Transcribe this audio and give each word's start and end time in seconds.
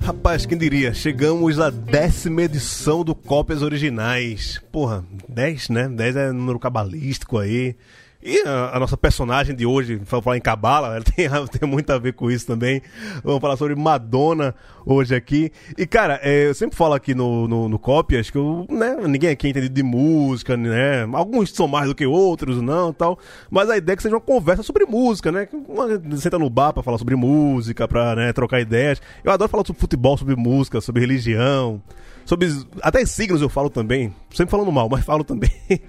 Rapaz, 0.00 0.46
quem 0.46 0.56
diria? 0.56 0.94
Chegamos 0.94 1.58
à 1.58 1.68
décima 1.70 2.42
edição 2.42 3.02
do 3.02 3.14
Cópias 3.14 3.62
Originais. 3.62 4.62
Porra, 4.70 5.04
10, 5.28 5.68
né? 5.68 5.88
10 5.88 6.16
é 6.16 6.32
número 6.32 6.58
cabalístico 6.60 7.38
aí. 7.38 7.74
E 8.26 8.42
a, 8.44 8.76
a, 8.76 8.80
nossa 8.80 8.96
personagem 8.96 9.54
de 9.54 9.64
hoje, 9.64 10.00
vamos 10.04 10.24
falar 10.24 10.36
em 10.36 10.40
Cabala, 10.40 10.96
ela 10.96 11.04
tem, 11.06 11.28
tem 11.60 11.68
muito 11.68 11.88
a 11.92 11.96
ver 11.96 12.12
com 12.12 12.28
isso 12.28 12.44
também. 12.44 12.82
Vamos 13.22 13.40
falar 13.40 13.56
sobre 13.56 13.76
Madonna 13.76 14.52
hoje 14.84 15.14
aqui. 15.14 15.52
E, 15.78 15.86
cara, 15.86 16.18
é, 16.20 16.48
eu 16.48 16.54
sempre 16.54 16.76
falo 16.76 16.94
aqui 16.94 17.14
no, 17.14 17.46
no, 17.46 17.68
no 17.68 17.78
Cópias 17.78 18.28
que 18.28 18.36
eu, 18.36 18.66
né, 18.68 18.96
ninguém 19.06 19.30
aqui 19.30 19.46
é 19.46 19.50
entendido 19.50 19.72
de 19.72 19.82
música, 19.84 20.56
né? 20.56 21.04
Alguns 21.12 21.52
são 21.52 21.68
mais 21.68 21.86
do 21.86 21.94
que 21.94 22.04
outros, 22.04 22.60
não 22.60 22.92
tal. 22.92 23.16
Mas 23.48 23.70
a 23.70 23.76
ideia 23.76 23.94
é 23.94 23.96
que 23.96 24.02
seja 24.02 24.16
uma 24.16 24.20
conversa 24.20 24.64
sobre 24.64 24.84
música, 24.86 25.30
né? 25.30 25.46
Senta 26.16 26.36
no 26.36 26.50
bar 26.50 26.72
pra 26.72 26.82
falar 26.82 26.98
sobre 26.98 27.14
música, 27.14 27.86
pra 27.86 28.16
né, 28.16 28.32
trocar 28.32 28.60
ideias. 28.60 29.00
Eu 29.22 29.30
adoro 29.30 29.48
falar 29.48 29.64
sobre 29.64 29.80
futebol, 29.80 30.18
sobre 30.18 30.34
música, 30.34 30.80
sobre 30.80 31.00
religião 31.00 31.80
sobre 32.26 32.48
até 32.82 33.06
signos 33.06 33.40
eu 33.40 33.48
falo 33.48 33.70
também, 33.70 34.12
sempre 34.34 34.50
falando 34.50 34.70
mal, 34.72 34.88
mas 34.88 35.04
falo 35.04 35.22
também. 35.22 35.50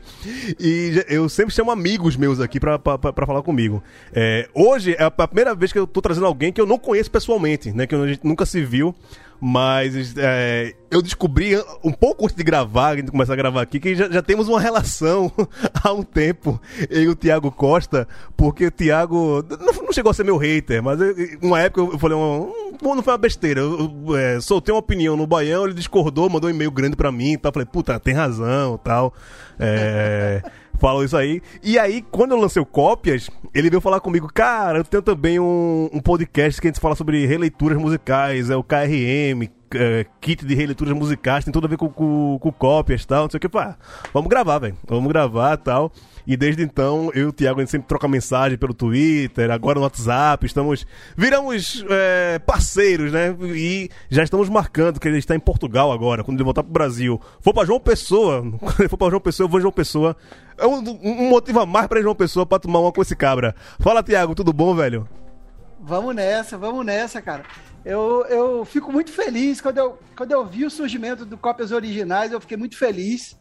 e 0.59 1.03
eu 1.09 1.27
sempre 1.27 1.53
chamo 1.53 1.71
amigos 1.71 2.15
meus 2.15 2.39
aqui 2.39 2.59
pra 2.59 2.79
falar 3.25 3.41
comigo. 3.41 3.83
É, 4.13 4.47
hoje 4.53 4.95
é 4.97 5.03
a 5.03 5.27
primeira 5.27 5.55
vez 5.55 5.73
que 5.73 5.79
eu 5.79 5.87
tô 5.87 5.99
trazendo 5.99 6.27
alguém 6.27 6.53
que 6.53 6.61
eu 6.61 6.67
não 6.67 6.77
conheço 6.77 7.09
pessoalmente, 7.09 7.71
né? 7.71 7.87
Que 7.87 7.95
a 7.95 8.07
gente 8.07 8.25
nunca 8.25 8.45
se 8.45 8.63
viu. 8.63 8.95
Mas 9.39 10.15
é, 10.17 10.73
eu 10.89 11.01
descobri 11.01 11.55
um 11.83 11.91
pouco 11.91 12.25
antes 12.25 12.35
de 12.35 12.43
gravar, 12.43 12.95
de 12.95 13.11
começar 13.11 13.33
a 13.33 13.35
gravar 13.35 13.61
aqui, 13.61 13.79
que 13.79 13.95
já, 13.95 14.09
já 14.09 14.21
temos 14.21 14.47
uma 14.47 14.59
relação 14.59 15.31
há 15.83 15.93
um 15.93 16.01
tempo, 16.01 16.59
eu 16.89 17.03
e 17.03 17.07
o 17.07 17.15
Thiago 17.15 17.51
Costa, 17.51 18.07
porque 18.35 18.65
o 18.65 18.71
Thiago 18.71 19.43
não, 19.59 19.83
não 19.83 19.93
chegou 19.93 20.09
a 20.09 20.13
ser 20.13 20.23
meu 20.23 20.37
hater, 20.37 20.81
mas 20.81 20.99
eu, 20.99 21.15
uma 21.41 21.61
época 21.61 21.81
eu 21.81 21.99
falei, 21.99 22.17
um, 22.17 22.51
não 22.81 23.03
foi 23.03 23.13
uma 23.13 23.17
besteira, 23.17 23.61
eu, 23.61 23.91
eu 24.07 24.17
é, 24.17 24.39
soltei 24.41 24.73
uma 24.73 24.79
opinião 24.79 25.15
no 25.15 25.27
Baião, 25.27 25.65
ele 25.65 25.75
discordou, 25.75 26.29
mandou 26.29 26.49
um 26.49 26.53
e-mail 26.53 26.71
grande 26.71 26.95
pra 26.95 27.11
mim 27.11 27.33
e 27.33 27.37
tal, 27.37 27.51
falei, 27.51 27.67
puta, 27.67 27.99
tem 27.99 28.13
razão 28.13 28.79
tal. 28.83 29.13
É 29.59 30.41
falou 30.79 31.03
isso 31.03 31.17
aí. 31.17 31.41
E 31.63 31.77
aí, 31.77 32.01
quando 32.11 32.31
eu 32.31 32.37
lancei 32.37 32.61
o 32.61 32.65
Cópias, 32.65 33.29
ele 33.53 33.69
veio 33.69 33.81
falar 33.81 33.99
comigo, 33.99 34.27
cara, 34.33 34.79
eu 34.79 34.83
tenho 34.83 35.03
também 35.03 35.39
um, 35.39 35.89
um 35.91 35.99
podcast 35.99 36.59
que 36.59 36.67
a 36.67 36.69
gente 36.69 36.79
fala 36.79 36.95
sobre 36.95 37.25
releituras 37.25 37.77
musicais, 37.77 38.49
é 38.49 38.55
o 38.55 38.63
KRM, 38.63 39.49
é, 39.75 40.05
kit 40.21 40.45
de 40.45 40.55
releituras 40.55 40.93
musicais, 40.93 41.43
tem 41.43 41.51
tudo 41.51 41.65
a 41.65 41.69
ver 41.69 41.77
com, 41.77 41.89
com, 41.89 42.37
com 42.39 42.51
cópias 42.51 43.03
e 43.03 43.07
tal, 43.07 43.23
não 43.23 43.29
sei 43.29 43.37
o 43.37 43.41
que. 43.41 43.49
Pá, 43.49 43.77
vamos 44.13 44.29
gravar, 44.29 44.59
velho. 44.59 44.77
Vamos 44.87 45.07
gravar 45.09 45.57
tal. 45.57 45.91
E 46.27 46.35
desde 46.35 46.61
então, 46.61 47.09
eu 47.15 47.21
e 47.21 47.25
o 47.27 47.31
Thiago, 47.31 47.61
a 47.61 47.63
gente 47.63 47.71
sempre 47.71 47.87
troca 47.87 48.05
mensagem 48.05 48.57
pelo 48.57 48.73
Twitter, 48.73 49.49
agora 49.49 49.79
no 49.79 49.83
WhatsApp, 49.83 50.45
estamos. 50.45 50.85
Viramos 51.15 51.85
é, 51.89 52.37
parceiros, 52.39 53.13
né? 53.13 53.33
E 53.55 53.89
já 54.09 54.23
estamos 54.23 54.49
marcando 54.49 54.99
que 54.99 55.07
ele 55.07 55.19
está 55.19 55.33
em 55.33 55.39
Portugal 55.39 55.89
agora, 55.89 56.25
quando 56.25 56.35
ele 56.35 56.43
voltar 56.43 56.63
pro 56.63 56.73
Brasil. 56.73 57.21
For 57.39 57.53
pra 57.53 57.63
João 57.63 57.79
Pessoa, 57.79 58.41
quando 58.59 58.79
ele 58.81 58.89
for 58.89 58.97
pra 58.97 59.09
João 59.09 59.21
Pessoa, 59.21 59.45
eu 59.45 59.49
vou 59.49 59.57
em 59.57 59.61
João 59.61 59.71
Pessoa. 59.71 60.17
É 60.57 60.67
um, 60.67 60.79
um 61.01 61.29
motivo 61.29 61.61
a 61.61 61.65
mais 61.65 61.87
pra 61.87 62.01
João 62.01 62.13
Pessoa 62.13 62.45
pra 62.45 62.59
tomar 62.59 62.81
uma 62.81 62.91
com 62.91 63.01
esse 63.01 63.15
cabra. 63.15 63.55
Fala, 63.79 64.03
Thiago, 64.03 64.35
tudo 64.35 64.51
bom, 64.51 64.75
velho? 64.75 65.07
Vamos 65.79 66.13
nessa, 66.13 66.57
vamos 66.57 66.85
nessa, 66.85 67.21
cara. 67.21 67.43
Eu, 67.85 68.25
eu 68.25 68.65
fico 68.65 68.91
muito 68.91 69.13
feliz 69.13 69.61
quando 69.61 69.77
eu, 69.77 69.97
quando 70.13 70.33
eu 70.33 70.45
vi 70.45 70.65
o 70.65 70.69
surgimento 70.69 71.25
do 71.25 71.37
Cópias 71.37 71.71
Originais, 71.71 72.33
eu 72.33 72.41
fiquei 72.41 72.57
muito 72.57 72.75
feliz 72.75 73.37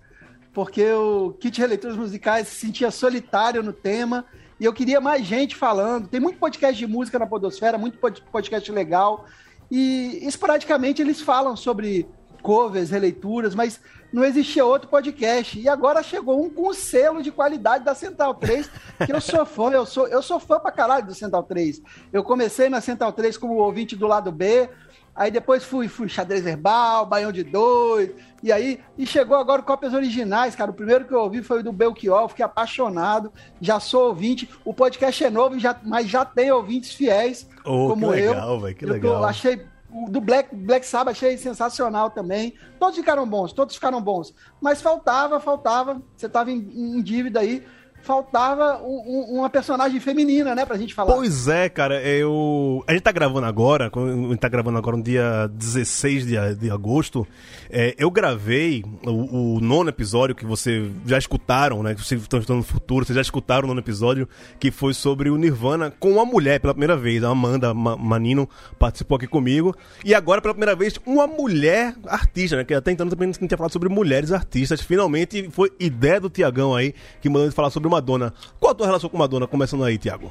porque 0.57 0.91
o 0.91 1.35
Kit 1.39 1.61
Releituras 1.61 1.99
Musicais 1.99 2.49
se 2.49 2.55
sentia 2.55 2.91
solitário 2.91 3.63
no 3.63 3.75
tema 3.75 4.25
e 4.59 4.65
eu 4.65 4.73
queria 4.73 5.03
mais 5.03 5.23
gente 5.27 5.55
falando. 5.55 6.09
Tem 6.09 6.19
muito 6.19 6.39
podcast 6.39 6.79
de 6.79 6.87
música 6.87 7.19
na 7.19 7.27
Podosfera, 7.27 7.77
muito 7.77 7.99
podcast 7.99 8.73
legal. 8.73 9.27
E 9.71 10.19
esporadicamente 10.23 11.03
eles 11.03 11.21
falam 11.21 11.55
sobre 11.57 12.09
covers, 12.41 12.89
releituras, 12.89 13.55
mas 13.55 13.79
não 14.11 14.25
existia 14.25 14.65
outro 14.65 14.89
podcast. 14.89 15.61
E 15.61 15.69
agora 15.69 16.03
chegou 16.03 16.43
um 16.43 16.49
com 16.49 16.73
selo 16.73 17.23
de 17.23 17.31
qualidade 17.31 17.85
da 17.85 17.95
Central 17.95 18.35
3, 18.37 18.71
que 19.05 19.13
eu 19.13 19.21
sou 19.21 19.45
fã, 19.45 19.71
eu 19.73 19.85
sou, 19.85 20.09
eu 20.09 20.23
sou 20.23 20.41
fã 20.41 20.59
pra 20.59 20.73
caralho 20.73 21.07
do 21.07 21.15
Central 21.15 21.43
3. 21.43 21.83
Eu 22.11 22.25
comecei 22.25 22.71
na 22.71 22.81
Central 22.81 23.13
3 23.13 23.37
como 23.37 23.57
ouvinte 23.57 23.95
do 23.95 24.07
lado 24.07 24.33
B, 24.33 24.71
Aí 25.17 25.31
depois 25.31 25.65
fui, 25.65 25.89
fui 25.89 26.09
xadrez 26.09 26.43
verbal, 26.43 27.07
baião 27.07 27.33
de 27.33 27.43
dois, 27.43 28.11
e 28.43 28.53
aí, 28.53 28.81
e 28.99 29.07
chegou 29.07 29.37
agora 29.37 29.63
cópias 29.63 29.95
originais, 29.95 30.55
cara. 30.55 30.71
O 30.71 30.75
primeiro 30.75 31.07
que 31.07 31.15
eu 31.15 31.21
ouvi 31.21 31.43
foi 31.43 31.61
o 31.61 31.63
do 31.63 31.73
Belchior, 31.73 32.29
fiquei 32.29 32.45
apaixonado, 32.45 33.33
já 33.61 33.81
sou 33.81 34.09
ouvinte. 34.09 34.49
O 34.65 34.75
podcast 34.75 35.25
é 35.25 35.31
novo, 35.31 35.59
já, 35.59 35.75
mas 35.83 36.07
já 36.07 36.25
tem 36.25 36.53
ouvintes 36.53 36.93
fiéis, 36.93 37.49
oh, 37.65 37.89
como 37.89 38.13
que 38.13 38.21
legal, 38.21 38.55
eu. 38.55 38.61
Véio, 38.61 38.77
que 38.77 38.87
legal, 38.87 39.25
achei 39.25 39.67
o 39.91 40.11
do 40.11 40.21
Black, 40.21 40.55
Black 40.55 40.85
Sabbath 40.85 41.17
achei 41.17 41.39
sensacional 41.39 42.11
também. 42.11 42.55
Todos 42.79 42.97
ficaram 42.97 43.27
bons, 43.27 43.53
todos 43.55 43.75
ficaram 43.75 44.03
bons. 44.03 44.35
Mas 44.61 44.83
faltava, 44.83 45.41
faltava. 45.41 46.03
Você 46.15 46.27
estava 46.27 46.51
em, 46.51 46.59
em 46.59 47.03
dívida 47.03 47.41
aí 47.41 47.65
faltava 48.07 48.81
um, 48.83 49.37
uma 49.37 49.51
personagem 49.51 49.99
feminina, 49.99 50.55
né, 50.55 50.65
pra 50.65 50.79
gente 50.79 50.95
falar. 50.95 51.13
Pois 51.13 51.49
é, 51.49 51.69
cara, 51.69 52.01
eu. 52.03 52.85
A 52.87 52.93
gente 52.93 53.03
tá 53.03 53.11
gravando 53.11 53.47
agora, 53.47 53.91
a 53.93 54.29
gente 54.31 54.39
tá 54.39 54.49
gravando 54.49 54.79
agora 54.79 54.97
no 54.97 55.03
dia 55.03 55.51
16 55.53 56.27
de, 56.27 56.55
de 56.55 56.71
agosto. 56.71 57.27
É, 57.69 57.95
eu 57.99 58.11
gravei 58.11 58.85
o, 59.05 59.57
o, 59.57 59.61
nono 59.61 59.91
episódio 59.91 60.37
que 60.37 60.47
vocês 60.47 60.89
já 61.05 61.19
escutaram, 61.19 61.83
né? 61.83 61.95
Que 61.95 62.05
vocês 62.05 62.23
estão 62.23 62.57
no 62.57 62.63
futuro, 62.63 63.05
vocês 63.05 63.17
já 63.17 63.23
escutaram 63.23 63.65
o 63.65 63.69
nono 63.69 63.81
episódio, 63.81 64.29
que 64.61 64.71
foi 64.71 64.95
sobre 64.95 65.29
o 65.29 65.37
Nirvana 65.37 65.93
com 65.99 66.13
uma 66.13 66.25
mulher 66.25 66.61
pela 66.61 66.73
primeira 66.73 66.97
vez. 66.97 67.25
A 67.25 67.31
Amanda 67.31 67.75
Manino 67.75 68.49
participou 68.79 69.17
aqui 69.17 69.27
comigo. 69.27 69.75
E 70.05 70.15
agora, 70.15 70.41
pela 70.41 70.55
primeira 70.55 70.77
vez, 70.77 70.95
uma 71.05 71.27
mulher 71.27 71.97
artista, 72.07 72.57
né? 72.57 72.65
Que 72.65 72.75
até 72.75 72.93
então 72.93 73.09
também 73.09 73.27
não 73.27 73.35
tinha 73.35 73.59
falado 73.59 73.73
sobre 73.73 73.89
mulheres 73.89 74.31
artistas. 74.31 74.81
Finalmente 74.81 75.51
foi 75.51 75.73
ideia 75.81 76.21
do 76.21 76.31
Tiagão 76.31 76.75
aí, 76.75 76.95
que 77.21 77.29
mandou 77.29 77.51
falar 77.51 77.71
sobre 77.71 77.89
uma 77.89 77.96
Madonna. 77.97 78.33
Qual 78.61 78.73
a 78.73 78.75
tua 78.75 78.87
relação 78.87 79.09
com 79.09 79.17
Madonna? 79.17 79.47
Começando 79.47 79.85
aí, 79.85 79.97
Tiago. 79.99 80.31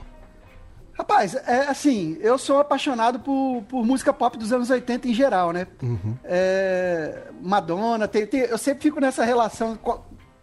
Rapaz, 0.93 1.35
é 1.35 1.67
assim, 1.67 2.17
eu 2.21 2.37
sou 2.37 2.59
apaixonado 2.59 3.19
por, 3.19 3.63
por 3.67 3.85
música 3.85 4.13
pop 4.13 4.37
dos 4.37 4.53
anos 4.53 4.69
80 4.69 5.09
em 5.09 5.13
geral, 5.13 5.51
né? 5.51 5.67
Uhum. 5.83 6.15
É, 6.23 7.23
Madonna, 7.41 8.07
tem, 8.07 8.25
tem, 8.25 8.41
eu 8.41 8.57
sempre 8.57 8.83
fico 8.83 9.01
nessa 9.01 9.25
relação 9.25 9.77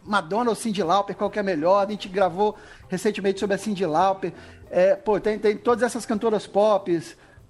Madonna 0.05 0.51
ou 0.51 0.57
Cyndi 0.57 0.83
Lauper, 0.83 1.17
qual 1.17 1.31
que 1.31 1.39
é 1.39 1.43
melhor? 1.43 1.87
A 1.87 1.91
gente 1.91 2.07
gravou 2.07 2.55
recentemente 2.89 3.41
sobre 3.41 3.55
a 3.55 3.59
Cyndi 3.59 3.87
Lauper. 3.87 4.35
É, 4.71 4.95
pô, 4.95 5.19
tem, 5.19 5.39
tem 5.39 5.57
todas 5.57 5.83
essas 5.83 6.05
cantoras 6.05 6.47
pop, 6.47 7.03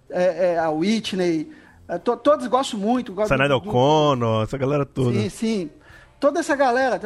é, 0.09 0.53
é, 0.53 0.59
a 0.59 0.71
Whitney, 0.71 1.51
é, 1.89 1.99
to, 1.99 2.17
todos 2.17 2.47
gosto 2.47 2.79
muito. 2.79 3.15
Sanada 3.27 3.57
O'Connor, 3.57 4.45
essa 4.45 4.57
galera 4.57 4.87
toda. 4.87 5.13
Sim, 5.13 5.29
sim 5.29 5.71
toda 6.23 6.39
essa 6.39 6.55
galera, 6.55 7.01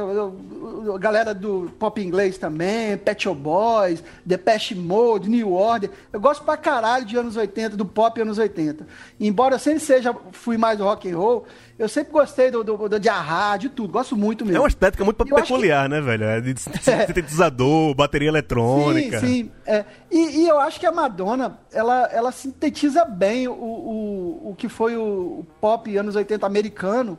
a 0.94 0.98
galera 0.98 1.32
do 1.32 1.72
pop 1.78 1.98
inglês 2.02 2.36
também, 2.36 2.98
Pet 2.98 3.22
Shop 3.22 3.40
Boys, 3.40 4.04
Depeche 4.22 4.74
Mode, 4.74 5.30
New 5.30 5.54
Order. 5.54 5.88
Eu 6.12 6.20
gosto 6.20 6.44
pra 6.44 6.54
caralho 6.54 7.06
de 7.06 7.16
anos 7.16 7.34
80, 7.34 7.78
do 7.78 7.86
pop 7.86 8.20
anos 8.20 8.36
80. 8.36 8.86
embora 9.18 9.54
eu 9.54 9.58
sempre 9.58 9.80
seja, 9.80 10.14
fui 10.32 10.58
mais 10.58 10.76
do 10.76 10.84
rock 10.84 11.10
and 11.10 11.16
roll, 11.16 11.46
eu 11.78 11.88
sempre 11.88 12.12
gostei 12.12 12.50
do, 12.50 12.62
do, 12.62 12.90
do 12.90 13.00
de 13.00 13.08
Ahá, 13.08 13.56
de 13.56 13.70
tudo. 13.70 13.90
Gosto 13.90 14.14
muito 14.14 14.44
mesmo. 14.44 14.58
É 14.58 14.60
uma 14.60 14.68
estética 14.68 15.02
muito 15.02 15.24
peculiar, 15.24 15.84
que... 15.84 15.94
né, 15.94 16.00
velho? 16.02 16.24
É 16.24 16.40
de 16.42 16.54
sintetizador, 16.60 17.92
é. 17.92 17.94
bateria 17.94 18.28
eletrônica. 18.28 19.18
Sim, 19.20 19.26
sim. 19.26 19.52
É. 19.64 19.86
E, 20.10 20.42
e, 20.42 20.46
eu 20.48 20.60
acho 20.60 20.78
que 20.78 20.84
a 20.84 20.92
Madonna, 20.92 21.58
ela, 21.72 22.06
ela 22.12 22.32
sintetiza 22.32 23.06
bem 23.06 23.48
o, 23.48 23.52
o, 23.54 24.50
o 24.50 24.54
que 24.58 24.68
foi 24.68 24.94
o, 24.94 25.40
o 25.40 25.46
pop 25.58 25.96
anos 25.96 26.16
80 26.16 26.44
americano 26.44 27.18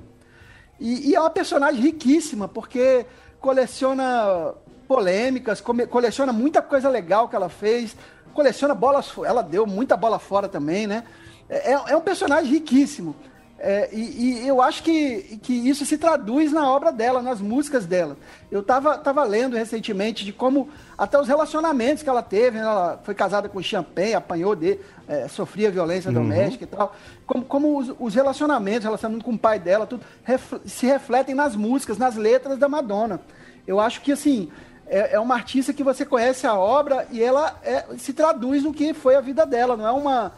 e, 0.79 1.09
e 1.09 1.15
é 1.15 1.19
uma 1.19 1.29
personagem 1.29 1.81
riquíssima, 1.81 2.47
porque 2.47 3.05
coleciona 3.39 4.53
polêmicas, 4.87 5.61
coleciona 5.61 6.31
muita 6.31 6.61
coisa 6.61 6.89
legal 6.89 7.27
que 7.27 7.35
ela 7.35 7.49
fez, 7.49 7.95
coleciona 8.33 8.73
bolas, 8.73 9.11
ela 9.25 9.41
deu 9.41 9.65
muita 9.65 9.97
bola 9.97 10.19
fora 10.19 10.47
também, 10.47 10.87
né? 10.87 11.03
É, 11.49 11.73
é, 11.73 11.81
é 11.89 11.97
um 11.97 12.01
personagem 12.01 12.51
riquíssimo. 12.51 13.15
É, 13.59 13.89
e, 13.91 14.43
e, 14.43 14.47
eu 14.47 14.61
acho 14.61 14.83
que, 14.83 15.39
que 15.41 15.51
isso 15.51 15.83
se 15.83 15.97
traduz 15.97 16.51
na 16.51 16.71
obra 16.71 16.91
dela, 16.91 17.23
nas 17.23 17.41
músicas 17.41 17.87
dela. 17.87 18.15
Eu 18.51 18.59
estava 18.59 18.97
tava 18.99 19.23
lendo 19.23 19.57
recentemente 19.57 20.23
de 20.23 20.31
como 20.31 20.69
até 20.95 21.19
os 21.19 21.27
relacionamentos 21.27 22.03
que 22.03 22.09
ela 22.09 22.21
teve, 22.21 22.57
né? 22.57 22.63
ela 22.63 22.99
foi 23.03 23.15
casada 23.15 23.49
com 23.49 23.61
Champagne, 23.61 24.13
apanhou 24.13 24.55
de, 24.55 24.79
é, 25.07 25.27
sofria 25.27 25.71
violência 25.71 26.09
uhum. 26.09 26.13
doméstica 26.13 26.65
e 26.65 26.67
tal, 26.67 26.95
como, 27.25 27.45
como 27.45 27.77
os, 27.79 27.95
os 27.99 28.13
relacionamentos, 28.13 28.83
relacionamento 28.83 29.25
com 29.25 29.33
o 29.33 29.39
pai 29.39 29.57
dela, 29.57 29.87
tudo 29.87 30.03
ref, 30.23 30.53
se 30.65 30.85
refletem 30.85 31.33
nas 31.33 31.55
músicas, 31.55 31.97
nas 31.97 32.15
letras 32.15 32.59
da 32.59 32.69
Madonna. 32.69 33.19
Eu 33.65 33.79
acho 33.79 34.01
que 34.01 34.11
assim 34.11 34.51
é, 34.85 35.15
é 35.15 35.19
uma 35.19 35.33
artista 35.33 35.73
que 35.73 35.83
você 35.83 36.05
conhece 36.05 36.45
a 36.45 36.53
obra 36.53 37.07
e 37.11 37.21
ela 37.21 37.59
é, 37.63 37.85
se 37.97 38.13
traduz 38.13 38.63
no 38.63 38.73
que 38.73 38.93
foi 38.93 39.15
a 39.15 39.21
vida 39.21 39.45
dela, 39.47 39.75
não 39.75 39.87
é 39.87 39.91
uma 39.91 40.31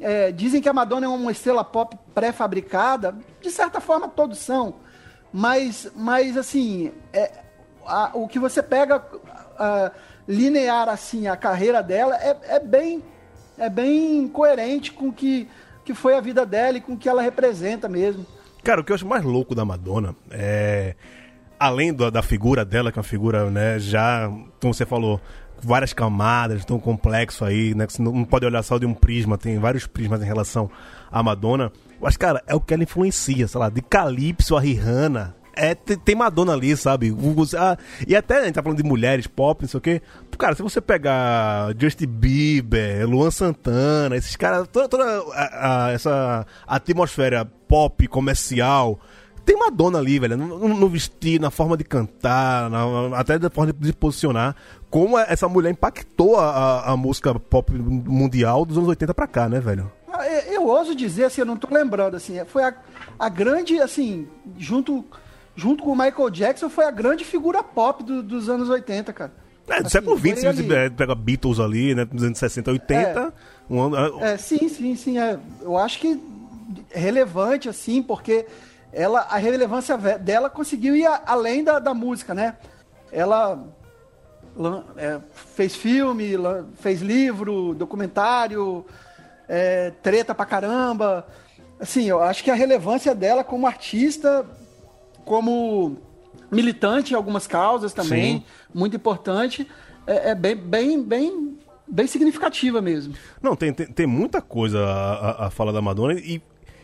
é, 0.00 0.30
dizem 0.32 0.60
que 0.60 0.68
a 0.68 0.72
Madonna 0.72 1.06
é 1.06 1.08
uma 1.08 1.32
estrela 1.32 1.64
pop 1.64 1.96
pré-fabricada. 2.14 3.14
De 3.40 3.50
certa 3.50 3.80
forma, 3.80 4.08
todos 4.08 4.38
são. 4.38 4.74
Mas, 5.32 5.90
mas 5.94 6.36
assim, 6.36 6.92
é, 7.12 7.30
a, 7.86 8.10
o 8.14 8.28
que 8.28 8.38
você 8.38 8.62
pega 8.62 9.02
a, 9.58 9.90
linear 10.26 10.88
assim 10.88 11.28
a 11.28 11.36
carreira 11.36 11.82
dela 11.82 12.16
é, 12.16 12.36
é 12.56 12.60
bem 12.60 13.02
é 13.56 13.70
bem 13.70 14.28
coerente 14.28 14.92
com 14.92 15.12
que 15.12 15.48
que 15.84 15.94
foi 15.94 16.16
a 16.16 16.20
vida 16.20 16.44
dela 16.44 16.78
e 16.78 16.80
com 16.80 16.94
o 16.94 16.96
que 16.96 17.08
ela 17.08 17.22
representa 17.22 17.88
mesmo. 17.88 18.26
Cara, 18.64 18.80
o 18.80 18.84
que 18.84 18.90
eu 18.90 18.96
acho 18.96 19.06
mais 19.06 19.22
louco 19.22 19.54
da 19.54 19.64
Madonna 19.64 20.16
é 20.32 20.96
além 21.58 21.94
da, 21.94 22.10
da 22.10 22.22
figura 22.22 22.64
dela, 22.64 22.90
que 22.90 22.98
é 22.98 23.00
uma 23.00 23.08
figura, 23.08 23.48
né, 23.50 23.78
já, 23.78 24.28
como 24.60 24.74
você 24.74 24.84
falou, 24.84 25.20
várias 25.62 25.92
camadas, 25.92 26.64
tão 26.64 26.78
complexo 26.78 27.44
aí, 27.44 27.74
né? 27.74 27.86
Que 27.86 27.92
você 27.94 28.02
não 28.02 28.24
pode 28.24 28.46
olhar 28.46 28.62
só 28.62 28.78
de 28.78 28.86
um 28.86 28.94
prisma, 28.94 29.38
tem 29.38 29.58
vários 29.58 29.86
prismas 29.86 30.22
em 30.22 30.26
relação 30.26 30.70
à 31.10 31.22
Madonna. 31.22 31.72
Mas, 32.00 32.16
cara, 32.16 32.42
é 32.46 32.54
o 32.54 32.60
que 32.60 32.74
ela 32.74 32.82
influencia, 32.82 33.48
sei 33.48 33.58
lá, 33.58 33.68
de 33.68 33.80
Calypso 33.80 34.56
a 34.56 34.60
Rihanna. 34.60 35.34
É, 35.58 35.74
tem 35.74 36.14
Madonna 36.14 36.52
ali, 36.52 36.76
sabe? 36.76 37.16
E 38.06 38.14
até 38.14 38.40
a 38.40 38.44
gente 38.44 38.54
tá 38.54 38.62
falando 38.62 38.76
de 38.76 38.84
mulheres 38.84 39.26
pop, 39.26 39.62
não 39.62 39.68
sei 39.68 39.78
o 39.78 39.80
quê. 39.80 40.02
Cara, 40.38 40.54
se 40.54 40.62
você 40.62 40.82
pegar 40.82 41.74
Justin 41.78 42.06
Bieber, 42.08 43.08
Luan 43.08 43.30
Santana, 43.30 44.14
esses 44.16 44.36
caras, 44.36 44.68
toda, 44.68 44.86
toda 44.86 45.04
a, 45.32 45.86
a, 45.86 45.92
essa 45.92 46.46
atmosfera 46.66 47.46
pop 47.66 48.06
comercial 48.06 49.00
tem 49.46 49.56
Madonna 49.56 49.98
ali, 49.98 50.18
velho, 50.18 50.36
no, 50.36 50.68
no 50.68 50.88
vestir, 50.88 51.40
na 51.40 51.52
forma 51.52 51.76
de 51.76 51.84
cantar, 51.84 52.68
na, 52.68 53.16
até 53.16 53.38
da 53.38 53.48
forma 53.48 53.72
de, 53.72 53.78
de 53.78 53.92
posicionar, 53.92 54.56
como 54.90 55.18
essa 55.18 55.48
mulher 55.48 55.70
impactou 55.70 56.38
a, 56.38 56.90
a, 56.90 56.96
música 56.96 57.34
pop 57.38 57.72
mundial 57.72 58.64
dos 58.64 58.76
anos 58.76 58.88
80 58.88 59.14
pra 59.14 59.26
cá, 59.26 59.48
né, 59.48 59.60
velho? 59.60 59.90
Ah, 60.12 60.26
é, 60.26 60.56
eu 60.56 60.66
ouso 60.66 60.94
dizer, 60.94 61.24
assim, 61.24 61.40
eu 61.40 61.46
não 61.46 61.56
tô 61.56 61.72
lembrando, 61.72 62.16
assim, 62.16 62.42
foi 62.46 62.62
a, 62.62 62.74
a 63.18 63.28
grande, 63.28 63.80
assim, 63.80 64.26
junto, 64.56 65.04
junto 65.54 65.82
com 65.82 65.90
o 65.90 65.96
Michael 65.96 66.30
Jackson, 66.30 66.70
foi 66.70 66.84
a 66.84 66.90
grande 66.90 67.24
figura 67.24 67.62
pop 67.62 68.02
do, 68.02 68.22
dos 68.22 68.48
anos 68.48 68.68
80, 68.68 69.12
cara. 69.12 69.32
É, 69.68 69.80
do 69.80 69.86
assim, 69.86 69.90
século 69.90 70.16
XX, 70.16 70.40
se 70.40 70.52
você 70.52 70.90
pega 70.90 71.14
Beatles 71.14 71.58
ali, 71.58 71.94
né, 71.94 72.04
dos 72.04 72.22
anos 72.22 72.38
60, 72.38 72.70
80... 72.70 72.94
É, 72.94 73.32
um 73.68 73.82
ano, 73.82 74.24
é, 74.24 74.36
sim, 74.36 74.68
sim, 74.68 74.94
sim, 74.94 75.18
é, 75.18 75.38
eu 75.60 75.76
acho 75.76 75.98
que 75.98 76.20
é 76.90 76.98
relevante, 76.98 77.68
assim, 77.68 78.02
porque 78.02 78.46
ela, 78.92 79.20
a 79.22 79.36
relevância 79.36 79.96
dela 79.98 80.48
conseguiu 80.48 80.96
ir 80.96 81.06
além 81.26 81.62
da, 81.62 81.78
da 81.78 81.92
música, 81.92 82.32
né? 82.32 82.56
Ela 83.12 83.62
é, 84.96 85.20
fez 85.54 85.76
filme, 85.76 86.32
fez 86.76 87.02
livro, 87.02 87.74
documentário, 87.74 88.84
é, 89.48 89.92
treta 90.02 90.34
pra 90.34 90.46
caramba. 90.46 91.26
Assim, 91.78 92.04
eu 92.04 92.22
acho 92.22 92.42
que 92.42 92.50
a 92.50 92.54
relevância 92.54 93.14
dela 93.14 93.44
como 93.44 93.66
artista, 93.66 94.46
como 95.24 95.98
militante 96.50 97.12
em 97.12 97.16
algumas 97.16 97.46
causas 97.46 97.92
também, 97.92 98.38
Sim. 98.38 98.44
muito 98.72 98.96
importante, 98.96 99.68
é, 100.06 100.30
é, 100.30 100.34
bem, 100.34 100.56
bem, 100.56 101.02
bem, 101.02 101.58
bem 101.86 102.06
significativa 102.06 102.80
mesmo. 102.80 103.14
Não, 103.42 103.54
tem, 103.54 103.72
tem, 103.72 103.86
tem 103.86 104.06
muita 104.06 104.40
coisa 104.40 104.84
a, 104.84 105.12
a, 105.12 105.46
a 105.46 105.50
falar 105.50 105.72
da 105.72 105.82
Madonna 105.82 106.14
e 106.14 106.40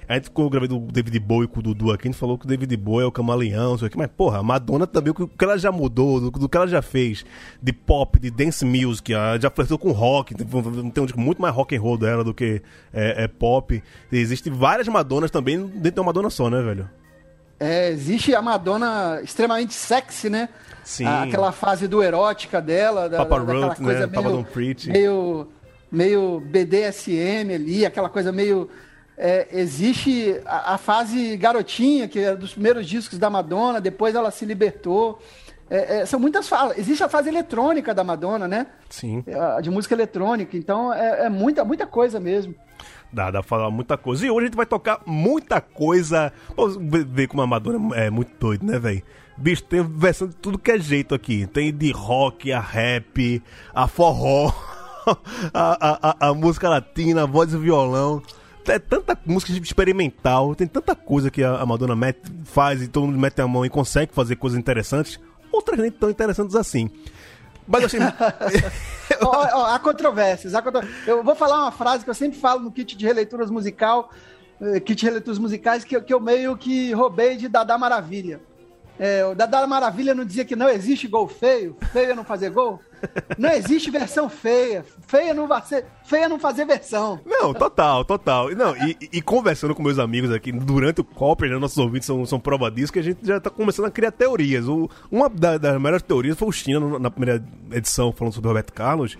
a 0.08 0.14
gente, 0.14 0.30
quando 0.30 0.46
eu 0.46 0.50
gravei 0.50 0.68
do 0.68 0.78
David 0.78 1.18
Bowie 1.20 1.48
com 1.48 1.60
o 1.60 1.62
Dudu 1.62 1.92
aqui, 1.92 2.08
a 2.08 2.10
gente 2.10 2.18
falou 2.18 2.36
que 2.36 2.44
o 2.44 2.48
David 2.48 2.76
Bowie 2.76 3.04
é 3.04 3.06
o 3.06 3.12
camaleão, 3.12 3.78
sei 3.78 3.88
o 3.88 3.90
que, 3.90 3.96
mas 3.96 4.08
porra, 4.08 4.38
a 4.38 4.42
Madonna 4.42 4.86
também, 4.86 5.12
o 5.16 5.28
que 5.28 5.44
ela 5.44 5.56
já 5.56 5.70
mudou, 5.70 6.20
do, 6.20 6.30
do 6.30 6.48
que 6.48 6.56
ela 6.56 6.66
já 6.66 6.82
fez 6.82 7.24
de 7.62 7.72
pop, 7.72 8.18
de 8.18 8.30
dance 8.30 8.64
music, 8.64 9.12
ela 9.12 9.38
já 9.38 9.50
flertou 9.50 9.78
com 9.78 9.92
rock, 9.92 10.34
tem 10.34 11.02
um 11.02 11.06
disco 11.06 11.20
muito 11.20 11.40
mais 11.40 11.54
rock 11.54 11.76
and 11.76 11.80
roll 11.80 11.96
dela 11.96 12.24
do 12.24 12.34
que 12.34 12.62
é, 12.92 13.24
é 13.24 13.28
pop. 13.28 13.82
Existem 14.10 14.52
várias 14.52 14.88
Madonas 14.88 15.30
também 15.30 15.66
dentro 15.66 15.92
de 15.92 16.00
uma 16.00 16.06
Madonna 16.06 16.30
só, 16.30 16.50
né, 16.50 16.60
velho? 16.62 16.88
É, 17.58 17.90
existe 17.90 18.34
a 18.34 18.42
Madonna 18.42 19.20
extremamente 19.22 19.72
sexy, 19.72 20.28
né? 20.28 20.48
Sim. 20.82 21.06
aquela 21.06 21.52
fase 21.52 21.86
do 21.86 22.02
erótica 22.02 22.60
dela, 22.60 23.08
da, 23.08 23.18
Papa 23.18 23.44
da, 23.44 23.52
Ruth, 23.52 23.78
né? 23.78 23.94
Meio, 23.94 24.08
Papa 24.10 24.30
Don't 24.30 24.50
Preach. 24.50 24.90
Meio, 24.90 25.48
meio 25.90 26.40
BDSM 26.40 27.54
ali, 27.54 27.86
aquela 27.86 28.08
coisa 28.08 28.32
meio 28.32 28.68
é, 29.24 29.46
existe 29.52 30.40
a, 30.44 30.74
a, 30.74 30.78
fase 30.78 31.36
garotinha, 31.36 32.08
que 32.08 32.18
é 32.18 32.34
dos 32.34 32.54
primeiros 32.54 32.88
discos 32.88 33.20
da 33.20 33.30
Madonna, 33.30 33.80
depois 33.80 34.16
ela 34.16 34.32
se 34.32 34.44
libertou. 34.44 35.20
É, 35.70 36.00
é, 36.00 36.06
são 36.06 36.18
muitas 36.18 36.48
falas. 36.48 36.76
Existe 36.76 37.04
a 37.04 37.08
fase 37.08 37.28
eletrônica 37.28 37.94
da 37.94 38.02
Madonna, 38.02 38.48
né? 38.48 38.66
Sim. 38.90 39.22
A, 39.32 39.60
de 39.60 39.70
música 39.70 39.94
eletrônica. 39.94 40.56
Então 40.56 40.92
é, 40.92 41.26
é, 41.26 41.28
muita, 41.28 41.64
muita 41.64 41.86
coisa 41.86 42.18
mesmo. 42.18 42.52
Dá, 43.12 43.26
dá 43.30 43.38
pra 43.38 43.42
falar 43.44 43.70
muita 43.70 43.96
coisa. 43.96 44.26
E 44.26 44.30
hoje 44.30 44.40
a 44.40 44.46
gente 44.46 44.56
vai 44.56 44.66
tocar 44.66 45.00
muita 45.06 45.60
coisa. 45.60 46.32
Pô, 46.56 46.68
ver 46.68 47.28
como 47.28 47.42
a 47.42 47.46
Madonna 47.46 47.94
é 47.96 48.10
muito 48.10 48.32
doido, 48.40 48.66
né, 48.66 48.76
velho? 48.76 49.04
Bicho, 49.38 49.62
tem 49.62 49.84
versão 49.84 50.26
de 50.26 50.34
tudo 50.34 50.58
que 50.58 50.72
é 50.72 50.80
jeito 50.80 51.14
aqui. 51.14 51.46
Tem 51.46 51.72
de 51.72 51.92
rock, 51.92 52.52
a 52.52 52.58
rap, 52.58 53.40
a 53.72 53.86
forró, 53.86 54.52
a, 55.54 55.78
a, 55.80 56.10
a, 56.10 56.28
a 56.30 56.34
música 56.34 56.68
latina, 56.68 57.22
a 57.22 57.26
voz 57.26 57.54
e 57.54 57.56
violão 57.56 58.20
é 58.68 58.78
tanta 58.78 59.18
música 59.24 59.52
experimental, 59.52 60.54
tem 60.54 60.66
tanta 60.66 60.94
coisa 60.94 61.30
que 61.30 61.42
a, 61.42 61.64
Madonna 61.64 61.96
mete, 61.96 62.20
faz 62.44 62.82
e 62.82 62.88
todo 62.88 63.06
mundo 63.06 63.18
mete 63.18 63.40
a 63.40 63.48
mão 63.48 63.64
e 63.64 63.70
consegue 63.70 64.12
fazer 64.14 64.36
coisas 64.36 64.58
interessantes, 64.58 65.18
outras 65.50 65.78
nem 65.78 65.90
tão 65.90 66.10
interessantes 66.10 66.54
assim. 66.54 66.90
Mas 67.66 67.84
assim. 67.84 67.98
oh, 69.22 69.26
oh, 69.26 69.64
há 69.64 69.78
controvérsias, 69.78 70.54
há 70.54 70.62
controvérsias. 70.62 71.06
Eu 71.06 71.22
vou 71.22 71.34
falar 71.34 71.60
uma 71.62 71.72
frase 71.72 72.04
que 72.04 72.10
eu 72.10 72.14
sempre 72.14 72.38
falo 72.38 72.60
no 72.60 72.72
kit 72.72 72.96
de 72.96 73.06
releituras 73.06 73.50
musical, 73.50 74.10
eh, 74.60 74.80
kit 74.80 74.98
de 74.98 75.06
releituras 75.06 75.38
musicais, 75.38 75.84
que, 75.84 76.00
que 76.00 76.12
eu 76.12 76.20
meio 76.20 76.56
que 76.56 76.92
roubei 76.92 77.36
de 77.36 77.48
Dada 77.48 77.76
Maravilha. 77.78 78.40
É, 78.98 79.24
o 79.24 79.34
Dada 79.34 79.66
Maravilha 79.66 80.14
não 80.14 80.24
dizia 80.24 80.44
que 80.44 80.54
não 80.54 80.68
existe 80.68 81.08
gol 81.08 81.26
feio, 81.26 81.76
feio 81.92 82.12
é 82.12 82.14
não 82.14 82.24
fazer 82.24 82.50
gol. 82.50 82.80
Não 83.38 83.50
existe 83.50 83.90
versão 83.90 84.28
feia. 84.28 84.84
Feia 85.06 85.34
não, 85.34 85.48
fazer, 85.48 85.84
feia 86.04 86.28
não 86.28 86.38
fazer 86.38 86.64
versão. 86.64 87.20
Não, 87.24 87.52
total, 87.52 88.04
total. 88.04 88.50
Não, 88.54 88.76
e, 88.76 88.96
e 89.12 89.22
conversando 89.22 89.74
com 89.74 89.82
meus 89.82 89.98
amigos 89.98 90.30
aqui 90.30 90.52
durante 90.52 91.00
o 91.00 91.04
Copper, 91.04 91.50
né, 91.50 91.58
nossos 91.58 91.78
ouvintes 91.78 92.06
são, 92.06 92.24
são 92.26 92.40
prova 92.40 92.70
disso, 92.70 92.92
que 92.92 92.98
a 92.98 93.02
gente 93.02 93.26
já 93.26 93.40
tá 93.40 93.50
começando 93.50 93.86
a 93.86 93.90
criar 93.90 94.12
teorias. 94.12 94.66
O, 94.68 94.88
uma 95.10 95.28
das, 95.28 95.60
das 95.60 95.80
melhores 95.80 96.02
teorias 96.02 96.38
foi 96.38 96.48
o 96.48 96.52
China 96.52 96.98
na 96.98 97.10
primeira 97.10 97.44
edição, 97.70 98.12
falando 98.12 98.34
sobre 98.34 98.48
Roberto 98.48 98.72
Carlos. 98.72 99.16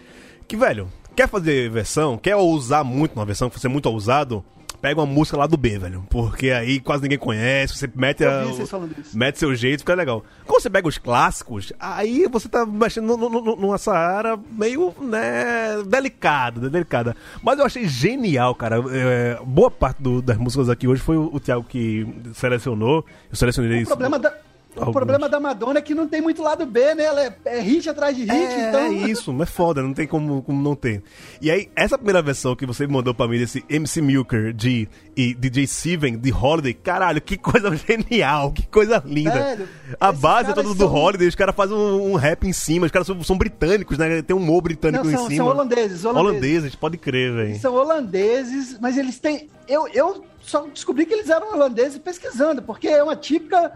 Que, 0.46 0.56
velho, 0.56 0.88
quer 1.14 1.29
fazer 1.29 1.70
versão, 1.70 2.17
quer 2.17 2.37
ousar 2.37 2.84
muito 2.84 3.17
na 3.17 3.25
versão, 3.25 3.50
ser 3.50 3.69
muito 3.69 3.87
ousado, 3.87 4.44
pega 4.82 5.00
uma 5.00 5.06
música 5.06 5.37
lá 5.38 5.46
do 5.46 5.56
B, 5.56 5.79
velho. 5.79 6.05
Porque 6.11 6.50
aí 6.50 6.81
quase 6.81 7.05
ninguém 7.05 7.17
conhece, 7.17 7.79
você 7.79 7.88
mete, 7.94 8.25
a, 8.25 8.44
mete 9.14 9.38
seu 9.38 9.55
jeito, 9.55 9.81
fica 9.81 9.94
legal. 9.94 10.25
Quando 10.44 10.61
você 10.61 10.69
pega 10.69 10.88
os 10.88 10.99
clássicos, 10.99 11.73
aí 11.79 12.26
você 12.26 12.49
tá 12.49 12.67
mexendo 12.67 13.17
numa 13.17 13.79
Saara 13.79 14.36
meio, 14.51 14.93
né, 15.01 15.82
delicada, 15.86 16.69
delicada. 16.69 17.17
Mas 17.41 17.60
eu 17.60 17.65
achei 17.65 17.86
genial, 17.86 18.55
cara. 18.56 18.82
É, 18.91 19.39
boa 19.46 19.70
parte 19.70 20.03
do, 20.03 20.20
das 20.20 20.36
músicas 20.36 20.69
aqui 20.69 20.89
hoje 20.89 21.01
foi 21.01 21.17
o, 21.17 21.31
o 21.32 21.39
Thiago 21.39 21.62
que 21.62 22.05
selecionou. 22.34 23.06
Eu 23.31 23.36
selecionei 23.36 23.79
o 23.79 23.82
isso. 23.82 23.91
Problema 23.91 24.19
da 24.19 24.34
Alguns. 24.74 24.88
O 24.88 24.93
problema 24.93 25.29
da 25.29 25.38
Madonna 25.38 25.79
é 25.79 25.82
que 25.82 25.94
não 25.94 26.08
tem 26.08 26.22
muito 26.22 26.43
lado 26.43 26.64
B, 26.64 26.94
né? 26.94 27.05
Ela 27.05 27.24
é, 27.24 27.36
é 27.44 27.60
hit 27.60 27.88
atrás 27.91 28.17
de 28.17 28.22
hit, 28.22 28.32
é, 28.32 28.69
então. 28.69 28.81
É 28.81 28.93
isso, 29.10 29.43
é 29.43 29.46
foda, 29.46 29.82
não 29.82 29.93
tem 29.93 30.06
como, 30.06 30.43
como 30.43 30.62
não 30.62 30.74
ter. 30.74 31.02
E 31.43 31.50
aí, 31.50 31.69
essa 31.76 31.98
primeira 31.98 32.22
versão 32.22 32.56
que 32.56 32.64
você 32.64 32.86
mandou 32.86 33.12
pra 33.12 33.29
mim 33.29 33.38
desse 33.38 33.62
MC 33.69 34.00
Milker 34.00 34.52
de 34.52 34.88
e 35.14 35.34
DJ 35.34 35.67
Steven 35.67 36.19
de 36.19 36.32
Holiday, 36.32 36.72
caralho, 36.72 37.20
que 37.20 37.36
coisa 37.36 37.74
genial, 37.76 38.50
que 38.50 38.67
coisa 38.67 39.02
linda. 39.05 39.32
Velho, 39.32 39.69
a 40.00 40.10
base 40.10 40.50
é 40.50 40.55
toda 40.55 40.74
do 40.74 40.86
Holiday, 40.86 41.29
os 41.29 41.34
caras 41.34 41.55
fazem 41.55 41.76
um, 41.76 42.12
um, 42.12 42.14
rap 42.14 42.46
em 42.46 42.52
cima, 42.52 42.86
os 42.86 42.93
caras 42.93 43.06
são, 43.06 43.22
são, 43.22 43.36
britânicos, 43.36 43.98
né? 43.98 44.22
Tem 44.22 44.34
um 44.34 44.41
mo 44.41 44.58
britânico 44.60 45.05
não, 45.05 45.12
são, 45.12 45.26
em 45.26 45.29
cima. 45.29 45.44
São 45.44 45.46
holandeses, 45.48 46.05
holandeses. 46.05 46.32
Holandeses, 46.32 46.74
pode 46.74 46.96
crer, 46.96 47.32
velho. 47.34 47.60
São 47.60 47.74
holandeses, 47.74 48.79
mas 48.81 48.96
eles 48.96 49.19
têm. 49.19 49.50
Eu, 49.69 49.86
eu 49.88 50.24
só 50.41 50.67
descobri 50.67 51.05
que 51.05 51.12
eles 51.12 51.29
eram 51.29 51.52
holandeses 51.52 51.98
pesquisando, 51.98 52.62
porque 52.62 52.88
é 52.88 53.02
uma 53.02 53.17
típica 53.17 53.72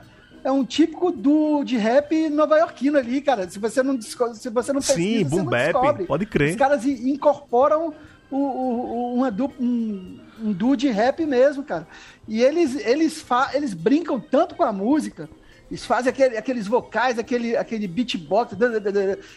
é 0.47 0.53
um 0.53 0.65
típico 0.65 1.11
do, 1.11 1.65
de 1.65 1.77
rap 1.77 2.31
nova-iorquino 2.31 2.97
ali, 2.97 3.21
cara. 3.21 3.51
Se 3.51 3.59
você 3.59 3.83
não, 3.83 4.01
se 4.01 4.17
você 4.17 4.73
não 4.73 4.81
pesquisa, 4.81 4.95
Sim, 4.95 5.25
boom 5.25 5.45
bap, 5.45 6.07
pode 6.07 6.25
crer. 6.25 6.51
Os 6.51 6.57
caras 6.57 6.85
incorporam 6.85 7.93
o, 8.31 8.37
o, 8.37 9.15
uma 9.15 9.35
um, 9.59 10.21
um 10.41 10.53
duo 10.53 10.77
de 10.77 10.89
rap 10.89 11.27
mesmo, 11.27 11.65
cara. 11.65 11.85
E 12.29 12.41
eles, 12.41 12.77
eles, 12.87 13.21
fa, 13.21 13.51
eles 13.55 13.75
brincam 13.75 14.21
tanto 14.21 14.55
com 14.55 14.63
a 14.63 14.73
música, 14.73 15.29
eles 15.69 15.85
fazem 15.85 16.11
aquele, 16.11 16.37
aqueles 16.37 16.69
vocais, 16.69 17.19
aquele, 17.19 17.57
aquele 17.57 17.89
beatbox. 17.89 18.57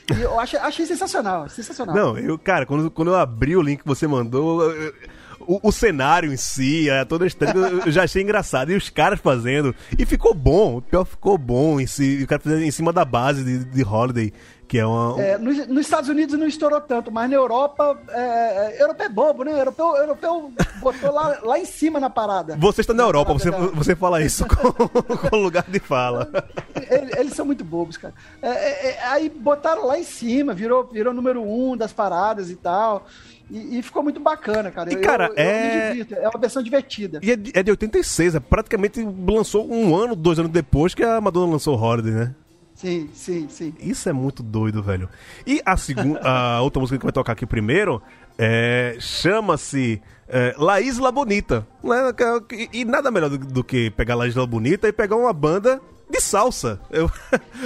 Eu 0.09 0.39
achei, 0.39 0.59
achei 0.59 0.85
sensacional, 0.85 1.49
sensacional. 1.49 1.95
Não, 1.95 2.19
eu, 2.19 2.37
cara, 2.37 2.67
quando, 2.67 2.91
quando 2.91 3.07
eu 3.07 3.15
abri 3.15 3.55
o 3.55 3.63
link 3.63 3.81
que 3.81 3.87
você 3.87 4.05
mandou, 4.05 4.61
eu, 4.61 4.93
o, 5.49 5.69
o, 5.69 5.71
cenário 5.71 6.31
em 6.31 6.37
si, 6.37 6.87
é, 6.87 7.03
toda 7.03 7.23
a 7.23 7.27
história, 7.27 7.57
eu 7.83 7.91
já 7.91 8.03
achei 8.03 8.21
engraçado. 8.21 8.71
E 8.71 8.75
os 8.75 8.87
caras 8.87 9.19
fazendo. 9.19 9.73
E 9.97 10.05
ficou 10.05 10.31
bom, 10.31 10.77
o 10.77 10.81
pior 10.81 11.03
ficou 11.03 11.39
bom 11.39 11.79
em 11.79 11.87
si, 11.87 12.21
o 12.23 12.27
cara 12.27 12.39
fazendo 12.39 12.61
em 12.61 12.69
cima 12.69 12.93
da 12.93 13.03
base 13.03 13.43
de, 13.43 13.65
de 13.65 13.83
Holiday. 13.83 14.31
Que 14.67 14.77
é 14.77 14.85
uma. 14.85 15.15
Um... 15.15 15.19
É, 15.19 15.35
nos, 15.39 15.67
nos, 15.67 15.79
Estados 15.79 16.07
Unidos 16.07 16.37
não 16.37 16.45
estourou 16.45 16.79
tanto, 16.79 17.11
mas 17.11 17.27
na 17.27 17.35
Europa. 17.35 17.99
É, 18.09 18.75
é 18.77 18.83
europeu 18.83 19.05
é 19.07 19.09
bobo, 19.09 19.43
né? 19.43 19.59
Europeu, 19.59 19.97
europeu 19.97 20.53
botou 20.79 21.11
lá, 21.11 21.39
lá 21.41 21.57
em 21.57 21.65
cima 21.65 21.99
na 21.99 22.11
parada. 22.11 22.55
Você 22.55 22.81
está 22.81 22.93
na, 22.93 23.01
na 23.01 23.09
Europa, 23.09 23.33
você, 23.33 23.49
você 23.49 23.95
fala 23.95 24.21
isso 24.21 24.45
com, 24.45 24.71
com 25.17 25.37
lugar 25.37 25.65
de 25.67 25.79
fala. 25.79 26.29
eles, 26.89 27.15
eles 27.17 27.34
são 27.34 27.46
muito 27.46 27.63
bobos, 27.63 27.98
cara. 27.98 28.13
É, 28.41 28.50
é, 28.50 28.88
é, 28.89 29.03
aí 29.05 29.29
botaram 29.29 29.86
lá 29.86 30.00
em 30.00 30.03
cima, 30.03 30.53
virou, 30.53 30.86
virou 30.86 31.13
número 31.13 31.41
um 31.41 31.75
das 31.77 31.93
paradas 31.93 32.50
e 32.50 32.55
tal. 32.55 33.08
E, 33.50 33.79
e 33.79 33.81
ficou 33.81 34.03
muito 34.03 34.19
bacana, 34.19 34.69
cara. 34.72 34.93
E, 34.93 34.98
cara, 34.98 35.25
eu, 35.27 35.34
eu 35.34 35.36
é... 35.38 36.08
é 36.12 36.29
uma 36.29 36.39
versão 36.39 36.62
divertida. 36.62 37.19
E 37.24 37.31
é 37.31 37.36
de, 37.36 37.51
é 37.55 37.63
de 37.63 37.72
86, 37.72 38.36
é 38.36 38.39
praticamente 38.39 39.01
lançou 39.27 39.69
um 39.72 39.96
ano, 39.96 40.15
dois 40.15 40.38
anos 40.39 40.51
depois 40.51 40.93
que 40.93 41.03
a 41.03 41.19
Madonna 41.19 41.53
lançou 41.53 41.79
Holiday, 41.79 42.12
né? 42.12 42.36
Sim, 42.75 43.10
sim, 43.13 43.48
sim. 43.50 43.74
Isso 43.81 44.08
é 44.08 44.13
muito 44.13 44.41
doido, 44.41 44.81
velho. 44.81 45.10
E 45.46 45.62
a 45.65 45.75
segunda, 45.75 46.22
a 46.22 46.62
outra 46.63 46.79
música 46.79 46.98
que 46.98 47.05
vai 47.05 47.12
tocar 47.12 47.34
aqui 47.34 47.46
primeiro 47.46 48.01
é, 48.38 48.96
chama-se 49.01 50.01
é, 50.29 50.55
La 50.58 50.79
Isla 50.79 51.12
Bonita. 51.12 51.67
Né? 51.84 51.98
E, 52.53 52.81
e 52.81 52.86
nada 52.86 53.12
melhor 53.12 53.29
do, 53.29 53.38
do, 53.38 53.63
que 53.65 53.89
pegar 53.91 54.15
La 54.15 54.27
Isla 54.27 54.48
Bonita 54.48 54.88
e 54.88 54.93
pegar 54.93 55.17
uma 55.17 55.34
banda 55.34 55.81
de 56.09 56.19
salsa. 56.19 56.79
Eu... 56.89 57.11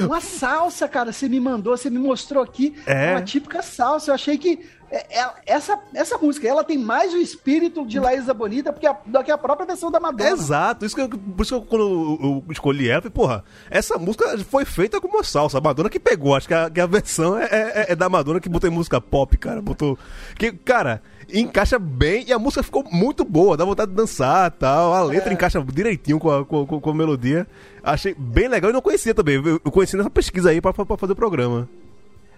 Uma 0.01 0.19
salsa, 0.19 0.87
cara, 0.87 1.11
você 1.11 1.29
me 1.29 1.39
mandou, 1.39 1.75
você 1.77 1.89
me 1.89 1.99
mostrou 1.99 2.43
aqui. 2.43 2.75
É. 2.85 3.11
Uma 3.11 3.21
típica 3.21 3.61
salsa. 3.61 4.11
Eu 4.11 4.15
achei 4.15 4.37
que 4.37 4.59
é, 4.93 5.21
é, 5.21 5.31
essa, 5.47 5.79
essa 5.95 6.19
música, 6.19 6.47
ela 6.47 6.63
tem 6.63 6.77
mais 6.77 7.11
o 7.15 7.17
espírito 7.17 7.83
de 7.83 7.99
Laísa 7.99 8.31
Bonita 8.31 8.71
porque 8.71 8.85
a, 8.85 8.95
do 9.03 9.23
que 9.23 9.31
a 9.31 9.37
própria 9.39 9.65
versão 9.65 9.89
da 9.89 9.99
Madonna. 9.99 10.29
Exato, 10.29 10.85
isso 10.85 10.93
que 10.93 11.01
eu, 11.01 11.09
por 11.09 11.41
isso 11.41 11.55
que 11.55 11.59
eu, 11.59 11.61
quando 11.67 12.19
eu 12.21 12.43
escolhi 12.51 12.87
ela, 12.87 13.01
falei, 13.01 13.11
porra, 13.11 13.43
essa 13.71 13.97
música 13.97 14.37
foi 14.37 14.65
feita 14.65 15.01
como 15.01 15.15
uma 15.15 15.23
salsa. 15.23 15.57
A 15.57 15.61
Madonna 15.61 15.89
que 15.89 15.99
pegou, 15.99 16.35
acho 16.35 16.47
que 16.47 16.53
a, 16.53 16.69
que 16.69 16.79
a 16.79 16.85
versão 16.85 17.35
é, 17.35 17.45
é, 17.45 17.85
é, 17.89 17.95
da 17.95 18.07
Madonna 18.07 18.39
que 18.39 18.47
botou 18.47 18.69
em 18.69 18.73
música 18.73 19.01
pop, 19.01 19.35
cara. 19.35 19.63
Botou. 19.63 19.97
Que, 20.37 20.51
cara, 20.51 21.01
encaixa 21.33 21.79
bem 21.79 22.25
e 22.27 22.31
a 22.31 22.37
música 22.37 22.61
ficou 22.61 22.83
muito 22.91 23.25
boa, 23.25 23.57
dá 23.57 23.65
vontade 23.65 23.89
de 23.89 23.97
dançar 23.97 24.51
tal. 24.51 24.93
A 24.93 25.01
letra 25.01 25.31
é. 25.31 25.33
encaixa 25.33 25.59
direitinho 25.73 26.19
com 26.19 26.29
a, 26.29 26.45
com, 26.45 26.67
com, 26.67 26.79
com, 26.79 26.89
a 26.91 26.93
melodia. 26.93 27.47
Achei 27.83 28.13
bem 28.13 28.47
legal 28.47 28.69
e 28.69 28.73
não 28.73 28.81
conhecia 28.81 29.15
também. 29.15 29.35
Eu, 29.43 29.59
eu 29.65 29.71
conheci 29.71 29.97
nessa 29.97 30.11
pesquisa 30.11 30.51
aí 30.51 30.61
pra, 30.61 30.71
pra, 30.71 30.85
pra 30.85 30.97
fazer 30.97 31.13
o 31.13 31.15
programa. 31.15 31.67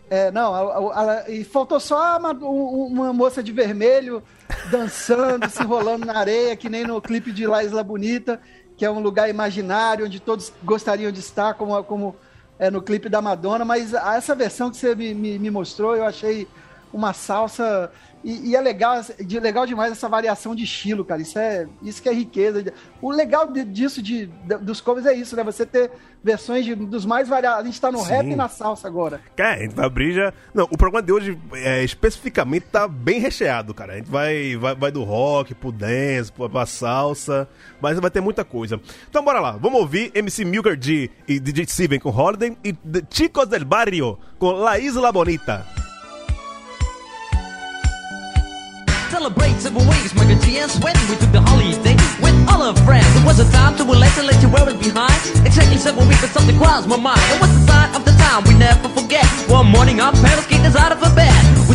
É, 0.10 0.30
não, 0.32 0.54
e 1.28 1.44
faltou 1.44 1.80
só 1.80 2.20
uma, 2.20 2.32
uma, 2.32 3.12
moça 3.12 3.42
de 3.42 3.52
vermelho 3.52 4.22
dançando, 4.70 5.50
se 5.50 5.64
enrolando 5.64 6.06
na 6.06 6.18
areia, 6.18 6.56
que 6.56 6.70
nem 6.70 6.86
no 6.86 7.02
clipe 7.02 7.32
de 7.32 7.48
La 7.48 7.64
Isla 7.64 7.84
Bonita, 7.84 8.40
que 8.78 8.86
é 8.86 8.92
um 8.92 9.00
lugar 9.00 9.30
imaginário 9.30 10.06
onde 10.06 10.20
todos 10.20 10.54
gostariam 10.64 11.12
de 11.12 11.20
estar, 11.20 11.56
como, 11.56 11.84
como 11.84 12.16
é 12.60 12.70
no 12.70 12.84
clipe 12.84 13.10
da 13.10 13.22
Madonna. 13.22 13.66
Mas 13.66 13.94
essa 13.94 14.36
versão 14.36 14.70
que 14.70 14.78
você 14.78 14.94
me, 14.94 15.14
me, 15.14 15.40
me 15.40 15.50
mostrou, 15.50 15.96
eu 15.96 16.06
achei 16.06 16.48
uma 16.94 17.12
salsa 17.12 17.92
e, 18.26 18.50
e, 18.50 18.56
é 18.56 18.60
legal, 18.60 19.00
de, 19.24 19.40
legal 19.40 19.68
demais 19.68 19.92
essa 19.92 20.10
variação 20.10 20.56
de 20.56 20.64
estilo, 20.64 21.06
cara. 21.06 21.22
Isso 21.22 21.38
é 21.38 21.68
isso 21.84 22.02
que 22.02 22.10
é 22.10 22.12
riqueza. 22.12 22.74
O 23.00 23.12
legal 23.12 23.52
de, 23.52 23.64
disso, 23.64 24.02
de, 24.02 24.26
de, 24.26 24.58
dos 24.58 24.82
covers, 24.82 25.06
é 25.06 25.14
isso, 25.14 25.36
né? 25.36 25.44
Você 25.44 25.64
ter 25.64 25.92
versões 26.24 26.66
de, 26.66 26.74
dos 26.74 27.06
mais 27.06 27.30
variados. 27.30 27.60
A 27.60 27.64
gente 27.64 27.80
tá 27.80 27.92
no 27.92 28.00
Sim. 28.00 28.10
rap 28.10 28.26
e 28.26 28.36
na 28.36 28.50
salsa 28.50 28.88
agora. 28.88 29.22
É, 29.38 29.44
a 29.44 29.58
gente 29.60 29.76
vai 29.76 29.86
abrir 29.86 30.14
já. 30.14 30.34
Não, 30.56 30.64
o 30.64 30.76
programa 30.76 31.06
de 31.06 31.12
hoje 31.14 31.38
é, 31.54 31.84
especificamente 31.84 32.66
tá 32.66 32.88
bem 32.88 33.20
recheado, 33.20 33.76
cara. 33.76 33.94
A 33.94 33.98
gente 33.98 34.10
vai, 34.10 34.58
vai, 34.58 34.74
vai 34.74 34.92
do 34.92 35.04
rock 35.04 35.54
pro 35.54 35.72
dance, 35.72 36.32
pra, 36.32 36.50
pra 36.50 36.66
salsa. 36.66 37.48
Mas 37.80 38.00
vai 38.00 38.10
ter 38.10 38.22
muita 38.22 38.44
coisa. 38.44 38.82
Então 39.08 39.24
bora 39.24 39.40
lá, 39.40 39.52
vamos 39.52 39.80
ouvir 39.80 40.12
MC 40.16 40.44
Milker 40.44 40.76
G 40.82 41.12
e 41.28 41.40
DJ 41.40 41.68
Steven 41.68 42.00
com 42.00 42.10
Holiday 42.10 42.58
e 42.64 42.76
Chicos 43.12 43.48
del 43.48 43.66
Barrio 43.66 44.18
com 44.40 44.50
La 44.50 44.80
Isla 44.80 45.12
Bonita. 45.12 45.64
Celebrate 49.16 49.56
several 49.64 49.88
weeks, 49.88 50.12
my 50.14 50.28
good 50.28 50.42
GS 50.44 50.76
when 50.84 50.92
we 51.08 51.16
took 51.16 51.32
the 51.32 51.40
holiday 51.40 51.96
with 52.20 52.36
all 52.52 52.60
our 52.68 52.76
friends. 52.84 53.08
It 53.16 53.24
was 53.24 53.40
a 53.40 53.48
time 53.50 53.74
to 53.80 53.84
relax 53.88 54.20
and 54.20 54.28
let 54.28 54.44
you 54.44 54.50
wear 54.52 54.68
it 54.68 54.76
behind. 54.78 55.16
Exactly 55.48 55.78
seven 55.78 56.04
weeks, 56.10 56.20
but 56.20 56.32
something 56.36 56.58
crossed 56.60 56.88
my 56.92 57.00
mind. 57.00 57.24
It 57.32 57.40
was 57.40 57.48
the 57.56 57.64
sign 57.64 57.96
of 57.96 58.04
the 58.04 58.12
time 58.20 58.44
we 58.44 58.54
never 58.60 58.90
forget. 58.92 59.24
One 59.48 59.68
morning, 59.72 60.02
our 60.04 60.12
parents 60.12 60.48
kicked 60.52 60.68
us 60.68 60.76
out 60.76 60.92
of 60.92 61.00
bed. 61.16 61.32
We 61.72 61.75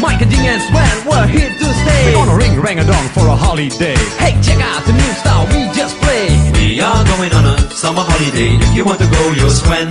Mike 0.00 0.20
and 0.20 0.30
Ding 0.30 0.46
and 0.46 0.60
Sven, 0.62 1.06
we're 1.06 1.26
here 1.26 1.48
to 1.48 1.66
stay. 1.72 2.04
We're 2.06 2.24
gonna 2.24 2.36
ring 2.36 2.60
rang 2.60 2.78
a 2.78 2.84
dong 2.84 3.08
for 3.14 3.28
a 3.28 3.36
holiday. 3.36 3.94
Hey, 4.18 4.34
check 4.42 4.60
out 4.60 4.84
the 4.84 4.92
new 4.92 5.12
style 5.20 5.46
we 5.52 5.70
just 5.76 5.96
played. 5.98 6.56
We 6.56 6.80
are 6.80 7.04
going 7.04 7.32
on 7.32 7.44
a 7.46 7.70
summer 7.70 8.02
holiday. 8.02 8.56
If 8.56 8.74
you 8.74 8.84
want 8.84 8.98
to 9.00 9.08
go, 9.08 9.22
you'll 9.32 9.50
swim. 9.50 9.88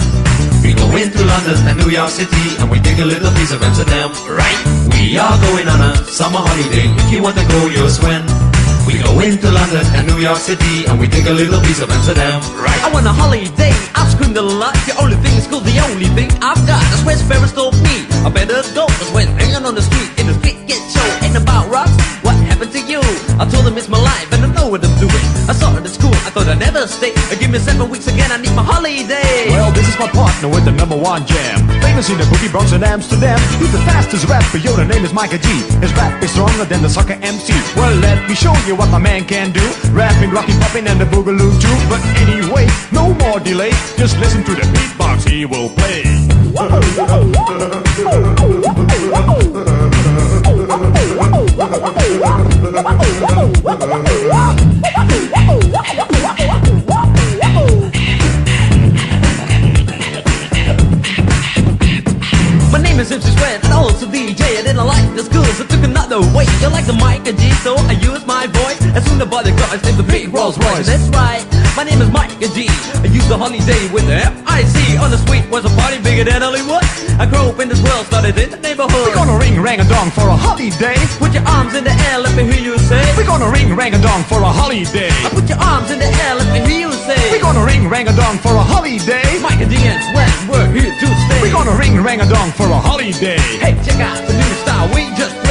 We 0.64 0.74
go 0.74 0.86
into 0.96 1.24
London 1.24 1.58
and 1.68 1.78
New 1.80 1.90
York 1.90 2.10
City 2.10 2.58
and 2.60 2.70
we 2.70 2.80
take 2.80 3.00
a 3.00 3.06
little 3.06 3.32
piece 3.32 3.52
of 3.52 3.62
Amsterdam, 3.64 4.12
right? 4.30 4.60
We 4.94 5.18
are 5.18 5.38
going 5.50 5.68
on 5.68 5.80
a 5.80 5.96
summer 6.06 6.40
holiday. 6.40 6.86
If 7.02 7.12
you 7.12 7.24
want 7.24 7.38
to 7.38 7.46
go, 7.48 7.68
you'll 7.68 7.90
swim. 7.90 8.51
We 8.88 8.98
go 8.98 9.20
into 9.22 9.52
London 9.52 9.86
and 9.94 10.08
New 10.08 10.20
York 10.20 10.38
City 10.38 10.86
and 10.88 11.00
we 11.00 11.08
take 11.08 11.26
a 11.28 11.34
little 11.34 11.62
piece 11.62 11.82
of 11.82 11.90
Amsterdam, 11.90 12.42
right? 12.58 12.82
I 12.84 12.90
want 12.92 13.06
a 13.06 13.14
holiday, 13.14 13.74
I've 13.94 14.10
screamed 14.12 14.38
a 14.38 14.42
lot. 14.42 14.74
The 14.90 14.96
only 15.02 15.16
thing 15.22 15.38
is 15.38 15.48
cool, 15.48 15.62
the 15.62 15.80
only 15.92 16.10
thing 16.18 16.30
I've 16.42 16.62
got. 16.66 16.82
That's 16.90 17.04
where 17.06 17.18
Ferris 17.30 17.54
told 17.54 17.76
me. 17.86 18.06
I 18.26 18.30
better 18.30 18.62
go 18.74 18.86
That's 18.86 19.12
when 19.14 19.28
hanging 19.40 19.66
on 19.66 19.76
the 19.76 19.82
street 19.82 20.10
in 20.20 20.28
the 20.28 20.36
street 20.42 20.58
get 20.68 20.82
show 20.94 21.06
Ain't 21.26 21.38
about 21.38 21.70
rocks, 21.70 21.94
what 22.22 22.36
happened 22.50 22.72
to 22.74 22.82
you? 22.82 23.02
I 23.42 23.46
told 23.50 23.66
him 23.66 23.78
it's 23.78 23.90
my 23.90 24.02
life 24.02 24.32
and 24.34 24.46
I 24.46 24.50
know 24.54 24.68
what 24.70 24.84
I'm 24.84 24.94
doing. 25.00 25.26
I 25.50 25.54
saw 25.54 25.74
it 25.78 25.86
at 25.86 25.94
school, 25.94 26.11
I 26.32 26.34
thought 26.34 26.48
I'd 26.48 26.64
never 26.64 26.88
stay. 26.88 27.12
Give 27.44 27.52
me 27.52 27.60
seven 27.60 27.92
weeks 27.92 28.08
again, 28.08 28.32
I 28.32 28.40
need 28.40 28.56
my 28.56 28.64
holiday. 28.64 29.52
Well, 29.52 29.68
this 29.76 29.84
is 29.84 30.00
my 30.00 30.08
partner 30.08 30.48
with 30.48 30.64
the 30.64 30.72
number 30.72 30.96
one 30.96 31.28
jam. 31.28 31.68
Famous 31.84 32.08
in 32.08 32.16
the 32.16 32.24
boogie 32.32 32.48
Bronx 32.48 32.72
and 32.72 32.88
Amsterdam. 32.88 33.36
He's 33.60 33.76
the 33.76 33.84
fastest 33.84 34.32
rapper, 34.32 34.56
yo, 34.56 34.72
the 34.80 34.88
name 34.88 35.04
is 35.04 35.12
Micah 35.12 35.44
G. 35.44 35.60
His 35.84 35.92
rap 35.92 36.24
is 36.24 36.32
stronger 36.32 36.64
than 36.64 36.82
the 36.82 36.88
soccer 36.88 37.20
MC 37.20 37.52
Well, 37.76 37.92
let 38.00 38.24
me 38.30 38.36
show 38.36 38.56
you 38.64 38.80
what 38.80 38.88
my 38.88 38.98
man 38.98 39.28
can 39.28 39.52
do. 39.52 39.60
Rapping, 39.92 40.32
rocking, 40.32 40.56
popping 40.64 40.88
and 40.88 41.04
the 41.04 41.08
boogaloo 41.12 41.52
too. 41.60 41.78
But 41.92 42.00
anyway, 42.24 42.72
no 42.96 43.12
more 43.28 43.44
delay. 43.44 43.76
Just 44.00 44.16
listen 44.24 44.40
to 44.48 44.56
the 44.56 44.64
beatbox. 44.72 45.28
He 45.28 45.44
will 45.44 45.68
play. 45.76 46.08
My 55.92 56.16
Miss 63.02 63.10
Simpson's 63.10 63.42
went 63.42 63.66
all 63.72 63.90
to 63.90 64.06
the 64.06 64.30
I 64.30 64.62
didn't 64.62 64.86
like 64.86 65.16
the 65.16 65.24
schools. 65.24 65.60
I 65.60 65.66
took 65.66 65.91
another 66.12 66.36
way 66.36 66.44
You 66.60 66.68
like 66.68 66.86
the 66.86 66.98
mic 67.00 67.24
and 67.24 67.40
G 67.40 67.48
so 67.64 67.76
I 67.88 67.96
use 68.04 68.26
my 68.28 68.46
voice. 68.48 68.82
As 68.92 69.04
soon 69.08 69.16
as 69.16 69.24
the 69.24 69.32
body 69.32 69.56
cars 69.56 69.82
named 69.84 69.98
the 69.98 70.04
big 70.04 70.34
Rolls 70.34 70.58
Royce. 70.60 70.88
That's 70.88 71.08
right, 71.16 71.44
my 71.78 71.84
name 71.84 72.02
is 72.02 72.12
Mike 72.12 72.36
and 72.36 72.52
G. 72.52 72.68
I 73.00 73.08
use 73.08 73.28
the 73.32 73.38
holiday 73.38 73.82
with 73.96 74.06
the 74.08 74.20
F-I-C 74.20 74.98
On 74.98 75.10
the 75.10 75.18
street 75.18 75.48
was 75.50 75.64
a 75.64 75.74
party 75.80 76.04
bigger 76.04 76.26
than 76.28 76.42
Hollywood. 76.42 76.84
I 77.16 77.26
grew 77.26 77.48
up 77.48 77.60
in 77.64 77.70
this 77.70 77.82
world, 77.82 78.06
started 78.12 78.36
in 78.38 78.52
the 78.52 78.60
neighborhood. 78.60 79.08
We're 79.08 79.16
gonna 79.16 79.40
ring 79.40 79.56
rang 79.62 79.80
a 79.80 79.88
dong 79.88 80.12
for 80.12 80.28
a 80.28 80.36
holiday. 80.36 81.00
Put 81.16 81.32
your 81.32 81.48
arms 81.48 81.74
in 81.76 81.84
the 81.88 81.96
air, 82.12 82.20
let 82.20 82.36
me 82.36 82.44
hear 82.44 82.62
you 82.62 82.76
say. 82.78 83.04
We're 83.16 83.30
gonna 83.30 83.50
ring 83.50 83.72
rang 83.74 83.94
a 83.96 84.02
dong 84.02 84.24
for 84.28 84.44
a 84.44 84.52
holiday. 84.52 85.12
I 85.24 85.30
put 85.32 85.48
your 85.48 85.62
arms 85.64 85.92
in 85.92 86.00
the 86.00 86.12
air, 86.12 86.36
let 86.36 86.50
me 86.52 86.60
hear 86.68 86.90
you 86.90 86.94
say. 87.08 87.20
We're 87.32 87.46
gonna 87.46 87.64
ring 87.64 87.88
rang 87.88 88.08
a 88.12 88.16
dong 88.16 88.38
for 88.44 88.52
a 88.52 88.64
holiday. 88.64 89.24
Mike 89.40 89.64
and 89.64 89.72
D 89.72 89.80
and 89.88 90.02
Sweat, 90.12 90.34
we're 90.52 90.70
here 90.76 90.92
to 90.92 91.08
stay. 91.08 91.40
We're 91.40 91.56
gonna 91.56 91.78
ring 91.80 91.96
rang 92.04 92.20
a 92.20 92.28
dong 92.28 92.52
for 92.52 92.68
a 92.68 92.80
holiday. 92.90 93.40
Hey, 93.64 93.80
check 93.86 94.00
out 94.04 94.20
the 94.28 94.34
new 94.34 94.54
style 94.64 94.92
we 94.94 95.08
just 95.16 95.51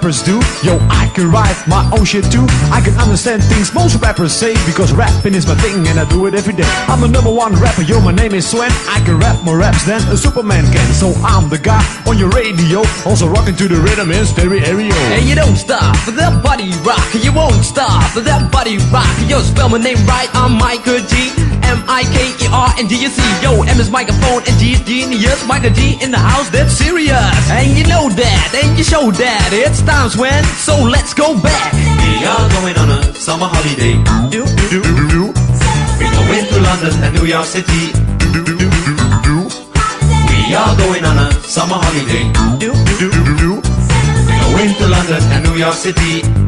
rappers 0.00 0.22
do. 0.22 0.40
Yo, 0.64 0.78
I 0.88 1.12
can 1.14 1.30
write 1.30 1.56
my 1.68 1.84
own 1.92 2.06
shit 2.06 2.24
too. 2.32 2.46
I 2.72 2.80
can 2.80 2.96
understand 2.98 3.44
things 3.44 3.74
most 3.74 4.00
rappers 4.00 4.32
say 4.32 4.54
because 4.64 4.92
rapping 4.94 5.34
is 5.34 5.46
my 5.46 5.54
thing 5.56 5.86
and 5.88 6.00
I 6.00 6.08
do 6.08 6.24
it 6.24 6.34
every 6.34 6.54
day. 6.54 6.64
I'm 6.88 7.02
the 7.02 7.08
number 7.08 7.30
one 7.30 7.52
rapper, 7.60 7.82
yo, 7.82 8.00
my 8.00 8.12
name 8.12 8.32
is 8.32 8.48
Sven. 8.48 8.72
I 8.88 9.02
can 9.04 9.18
rap 9.18 9.44
more 9.44 9.58
raps 9.58 9.84
than 9.84 10.00
a 10.08 10.16
Superman 10.16 10.64
can. 10.72 10.94
So 10.94 11.12
I'm 11.22 11.50
the 11.50 11.58
guy 11.58 11.84
on 12.06 12.16
your 12.16 12.30
radio, 12.30 12.82
also 13.04 13.28
rocking 13.28 13.56
to 13.56 13.68
the 13.68 13.76
rhythm 13.76 14.10
in 14.10 14.24
stereo. 14.24 14.64
And 15.12 15.28
you 15.28 15.34
don't 15.34 15.56
stop 15.56 15.94
for 15.98 16.12
that 16.12 16.42
body 16.42 16.72
rock. 16.80 17.04
You 17.12 17.34
won't 17.34 17.62
stop 17.62 18.02
for 18.12 18.20
that 18.20 18.50
body 18.50 18.78
rock. 18.88 19.12
Yo, 19.28 19.40
spell 19.40 19.68
my 19.68 19.78
name 19.78 20.00
right. 20.06 20.30
I'm 20.32 20.56
Michael 20.56 21.00
G. 21.00 21.39
M 21.70 21.78
I 21.86 22.02
K 22.10 22.34
E 22.34 22.46
R 22.50 22.70
and 22.78 22.88
D 22.88 22.98
U 23.06 23.08
C. 23.08 23.22
Yo, 23.42 23.62
M 23.62 23.78
is 23.78 23.90
microphone 23.90 24.42
and 24.48 24.54
G 24.58 24.74
is 24.74 24.80
genius. 24.82 25.46
Michael 25.46 25.70
G 25.70 25.96
in 26.02 26.10
the 26.10 26.18
house, 26.18 26.50
that's 26.50 26.72
serious. 26.74 27.14
And 27.50 27.70
you 27.78 27.86
know 27.86 28.08
that, 28.10 28.50
and 28.58 28.76
you 28.76 28.82
show 28.82 29.10
that. 29.10 29.48
It's 29.54 29.80
times 29.82 30.16
when, 30.16 30.42
so 30.58 30.74
let's 30.82 31.14
go 31.14 31.38
back. 31.40 31.70
We 31.72 32.26
are 32.26 32.46
going 32.58 32.76
on 32.82 32.88
a 32.90 33.14
summer 33.14 33.46
holiday. 33.46 33.94
Do, 34.34 34.42
Do, 34.70 34.82
do, 34.82 35.02
do, 35.14 35.22
We're 35.98 36.10
going 36.10 36.46
to 36.50 36.58
London 36.58 36.94
and 37.06 37.12
New 37.14 37.26
York 37.26 37.46
City. 37.46 37.94
do, 38.18 38.28
do, 38.34 38.42
do, 38.58 38.66
do, 39.22 39.36
We 40.26 40.54
are 40.54 40.74
going 40.76 41.04
on 41.06 41.16
a 41.22 41.28
summer 41.46 41.78
holiday. 41.78 42.26
do, 42.58 42.74
do, 42.98 43.06
do, 43.14 43.22
do, 43.38 43.50
We're 43.62 44.58
going 44.58 44.74
to 44.74 44.86
London 44.90 45.22
and 45.34 45.40
New 45.46 45.54
York 45.56 45.74
City. 45.78 46.39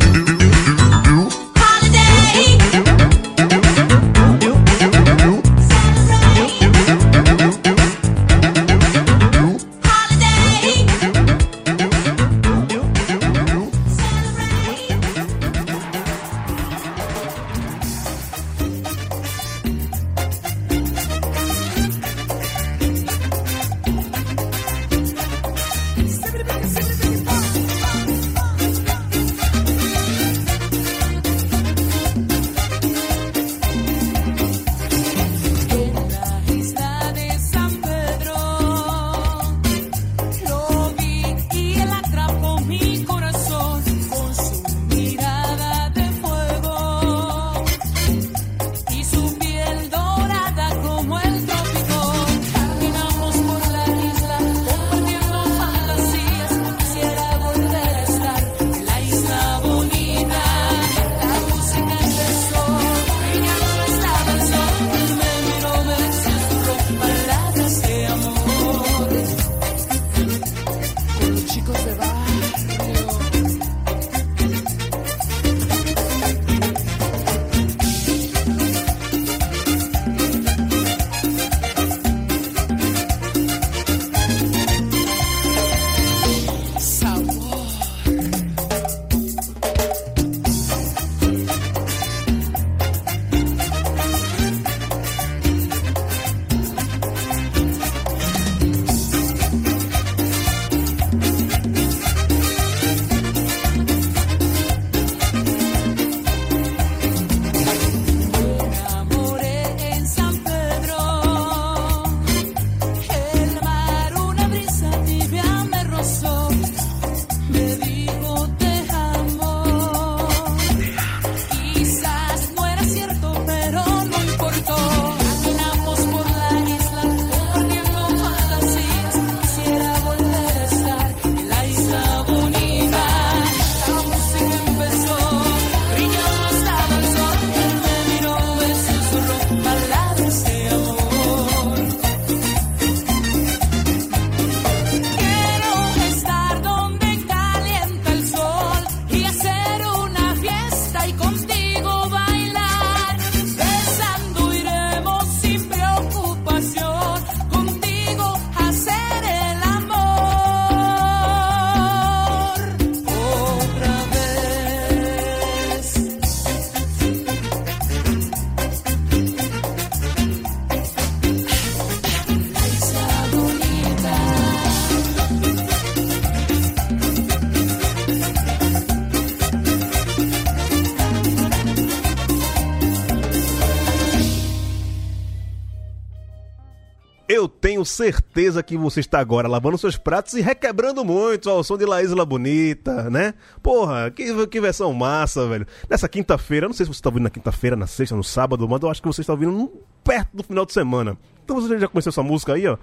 Certeza 188.02 188.62
que 188.64 188.76
você 188.76 188.98
está 188.98 189.20
agora 189.20 189.46
lavando 189.46 189.78
seus 189.78 189.96
pratos 189.96 190.34
e 190.34 190.40
requebrando 190.40 191.04
muito 191.04 191.48
ao 191.48 191.62
som 191.62 191.78
de 191.78 191.86
La 191.86 192.02
Isla 192.02 192.26
Bonita, 192.26 193.08
né? 193.08 193.32
Porra, 193.62 194.10
que, 194.10 194.46
que 194.48 194.60
versão 194.60 194.92
massa, 194.92 195.46
velho. 195.46 195.64
Nessa 195.88 196.08
quinta-feira, 196.08 196.66
não 196.66 196.74
sei 196.74 196.84
se 196.84 196.92
você 196.92 196.98
está 196.98 197.08
ouvindo 197.08 197.24
na 197.24 197.30
quinta-feira, 197.30 197.76
na 197.76 197.86
sexta, 197.86 198.16
no 198.16 198.24
sábado, 198.24 198.68
mas 198.68 198.82
eu 198.82 198.90
acho 198.90 199.00
que 199.00 199.06
você 199.06 199.20
está 199.20 199.32
ouvindo 199.32 199.70
perto 200.02 200.36
do 200.36 200.42
final 200.42 200.66
de 200.66 200.72
semana. 200.72 201.16
Então 201.44 201.60
você 201.60 201.78
já 201.78 201.86
conheceu 201.86 202.10
essa 202.10 202.22
música 202.22 202.54
aí, 202.54 202.66
ó? 202.66 202.76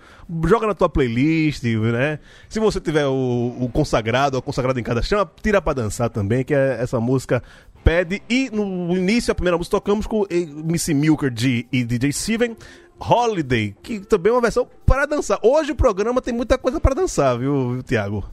Joga 0.45 0.67
na 0.67 0.73
tua 0.73 0.87
playlist, 0.87 1.63
né? 1.63 2.19
Se 2.47 2.59
você 2.59 2.79
tiver 2.79 3.05
o, 3.05 3.57
o 3.59 3.69
consagrado, 3.69 4.37
ou 4.37 4.41
consagrado 4.41 4.79
em 4.79 4.83
cada 4.83 5.01
chama, 5.01 5.29
tira 5.41 5.61
pra 5.61 5.73
dançar 5.73 6.09
também, 6.09 6.45
que 6.45 6.53
é 6.53 6.77
essa 6.81 6.99
música 6.99 7.43
pede. 7.83 8.21
E 8.29 8.49
no 8.49 8.95
início, 8.95 9.31
a 9.31 9.35
primeira 9.35 9.57
música, 9.57 9.77
tocamos 9.77 10.05
com 10.05 10.25
eh, 10.29 10.45
Missy 10.45 10.93
Milker 10.93 11.31
G 11.35 11.65
e 11.71 11.83
DJ 11.83 12.11
Steven. 12.13 12.55
Holiday, 12.99 13.75
que 13.81 13.99
também 13.99 14.31
é 14.31 14.35
uma 14.35 14.41
versão 14.41 14.67
para 14.85 15.05
dançar. 15.05 15.39
Hoje 15.41 15.71
o 15.71 15.75
programa 15.75 16.21
tem 16.21 16.33
muita 16.33 16.57
coisa 16.57 16.79
para 16.79 16.95
dançar, 16.95 17.37
viu, 17.37 17.73
viu 17.73 17.83
Tiago? 17.83 18.29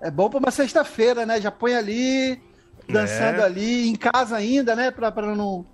É 0.00 0.10
bom 0.10 0.30
pra 0.30 0.38
uma 0.38 0.50
sexta-feira, 0.50 1.26
né? 1.26 1.40
Já 1.40 1.50
põe 1.50 1.74
ali, 1.74 2.40
dançando 2.88 3.40
É. 3.40 3.44
ali, 3.44 3.88
em 3.88 3.94
casa 3.94 4.36
ainda, 4.36 4.74
né? 4.74 4.90
Pra 4.90 5.10
não. 5.36 5.66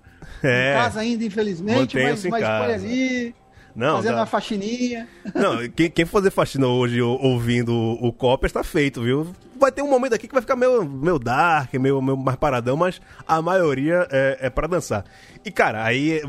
É. 0.43 0.71
Em 0.73 0.75
casa 0.75 0.99
ainda, 0.99 1.23
infelizmente, 1.23 1.95
mas, 1.95 2.25
mas 2.25 2.43
põe 2.43 2.73
ali, 2.73 3.35
Não, 3.77 3.97
fazendo 3.97 4.15
dá- 4.15 4.19
uma 4.21 4.25
faxininha. 4.25 5.07
Não, 5.35 5.69
quem, 5.69 5.89
quem 5.89 6.03
fazer 6.05 6.31
faxina 6.31 6.65
hoje 6.67 7.01
ou- 7.01 7.21
ouvindo 7.23 7.73
o 7.73 8.11
Copper 8.11 8.47
está 8.47 8.63
feito, 8.63 9.01
viu? 9.03 9.27
Vai 9.59 9.71
ter 9.71 9.81
um 9.83 9.89
momento 9.89 10.13
aqui 10.13 10.27
que 10.27 10.33
vai 10.33 10.41
ficar 10.41 10.55
meio, 10.55 10.83
meio 10.83 11.17
dark, 11.19 11.73
meio, 11.75 12.01
meio 12.01 12.17
mais 12.17 12.37
paradão, 12.37 12.75
mas 12.75 12.99
a 13.27 13.41
maioria 13.41 14.07
é, 14.11 14.37
é 14.41 14.49
para 14.49 14.67
dançar. 14.67 15.05
E, 15.45 15.51
cara, 15.51 15.83
aí 15.83 16.21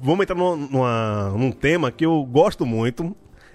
vamos 0.00 0.22
entrar 0.22 0.36
numa, 0.36 0.56
numa- 0.56 1.30
num 1.36 1.50
tema 1.52 1.90
que 1.90 2.06
eu 2.06 2.24
gosto 2.24 2.64
muito. 2.64 3.14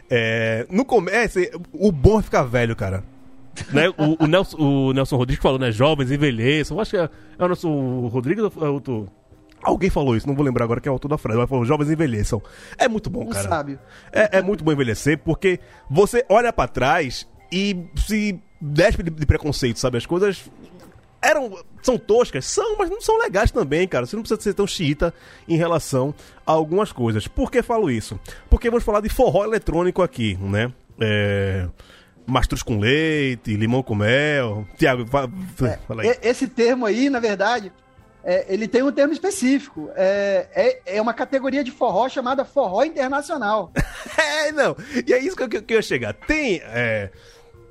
É, 0.09 0.67
no 0.69 0.83
começo, 0.83 1.39
o 1.71 1.89
bom 1.91 2.19
é 2.19 2.23
ficar 2.23 2.43
velho, 2.43 2.75
cara. 2.75 3.03
né, 3.71 3.89
o, 3.97 4.23
o 4.23 4.27
Nelson, 4.27 4.57
o 4.57 4.93
Nelson 4.93 5.15
Rodrigues 5.17 5.41
falou, 5.43 5.59
né? 5.59 5.71
Jovens 5.71 6.11
envelheçam. 6.11 6.75
Eu 6.77 6.81
acho 6.81 6.91
que 6.91 6.97
é, 6.97 7.09
é 7.39 7.43
o 7.43 7.47
Nelson 7.47 8.07
Rodrigues 8.07 8.43
ou 8.43 8.65
é 8.65 8.69
outro. 8.69 9.09
Alguém 9.63 9.89
falou 9.89 10.15
isso, 10.15 10.27
não 10.27 10.35
vou 10.35 10.43
lembrar 10.45 10.65
agora 10.65 10.81
quem 10.81 10.89
é 10.89 10.91
o 10.91 10.95
autor 10.95 11.07
da 11.07 11.17
frase, 11.17 11.37
mas 11.39 11.49
falou, 11.49 11.63
jovens 11.65 11.89
envelheçam. 11.91 12.41
É 12.77 12.87
muito 12.87 13.09
bom, 13.09 13.27
cara. 13.27 13.47
sábio. 13.47 13.79
É, 14.11 14.39
é 14.39 14.41
muito 14.41 14.63
bom 14.63 14.71
envelhecer, 14.71 15.17
porque 15.19 15.59
você 15.89 16.25
olha 16.29 16.51
pra 16.51 16.67
trás 16.67 17.27
e 17.51 17.85
se 17.95 18.39
despe 18.59 19.03
de, 19.03 19.09
de 19.11 19.25
preconceito, 19.25 19.77
sabe? 19.77 19.97
As 19.97 20.05
coisas 20.05 20.49
eram. 21.21 21.57
São 21.83 21.97
toscas? 21.97 22.45
São, 22.45 22.77
mas 22.77 22.89
não 22.89 23.01
são 23.01 23.17
legais 23.17 23.49
também, 23.51 23.87
cara. 23.87 24.05
Você 24.05 24.15
não 24.15 24.23
precisa 24.23 24.39
ser 24.41 24.53
tão 24.53 24.65
xiita 24.67 25.13
em 25.47 25.57
relação 25.57 26.13
a 26.45 26.51
algumas 26.51 26.91
coisas. 26.91 27.27
Por 27.27 27.51
que 27.51 27.61
falo 27.63 27.89
isso? 27.89 28.19
Porque 28.49 28.69
vamos 28.69 28.83
falar 28.83 29.01
de 29.01 29.09
forró 29.09 29.43
eletrônico 29.43 30.01
aqui, 30.01 30.37
né? 30.41 30.71
É. 30.99 31.67
Mastruz 32.25 32.61
com 32.63 32.77
leite, 32.79 33.55
limão 33.55 33.81
com 33.81 33.95
mel. 33.95 34.65
Tiago, 34.77 35.05
fa- 35.07 35.27
fala 35.87 36.03
aí. 36.03 36.15
Esse 36.21 36.47
termo 36.47 36.85
aí, 36.85 37.09
na 37.09 37.19
verdade, 37.19 37.71
é, 38.23 38.45
ele 38.53 38.67
tem 38.67 38.83
um 38.83 38.91
termo 38.91 39.13
específico. 39.13 39.89
É, 39.95 40.47
é, 40.85 40.97
é 40.97 41.01
uma 41.01 41.13
categoria 41.13 41.63
de 41.63 41.71
forró 41.71 42.07
chamada 42.09 42.45
forró 42.45 42.83
internacional. 42.83 43.71
É, 44.17 44.51
não. 44.51 44.75
E 45.07 45.13
é 45.13 45.19
isso 45.19 45.35
que 45.35 45.43
eu, 45.43 45.49
que 45.61 45.73
ia 45.75 45.81
chegar. 45.81 46.13
Tem. 46.13 46.59
é, 46.65 47.09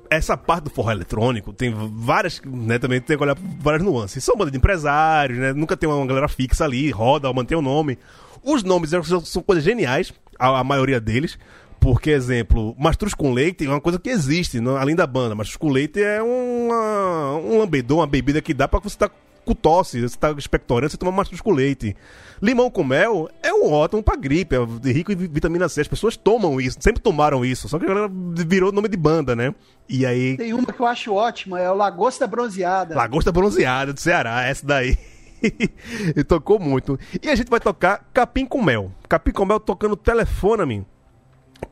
essa 0.09 0.35
parte 0.35 0.65
do 0.65 0.69
forró 0.69 0.91
eletrônico 0.91 1.53
tem 1.53 1.73
várias, 1.73 2.41
né, 2.45 2.77
também 2.79 2.99
tem 2.99 3.15
que 3.17 3.23
olhar 3.23 3.35
várias 3.59 3.81
nuances. 3.83 4.21
São 4.23 4.35
bandas 4.35 4.51
de 4.51 4.57
empresários, 4.57 5.37
né, 5.37 5.53
nunca 5.53 5.77
tem 5.77 5.87
uma 5.87 6.05
galera 6.05 6.27
fixa 6.27 6.65
ali, 6.65 6.89
roda, 6.91 7.31
mantém 7.31 7.57
o 7.57 7.61
nome. 7.61 7.97
Os 8.43 8.63
nomes 8.63 8.89
são, 8.89 9.21
são 9.23 9.41
coisas 9.41 9.63
geniais, 9.63 10.13
a, 10.39 10.59
a 10.59 10.63
maioria 10.63 10.99
deles. 10.99 11.37
Porque, 11.79 12.09
exemplo, 12.11 12.75
Mastruz 12.77 13.13
com 13.13 13.33
Leite 13.33 13.65
é 13.65 13.69
uma 13.69 13.81
coisa 13.81 13.97
que 13.99 14.09
existe, 14.09 14.59
não- 14.59 14.75
além 14.77 14.95
da 14.95 15.07
banda. 15.07 15.33
Mastruz 15.33 15.57
com 15.57 15.69
Leite 15.69 16.01
é 16.01 16.21
uma, 16.21 17.35
um 17.37 17.57
lambedor, 17.59 17.99
uma 17.99 18.07
bebida 18.07 18.41
que 18.41 18.53
dá 18.53 18.67
pra 18.67 18.79
você 18.79 18.95
estar 18.95 19.09
com 19.45 19.53
tosse, 19.53 20.01
você 20.01 20.17
tá 20.17 20.31
expectorando, 20.31 20.89
você 20.91 20.97
toma 20.97 21.11
Mastruz 21.11 21.41
com 21.41 21.51
Leite. 21.51 21.95
Limão 22.41 22.71
com 22.71 22.83
mel 22.83 23.29
é 23.43 23.53
um 23.53 23.71
ótimo 23.71 24.01
pra 24.01 24.15
gripe, 24.15 24.55
é 24.55 24.91
rico 24.91 25.11
em 25.11 25.15
vitamina 25.15 25.69
C. 25.69 25.81
As 25.81 25.87
pessoas 25.87 26.17
tomam 26.17 26.59
isso, 26.59 26.77
sempre 26.79 27.01
tomaram 27.01 27.45
isso. 27.45 27.69
Só 27.69 27.77
que 27.77 27.85
a 27.85 27.87
galera 27.87 28.09
virou 28.11 28.71
nome 28.71 28.89
de 28.89 28.97
banda, 28.97 29.35
né? 29.35 29.53
E 29.87 30.05
aí, 30.05 30.37
Tem 30.37 30.53
uma 30.53 30.71
que 30.71 30.79
eu 30.79 30.87
acho 30.87 31.13
ótima, 31.13 31.59
é 31.59 31.69
o 31.69 31.75
Lagosta 31.75 32.25
Bronzeada. 32.25 32.95
Lagosta 32.95 33.31
Bronzeada 33.31 33.93
do 33.93 33.99
Ceará, 33.99 34.43
essa 34.43 34.65
daí. 34.65 34.97
e 36.15 36.23
tocou 36.23 36.59
muito. 36.59 36.99
E 37.21 37.29
a 37.29 37.35
gente 37.35 37.49
vai 37.49 37.59
tocar 37.59 38.07
Capim 38.13 38.45
com 38.45 38.61
Mel. 38.63 38.91
Capim 39.07 39.31
com 39.31 39.45
Mel 39.45 39.59
tocando 39.59 39.95
Telefona-me, 39.95 40.85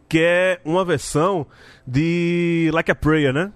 que 0.08 0.19
é 0.19 0.60
uma 0.65 0.84
versão 0.84 1.47
de 1.88 2.69
Like 2.73 2.91
a 2.91 2.95
Prayer, 2.95 3.34
né? 3.34 3.51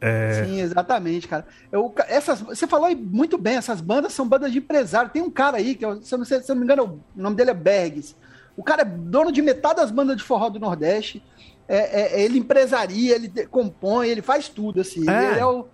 É, 0.00 0.44
Sim, 0.44 0.60
exatamente, 0.60 1.26
cara. 1.26 1.46
Eu, 1.72 1.92
essas, 2.06 2.40
você 2.40 2.66
falou 2.66 2.86
aí 2.86 2.94
muito 2.94 3.36
bem, 3.36 3.56
essas 3.56 3.80
bandas 3.80 4.12
são 4.12 4.26
bandas 4.26 4.52
de 4.52 4.58
empresário. 4.58 5.10
Tem 5.10 5.22
um 5.22 5.30
cara 5.30 5.56
aí, 5.56 5.74
que 5.74 5.84
eu, 5.84 6.00
se, 6.02 6.14
eu 6.14 6.18
não 6.18 6.24
sei, 6.24 6.40
se 6.40 6.50
eu 6.50 6.54
não 6.54 6.60
me 6.60 6.64
engano, 6.64 7.02
o 7.16 7.20
nome 7.20 7.36
dele 7.36 7.50
é 7.50 7.54
Bergs. 7.54 8.14
O 8.56 8.62
cara 8.62 8.82
é 8.82 8.84
dono 8.84 9.32
de 9.32 9.42
metade 9.42 9.76
das 9.76 9.90
bandas 9.90 10.16
de 10.16 10.22
forró 10.22 10.48
do 10.48 10.60
Nordeste. 10.60 11.22
É, 11.66 12.02
é- 12.02 12.22
ele 12.22 12.38
empresaria, 12.38 13.14
ele 13.16 13.28
compõe, 13.46 14.08
ele 14.08 14.22
faz 14.22 14.48
tudo, 14.48 14.80
assim. 14.80 15.08
É. 15.08 15.30
Ele 15.32 15.40
é 15.40 15.46
o, 15.46 15.66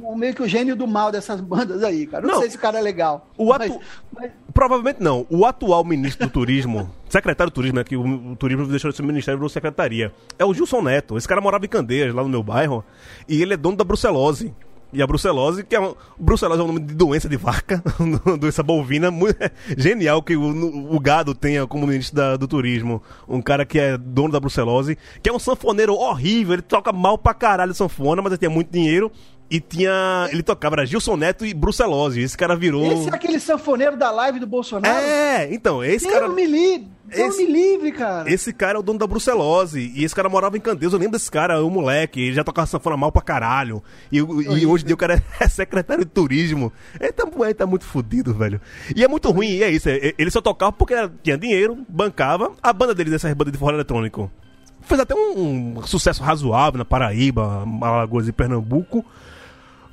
o 0.00 0.16
meio 0.16 0.34
que 0.34 0.42
o 0.42 0.48
gênio 0.48 0.74
do 0.76 0.86
mal 0.86 1.10
dessas 1.12 1.40
bandas 1.40 1.82
aí, 1.82 2.06
cara. 2.06 2.26
Não, 2.26 2.34
Não. 2.34 2.40
sei 2.40 2.50
se 2.50 2.56
o 2.56 2.60
cara 2.60 2.78
é 2.78 2.82
legal. 2.82 3.28
O 3.36 3.48
mas- 3.48 3.70
atu- 3.70 3.80
mas- 4.14 4.30
Provavelmente 4.54 5.02
não. 5.02 5.26
O 5.30 5.46
atual 5.46 5.82
ministro 5.84 6.26
do 6.26 6.30
turismo, 6.32 6.90
secretário 7.08 7.50
do 7.50 7.54
turismo, 7.54 7.76
né, 7.78 7.84
que 7.84 7.96
o, 7.96 8.32
o 8.32 8.36
turismo 8.36 8.66
deixou 8.66 8.90
de 8.90 8.96
ser 8.96 9.02
ministério 9.02 9.38
virou 9.38 9.48
secretaria, 9.48 10.12
é 10.38 10.44
o 10.44 10.52
Gilson 10.52 10.82
Neto. 10.82 11.16
Esse 11.16 11.26
cara 11.28 11.40
morava 11.40 11.64
em 11.64 11.68
Candeias, 11.68 12.14
lá 12.14 12.22
no 12.22 12.28
meu 12.28 12.42
bairro, 12.42 12.84
e 13.28 13.40
ele 13.40 13.54
é 13.54 13.56
dono 13.56 13.76
da 13.76 13.84
brucelose. 13.84 14.54
E 14.94 15.00
a 15.02 15.06
brucelose, 15.06 15.64
que 15.64 15.74
é 15.74 15.80
um, 15.80 15.94
brucelose 16.18 16.60
é 16.60 16.64
um 16.64 16.66
nome 16.66 16.80
de 16.80 16.92
doença 16.94 17.26
de 17.26 17.36
vaca, 17.38 17.82
doença 18.38 18.62
bovina, 18.62 19.10
muito, 19.10 19.38
genial 19.78 20.22
que 20.22 20.36
o, 20.36 20.94
o 20.94 21.00
gado 21.00 21.34
tenha 21.34 21.66
como 21.66 21.86
ministro 21.86 22.14
da- 22.16 22.36
do 22.36 22.46
turismo 22.46 23.02
um 23.26 23.40
cara 23.40 23.64
que 23.64 23.78
é 23.78 23.96
dono 23.96 24.32
da 24.32 24.38
brucelose, 24.38 24.98
que 25.22 25.30
é 25.30 25.32
um 25.32 25.38
sanfoneiro 25.38 25.94
horrível, 25.94 26.52
ele 26.52 26.60
toca 26.62 26.92
mal 26.92 27.16
pra 27.16 27.32
caralho 27.32 27.72
sanfona, 27.72 28.20
mas 28.20 28.32
ele 28.32 28.38
tinha 28.40 28.50
muito 28.50 28.70
dinheiro. 28.70 29.10
E 29.54 29.60
tinha. 29.60 30.30
Ele 30.32 30.42
tocava, 30.42 30.76
era 30.76 30.86
Gilson 30.86 31.14
Neto 31.14 31.44
e 31.44 31.52
Brucelose. 31.52 32.22
Esse 32.22 32.38
cara 32.38 32.56
virou. 32.56 32.90
Esse 32.90 33.10
é 33.10 33.14
aquele 33.14 33.38
sanfoneiro 33.38 33.98
da 33.98 34.10
live 34.10 34.40
do 34.40 34.46
Bolsonaro? 34.46 34.96
É, 34.96 35.52
então, 35.52 35.84
esse 35.84 36.06
Deus 36.06 36.18
cara. 36.20 36.28
me 36.30 36.46
livre, 36.46 36.88
Deus 37.04 37.34
esse- 37.34 37.44
me 37.46 37.52
livre, 37.52 37.92
cara. 37.92 38.32
Esse 38.32 38.50
cara 38.50 38.78
é 38.78 38.80
o 38.80 38.82
dono 38.82 38.98
da 38.98 39.06
brucelose. 39.06 39.92
E 39.94 40.04
esse 40.04 40.14
cara 40.14 40.30
morava 40.30 40.56
em 40.56 40.60
Candeias. 40.60 40.94
Eu 40.94 40.98
lembro 40.98 41.12
desse 41.18 41.30
cara, 41.30 41.62
o 41.62 41.68
moleque. 41.68 42.18
Ele 42.18 42.32
já 42.34 42.42
tocava 42.42 42.66
sanfona 42.66 42.96
mal 42.96 43.12
pra 43.12 43.20
caralho. 43.20 43.82
E, 44.10 44.16
e 44.16 44.64
hoje 44.66 44.84
em 44.84 44.86
dia 44.86 44.94
o 44.94 44.98
cara 44.98 45.22
é 45.38 45.44
secretário 45.48 46.02
de 46.06 46.10
turismo. 46.10 46.72
Ele 46.98 47.12
tá, 47.12 47.28
ele 47.44 47.52
tá 47.54 47.66
muito 47.66 47.84
fudido, 47.84 48.32
velho. 48.32 48.58
E 48.96 49.04
é 49.04 49.08
muito 49.08 49.30
ruim, 49.30 49.48
e 49.48 49.62
é 49.62 49.70
isso. 49.70 49.86
é- 49.86 50.14
Ele 50.16 50.30
só 50.30 50.40
tocava 50.40 50.72
porque 50.72 50.94
tinha 51.22 51.36
dinheiro, 51.36 51.76
bancava. 51.86 52.52
A 52.62 52.72
banda 52.72 52.94
dele, 52.94 53.10
dessa 53.10 53.28
banda 53.34 53.50
de 53.50 53.58
forró 53.58 53.74
eletrônico, 53.74 54.30
fez 54.80 54.98
até 54.98 55.14
um, 55.14 55.74
um 55.78 55.82
sucesso 55.82 56.22
razoável 56.22 56.78
na 56.78 56.86
Paraíba, 56.86 57.64
Alagoas 57.82 58.26
e 58.28 58.32
Pernambuco. 58.32 59.04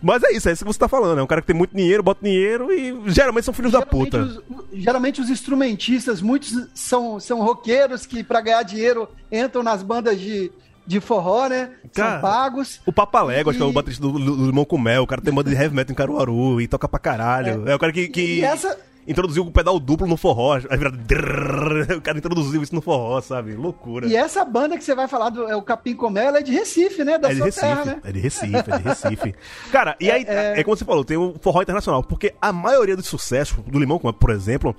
Mas 0.01 0.23
é 0.23 0.31
isso, 0.31 0.47
é 0.49 0.53
isso 0.53 0.63
que 0.63 0.71
você 0.73 0.79
tá 0.79 0.87
falando. 0.87 1.19
É 1.19 1.23
um 1.23 1.27
cara 1.27 1.41
que 1.41 1.47
tem 1.47 1.55
muito 1.55 1.75
dinheiro, 1.75 2.01
bota 2.01 2.23
dinheiro 2.23 2.71
e 2.71 2.95
geralmente 3.07 3.43
são 3.45 3.53
filhos 3.53 3.71
da 3.71 3.79
Geralmente 3.79 4.11
puta. 4.11 4.21
os- 4.23 4.41
geralmente 4.79 5.21
os 5.21 5.29
instrumentistas, 5.29 6.21
muitos 6.21 6.67
são, 6.73 7.19
são 7.19 7.41
roqueiros 7.41 8.05
que, 8.05 8.23
pra 8.23 8.39
ganhar 8.41 8.63
dinheiro, 8.63 9.09
entram 9.31 9.61
nas 9.61 9.83
bandas 9.83 10.19
de, 10.19 10.51
de 10.87 10.99
forró, 10.99 11.47
né? 11.49 11.71
Cara, 11.93 12.13
são 12.13 12.21
pagos. 12.21 12.81
O 12.85 12.93
Papaléguas, 12.93 13.55
que 13.57 13.61
é 13.61 13.65
o 13.65 13.69
E- 13.69 13.73
baterista 13.73 14.01
do, 14.01 14.13
do, 14.13 14.45
Limão 14.45 14.63
com 14.65 14.77
Mel, 14.77 15.03
o 15.03 15.07
cara 15.07 15.21
tem 15.21 15.33
banda 15.33 15.49
de 15.49 15.55
heavy 15.55 15.75
metal 15.75 15.91
em 15.91 15.95
Caruaru 15.95 16.61
e 16.61 16.67
toca 16.67 16.87
pra 16.87 16.99
caralho. 16.99 17.67
É, 17.67 17.75
o 17.75 17.79
cara 17.79 17.91
que, 17.91 18.07
que 18.07 18.39
E 18.39 18.41
essa- 18.41 18.77
introduziu 19.09 19.43
o 19.43 19.51
pedal 19.51 19.79
duplo 19.79 20.07
no 20.07 20.15
forró. 20.15 20.53
Aí 20.69 20.77
vira... 20.77 21.97
O 21.97 22.01
cara 22.01 22.17
introduziu 22.17 22.61
isso 22.61 22.75
no 22.75 22.81
forró, 22.81 23.19
sabe? 23.21 23.55
Loucura. 23.55 24.07
E 24.07 24.15
essa 24.15 24.45
banda 24.45 24.77
que 24.77 24.83
você 24.83 24.93
vai 24.93 25.07
falar, 25.07 25.31
do, 25.31 25.49
é 25.49 25.55
o 25.55 25.61
Capim 25.61 25.95
Comé, 25.95 26.25
ela 26.25 26.37
é 26.37 26.43
de 26.43 26.51
Recife, 26.51 27.03
né? 27.03 27.17
Da 27.17 27.29
É 27.29 27.33
de 27.33 27.41
Recife, 27.41 27.65
terra, 27.65 27.85
né? 27.85 27.99
é 28.03 28.11
de 28.11 28.19
Recife, 28.19 28.55
é 28.55 28.77
de 28.77 28.83
Recife. 28.83 29.35
Cara, 29.71 29.95
e 29.99 30.11
aí, 30.11 30.23
é, 30.27 30.63
como 30.63 30.77
você 30.77 30.85
falou, 30.85 31.03
tem 31.03 31.17
o 31.17 31.35
forró 31.41 31.61
internacional, 31.61 32.03
porque 32.03 32.35
a 32.39 32.53
maioria 32.53 32.95
dos 32.95 33.07
sucessos 33.07 33.57
do 33.65 33.79
Limão, 33.79 33.99
é, 34.05 34.11
por 34.11 34.29
exemplo, 34.29 34.75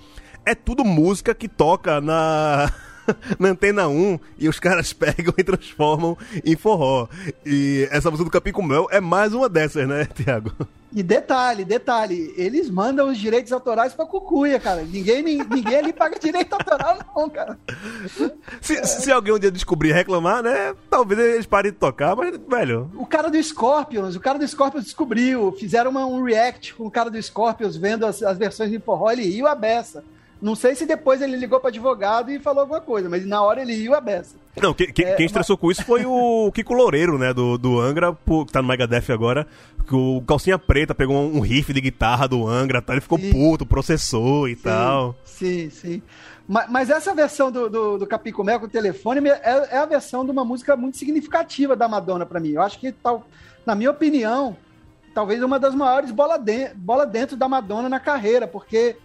é 0.47 0.55
tudo 0.55 0.85
música 0.85 1.35
que 1.35 1.49
toca 1.49 2.01
na, 2.01 2.73
na 3.39 3.49
Antena 3.51 3.89
1 3.89 4.19
e 4.39 4.49
os 4.49 4.59
caras 4.61 4.93
pegam 4.95 5.35
e 5.37 5.45
transformam 5.45 6.17
em 6.45 6.57
forró. 6.57 7.09
E 7.45 7.89
essa 7.91 8.11
música 8.11 8.29
do 8.29 8.33
Capim 8.33 8.53
com 8.53 8.63
Mel 8.63 8.87
é 8.91 9.01
mais 9.01 9.33
uma 9.35 9.49
dessas, 9.49 9.87
né, 9.89 10.05
Tiago? 10.15 10.53
E 10.93 11.05
detalhe, 11.05 11.65
detalhe, 11.65 12.35
eles 12.37 12.69
mandam 12.69 13.09
os 13.11 13.17
direitos 13.17 13.53
autorais 13.53 13.95
pra 13.95 14.05
cucuia, 14.05 14.59
cara. 14.59 14.83
Ninguém, 14.83 15.23
nin- 15.23 15.45
ninguém 15.49 15.77
ali 15.77 15.93
paga 15.93 16.19
direito 16.19 16.53
autoral, 16.53 16.99
não, 17.15 17.31
cara. 17.31 17.57
Se, 18.61 18.85
se 18.85 19.13
alguém 19.13 19.33
um 19.33 19.39
dia 19.39 19.53
descobrir 19.53 19.91
e 19.91 19.93
reclamar, 19.93 20.43
né, 20.43 20.75
talvez 20.91 21.21
eles 21.21 21.47
parem 21.47 21.71
de 21.71 21.79
tocar, 21.79 22.17
mas, 22.17 22.37
velho... 22.49 22.91
O 22.97 23.07
cara 23.07 23.31
do 23.31 23.41
Scorpions, 23.41 24.17
o 24.17 24.21
cara 24.21 24.37
do 24.37 24.47
Scorpions 24.49 24.83
descobriu, 24.85 25.53
fizeram 25.53 25.93
uma- 25.93 26.07
um 26.07 26.25
react 26.25 26.75
com 26.75 26.87
o 26.87 26.91
cara 26.91 27.09
do 27.09 27.23
Scorpions 27.23 27.77
vendo 27.77 28.05
as, 28.05 28.21
as 28.25 28.37
versões 28.37 28.71
de 28.73 28.81
forró, 28.81 29.13
ele 29.13 29.23
riu 29.23 29.47
a 29.47 29.55
beça. 29.55 30.03
Não 30.41 30.55
sei 30.55 30.75
se 30.75 30.87
depois 30.87 31.21
ele 31.21 31.37
ligou 31.37 31.61
para 31.61 31.69
advogado 31.69 32.31
e 32.31 32.39
falou 32.39 32.63
alguma 32.63 32.81
coisa, 32.81 33.09
mas 33.11 33.27
na 33.27 33.43
hora 33.43 33.61
ele 33.61 33.75
riu 33.75 33.95
a 33.95 34.01
beça. 34.01 34.37
Não, 34.61 34.73
que- 34.73 34.91
que- 34.91 35.05
É, 35.05 35.15
quem 35.15 35.27
estressou 35.27 35.57
com 35.57 35.71
isso 35.71 35.85
foi 35.85 36.05
o 36.07 36.51
Kiko 36.55 36.73
Loureiro, 36.73 37.19
né, 37.19 37.35
do, 37.35 37.59
do 37.59 37.79
Angra, 37.79 38.17
que 38.47 38.53
tá 38.53 38.63
no 38.63 38.69
Megadeth 38.69 39.11
agora, 39.13 39.47
que 39.87 39.95
o 39.95 40.23
Calcinha 40.27 40.59
Preta 40.59 40.95
pegou 40.95 41.15
um 41.17 41.41
riff 41.41 41.73
de 41.75 41.81
guitarra 41.81 42.27
do 42.27 42.49
Angra, 42.49 42.81
tá, 42.81 42.95
ele 42.95 43.03
ficou 43.03 43.19
Sim. 43.19 43.31
puto, 43.33 43.67
processou 43.67 44.49
e 44.49 44.57
tal. 44.57 45.15
Sim, 45.25 45.69
sim. 45.69 46.03
Mas, 46.49 46.71
mas 46.71 46.91
essa 46.91 47.15
versão 47.15 47.53
do, 47.53 47.69
do, 47.69 47.99
do 47.99 48.07
Capicomé 48.07 48.59
com 48.59 48.65
o 48.65 48.69
telefone 48.69 49.29
é, 49.29 49.69
é 49.73 49.77
a 49.79 49.87
versão 49.87 50.25
de 50.25 50.31
uma 50.31 50.45
música 50.45 50.75
muito 50.75 50.97
significativa 50.97 51.77
da 51.77 51.87
Madonna 51.87 52.25
para 52.25 52.41
mim. 52.41 52.51
Eu 52.53 52.63
acho 52.63 52.79
que, 52.79 52.91
tal, 52.93 53.27
na 53.67 53.75
minha 53.75 53.91
opinião, 53.91 54.57
talvez 55.15 55.43
uma 55.43 55.61
das 55.61 55.75
maiores 55.75 56.11
bola, 56.11 56.39
de, 56.39 56.71
bola 56.75 57.05
dentro 57.07 57.37
da 57.37 57.47
Madonna 57.49 57.89
na 57.89 58.01
carreira, 58.01 58.49
porque 58.49 58.97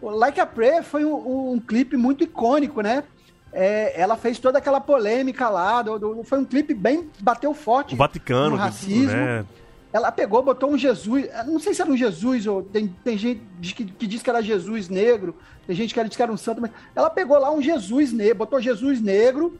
o 0.00 0.10
Like 0.10 0.40
a 0.40 0.46
Prayer 0.46 0.82
foi 0.82 1.04
um, 1.04 1.52
um 1.52 1.60
clipe 1.60 1.96
muito 1.96 2.24
icônico, 2.24 2.80
né? 2.80 3.04
É, 3.52 3.98
ela 4.00 4.16
fez 4.16 4.38
toda 4.38 4.58
aquela 4.58 4.80
polêmica 4.80 5.48
lá, 5.48 5.80
do- 5.82 5.98
do- 5.98 6.24
foi 6.24 6.38
um 6.38 6.44
clipe 6.44 6.74
bem 6.74 7.08
bateu 7.20 7.54
forte 7.54 7.94
O 7.94 7.96
Vaticano, 7.96 8.50
no 8.50 8.56
racismo. 8.56 9.06
né, 9.16 9.44
Ela 9.90 10.12
pegou, 10.12 10.42
botou 10.42 10.70
um 10.70 10.76
Jesus, 10.76 11.26
não 11.46 11.58
sei 11.58 11.72
se 11.72 11.80
era 11.80 11.90
um 11.90 11.96
Jesus, 11.96 12.46
ou 12.46 12.62
tem, 12.62 12.88
tem 13.02 13.16
gente 13.16 13.40
que, 13.74 13.86
que 13.86 14.06
diz 14.06 14.22
que 14.22 14.28
era 14.28 14.42
Jesus 14.42 14.90
negro, 14.90 15.34
tem 15.66 15.74
gente 15.74 15.94
que 15.94 16.04
diz 16.04 16.14
que 16.14 16.22
era 16.22 16.30
um 16.30 16.36
santo, 16.36 16.60
mas 16.60 16.70
ela 16.94 17.08
pegou 17.08 17.38
lá 17.38 17.50
um 17.50 17.62
Jesus 17.62 18.12
negro, 18.12 18.36
botou 18.36 18.60
Jesus 18.60 19.00
negro, 19.00 19.58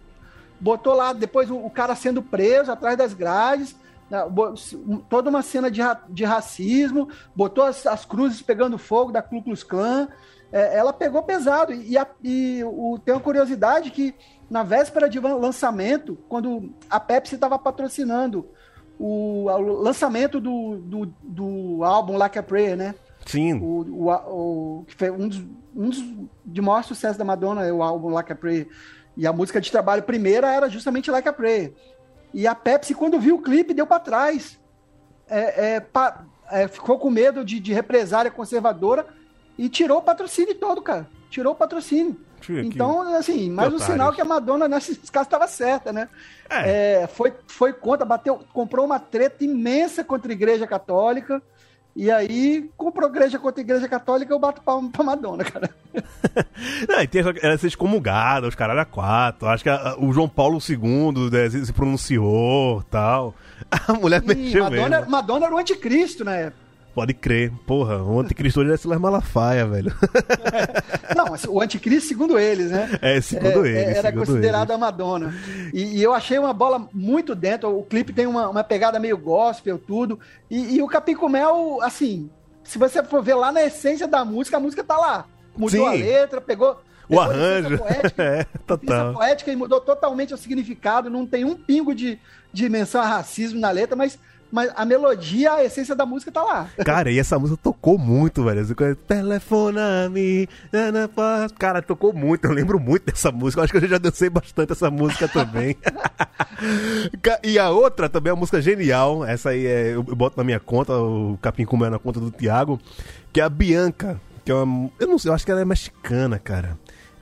botou 0.61 0.93
lá 0.93 1.15
depois 1.15 1.51
o, 1.51 1.57
o 1.57 1.71
cara 1.71 1.95
sendo 1.95 2.21
preso 2.23 2.71
atrás 2.71 2.97
das 2.99 3.15
grades, 3.15 3.75
toda 5.09 5.31
uma 5.31 5.43
cena 5.43 5.71
de, 5.71 5.81
ra- 5.83 6.03
de 6.09 6.25
racismo, 6.25 7.09
botou 7.35 7.65
as, 7.65 7.87
as 7.87 8.05
cruzes 8.05 8.41
pegando 8.43 8.79
fogo 8.79 9.13
da 9.13 9.21
Ku 9.23 9.43
Klux 9.43 9.63
Klan, 9.63 10.09
é, 10.51 10.77
ela 10.79 10.93
pegou 10.93 11.23
pesado. 11.23 11.73
E, 11.73 11.97
a, 11.99 12.07
e 12.25 12.63
o, 12.65 12.99
tem 13.05 13.15
uma 13.15 13.21
curiosidade 13.21 13.91
que 13.91 14.15
na 14.51 14.63
véspera 14.63 15.09
de 15.09 15.21
lan- 15.21 15.35
lançamento, 15.37 16.17
quando 16.29 16.73
a 16.89 16.99
Pepsi 16.99 17.35
estava 17.35 17.59
patrocinando 17.59 18.47
o, 18.99 19.45
o 19.45 19.83
lançamento 19.83 20.41
do, 20.41 20.77
do, 20.79 21.15
do 21.23 21.85
álbum 21.85 22.17
Like 22.17 22.39
a 22.39 22.43
Prayer, 22.43 22.77
né? 22.77 22.95
Sim. 23.27 23.61
O, 23.61 24.07
o, 24.07 24.11
o- 24.11 24.85
que 24.87 24.95
foi 24.95 25.11
um 25.11 25.29
dos, 25.29 25.39
um 25.77 25.91
dos 25.91 26.03
de 26.47 26.63
maior 26.63 26.83
sucesso 26.83 27.19
da 27.19 27.25
Madonna 27.27 27.67
é 27.67 27.73
o 27.73 27.83
álbum 27.83 28.09
Like 28.09 28.33
a 28.33 28.37
Prayer. 28.37 28.67
E 29.17 29.27
a 29.27 29.33
música 29.33 29.61
de 29.61 29.71
trabalho 29.71 30.03
primeira 30.03 30.51
era 30.55 30.69
justamente 30.71 31.11
Like 31.11 31.29
a 31.29 31.33
Prayer. 31.33 31.75
E 32.33 32.47
a 32.47 32.55
Pepsi, 32.55 32.95
quando 32.95 33.19
viu 33.19 33.37
o 33.37 33.43
clipe, 33.43 33.75
deu 33.75 33.87
para 33.87 34.01
trás. 34.01 34.59
É, 35.29 35.75
é, 35.75 35.81
pa- 35.81 36.25
é, 36.51 36.67
ficou 36.69 36.99
com 36.99 37.11
medo 37.11 37.45
de, 37.45 37.61
de 37.61 37.73
represária 37.73 38.31
conservadora 38.31 39.07
e 39.59 39.69
tirou 39.69 39.99
o 39.99 40.03
patrocínio 40.03 40.55
todo, 40.55 40.81
cara. 40.81 41.09
Tirou 41.31 41.53
o 41.53 41.57
patrocínio. 41.57 42.17
Aqui. 42.39 42.61
Então, 42.61 43.03
assim, 43.17 43.51
mais 43.51 43.73
um 43.73 43.79
sinal 43.79 44.13
que 44.13 44.21
a 44.21 44.25
Madonna, 44.25 44.67
nesse 44.69 44.97
caso, 45.11 45.27
estava 45.27 45.47
certa, 45.49 45.93
né? 45.93 46.09
É. 46.49 47.03
É, 47.03 47.07
foi, 47.07 47.35
foi 47.49 47.73
contra, 47.73 48.07
bateu, 48.07 48.41
comprou 48.53 48.87
uma 48.87 48.99
treta 49.01 49.45
imensa 49.45 50.05
contra 50.05 50.31
a 50.31 50.35
Igreja 50.35 50.67
Católica. 50.67 51.43
E 51.97 52.11
aí, 52.13 52.71
comprou 52.77 53.09
igreja 53.09 53.39
contra 53.41 53.61
a 53.61 53.65
Igreja 53.65 53.89
Católica, 53.89 54.33
eu 54.33 54.39
bato 54.39 54.63
palma 54.63 54.89
pra 54.91 55.03
Madonna, 55.03 55.43
cara. 55.43 55.69
Não, 56.89 57.01
e 57.03 57.09
tem 57.09 57.21
essa, 57.23 57.31
ela 57.43 57.59
ser 57.59 57.67
excomungada, 57.67 58.47
os 58.47 58.55
caralho 58.55 58.81
a 58.81 58.85
quatro. 58.85 59.49
Acho 59.49 59.65
que 59.65 59.71
a- 59.71 59.91
a- 59.91 59.97
o 59.99 60.13
João 60.13 60.29
Paulo 60.29 60.59
II 60.69 61.29
né, 61.33 61.51
se, 61.51 61.67
se 61.67 61.73
pronunciou 61.73 62.83
tal. 62.85 63.35
A 63.89 63.93
mulher 63.95 64.23
E 64.23 64.27
mexeu 64.29 64.65
Madonna, 64.65 64.97
mesmo. 64.99 65.11
Madonna 65.11 65.47
era 65.47 65.55
o 65.55 65.59
anticristo 65.59 66.25
na 66.25 66.35
época. 66.37 66.68
Pode 66.99 67.15
crer. 67.15 67.53
Porra, 67.65 68.03
o 68.03 68.19
anticristo 68.19 68.59
hoje 68.61 68.73
é 68.73 68.77
Silas 68.77 68.99
Malafaia, 68.99 69.65
velho. 69.65 69.95
Não, 71.15 71.33
assim, 71.33 71.47
o 71.49 71.61
anticristo, 71.61 72.09
segundo 72.09 72.37
eles, 72.37 72.73
né? 72.73 72.99
É, 73.01 73.21
segundo 73.21 73.65
É, 73.65 73.69
ele. 73.69 73.79
Era 73.93 74.09
segundo 74.09 74.27
considerado 74.27 74.71
ele. 74.71 74.75
a 74.75 74.79
Madonna. 74.79 75.33
E, 75.73 75.99
e 75.99 76.03
eu 76.03 76.13
achei 76.13 76.37
uma 76.41 76.53
bola 76.53 76.89
muito 76.93 77.37
dentro. 77.37 77.79
O 77.79 77.85
clipe 77.85 78.13
tem 78.13 78.27
uma, 78.27 78.49
uma 78.49 78.65
pegada 78.65 78.99
meio 78.99 79.17
gospel, 79.17 79.79
tudo. 79.79 80.19
E, 80.51 80.75
e 80.75 80.83
o 80.83 80.89
Capim 80.89 81.15
com 81.15 81.29
Mel, 81.29 81.79
assim, 81.83 82.29
se 82.65 82.79
você 82.79 83.01
for 83.05 83.23
ver 83.23 83.35
lá 83.35 83.53
na 83.53 83.63
essência 83.63 84.09
da 84.09 84.25
música, 84.25 84.57
a 84.57 84.61
música 84.61 84.83
tá 84.83 84.97
lá. 84.97 85.25
Mudou 85.57 85.81
Sim. 85.81 85.87
a 85.87 85.93
letra, 85.93 86.41
pegou. 86.41 86.83
O 87.09 87.21
arranjo. 87.21 87.79
poética, 87.79 88.23
É, 88.23 88.45
total. 88.67 89.15
poética 89.15 89.53
e 89.53 89.57
mudou 89.57 89.81
totalmente 89.81 90.35
o 90.35 90.37
significado. 90.37 91.09
Não 91.09 91.25
tem 91.25 91.45
um 91.45 91.55
pingo 91.55 91.95
de, 91.95 92.19
de 92.53 92.69
menção 92.69 93.01
a 93.01 93.07
racismo 93.07 93.61
na 93.61 93.71
letra, 93.71 93.95
mas, 93.95 94.19
mas 94.51 94.71
a 94.75 94.85
melodia, 94.85 95.55
a 95.55 95.65
essência 95.65 95.95
da 95.95 96.07
música 96.07 96.33
tá 96.33 96.43
lá. 96.43 96.71
Cara, 96.85 97.11
e 97.11 97.19
essa 97.19 97.39
música 97.39 97.59
tocou 97.63 97.99
muito, 97.99 98.45
velho. 98.45 98.67
Telefona-me. 99.07 100.49
Cara, 101.59 101.83
tocou 101.83 102.13
muito. 102.13 102.47
Eu 102.47 102.53
lembro 102.53 102.81
muito 102.81 103.07
dessa 103.07 103.31
música. 103.31 103.61
Eu 103.61 103.65
acho 103.65 103.73
que 103.73 103.79
eu 103.79 103.89
já 103.89 103.99
dancei 103.99 104.31
bastante 104.31 104.73
essa 104.73 104.91
música 104.91 105.29
também. 105.29 105.77
E 107.45 107.59
a 107.59 107.71
outra 107.71 108.09
também 108.09 108.31
é 108.31 108.35
uma 108.35 108.41
música 108.41 108.61
genial. 108.61 109.25
Essa 109.25 109.51
aí 109.51 109.65
é, 109.65 109.95
eu 109.95 110.03
boto 110.03 110.37
na 110.37 110.43
minha 110.43 110.59
conta, 110.59 110.93
o 110.93 111.39
Capim 111.41 111.65
como 111.65 111.85
é 111.85 111.91
na 111.91 111.99
conta 111.99 112.19
do 112.19 112.31
Thiago. 112.31 112.81
Que 113.33 113.41
é 113.41 113.45
a 113.45 113.49
Bianca. 113.49 114.21
Que 114.45 114.51
é 114.51 114.55
uma, 114.55 114.91
eu 114.99 115.07
não 115.07 115.19
sei, 115.19 115.31
eu 115.31 115.35
acho 115.35 115.45
que 115.45 115.53
ela 115.53 115.61
é 115.61 115.65
mexicana, 115.65 116.39
cara. 116.39 116.77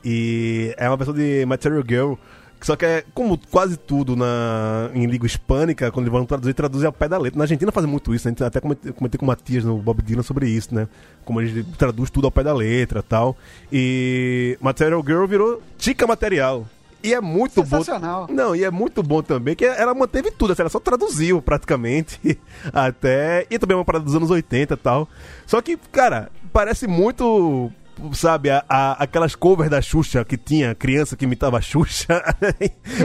E 0.05 0.75
é 0.79 0.89
uma 0.89 0.97
versão 0.97 1.15
de 1.15 1.45
Material 1.45 1.83
Girl. 1.87 2.15
Só 2.67 2.75
que 2.75 2.85
é, 2.85 3.05
como 3.15 3.39
quase 3.49 3.77
tudo 3.77 4.17
na, 4.17 4.91
em 4.93 5.07
língua 5.07 5.25
hispânica, 5.25 5.89
quando 5.93 6.07
eles 6.07 6.13
vão 6.13 6.27
traduzir, 6.27 6.53
traduzem 6.53 6.85
ao 6.85 6.93
pé 6.93 7.07
da 7.07 7.17
letra. 7.17 7.39
Na 7.39 7.45
Argentina 7.45 7.71
fazem 7.71 7.89
muito 7.89 8.13
isso, 8.13 8.27
né? 8.27 8.31
a 8.31 8.33
gente 8.33 8.43
até 8.43 8.61
comentei, 8.61 8.91
comentei 8.91 9.17
com 9.17 9.25
o 9.25 9.29
Matias 9.29 9.63
no 9.63 9.79
Bob 9.79 10.03
Dylan 10.03 10.25
sobre 10.25 10.49
isso, 10.49 10.75
né? 10.75 10.89
Como 11.25 11.41
eles 11.41 11.65
traduz 11.79 12.11
tudo 12.11 12.25
ao 12.25 12.31
pé 12.33 12.43
da 12.43 12.53
letra 12.53 13.05
tal. 13.05 13.37
E 13.73 14.59
Material 14.61 15.01
Girl 15.07 15.27
virou 15.27 15.63
Tica 15.79 16.09
Material. 16.09 16.67
E 17.05 17.15
é 17.15 17.21
muito 17.21 17.63
bom. 17.63 17.85
Não, 18.31 18.57
e 18.57 18.65
é 18.65 18.71
muito 18.73 19.01
bom 19.01 19.23
também 19.23 19.55
que 19.55 19.65
ela 19.65 19.95
manteve 19.95 20.33
tudo, 20.33 20.53
assim, 20.53 20.63
ela 20.63 20.69
só 20.69 20.81
traduziu 20.81 21.41
praticamente 21.41 22.37
até. 22.75 23.47
E 23.49 23.61
também 23.61 23.77
é 23.77 23.79
uma 23.79 23.85
parada 23.85 24.05
dos 24.05 24.17
anos 24.17 24.29
80 24.29 24.75
e 24.75 24.77
tal. 24.77 25.09
Só 25.47 25.63
que, 25.63 25.77
cara, 25.93 26.33
parece 26.53 26.89
muito. 26.89 27.71
Sabe, 28.13 28.51
a, 28.51 28.65
a- 28.69 28.93
aquelas 29.03 29.35
covers 29.35 29.71
da 29.71 29.81
Xuxa 29.81 30.25
que 30.25 30.37
tinha 30.37 30.75
criança 30.75 31.17
que 31.17 31.25
imitava 31.25 31.59
a 31.59 31.61
Xuxa. 31.61 32.23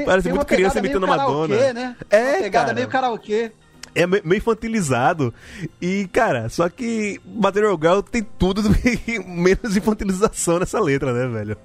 Parece 0.05 0.29
muito 0.29 0.45
criança 0.45 0.79
imitando 0.79 1.05
a 1.05 1.07
Madonna. 1.07 1.73
Né? 1.73 1.95
É, 2.09 2.23
uma 2.33 2.37
pegada 2.39 2.65
cara. 2.65 2.73
meio 2.73 2.87
karaokê. 2.87 3.51
É 3.95 4.05
me- 4.07 4.21
meio 4.23 4.37
infantilizado. 4.39 5.33
E, 5.81 6.07
cara, 6.13 6.47
só 6.49 6.67
que 6.69 7.19
Material 7.25 7.77
Girl 7.81 7.99
tem 8.01 8.21
tudo 8.23 8.63
menos 9.27 9.75
infantilização 9.75 10.59
nessa 10.59 10.79
letra, 10.79 11.11
né, 11.13 11.27
velho? 11.27 11.57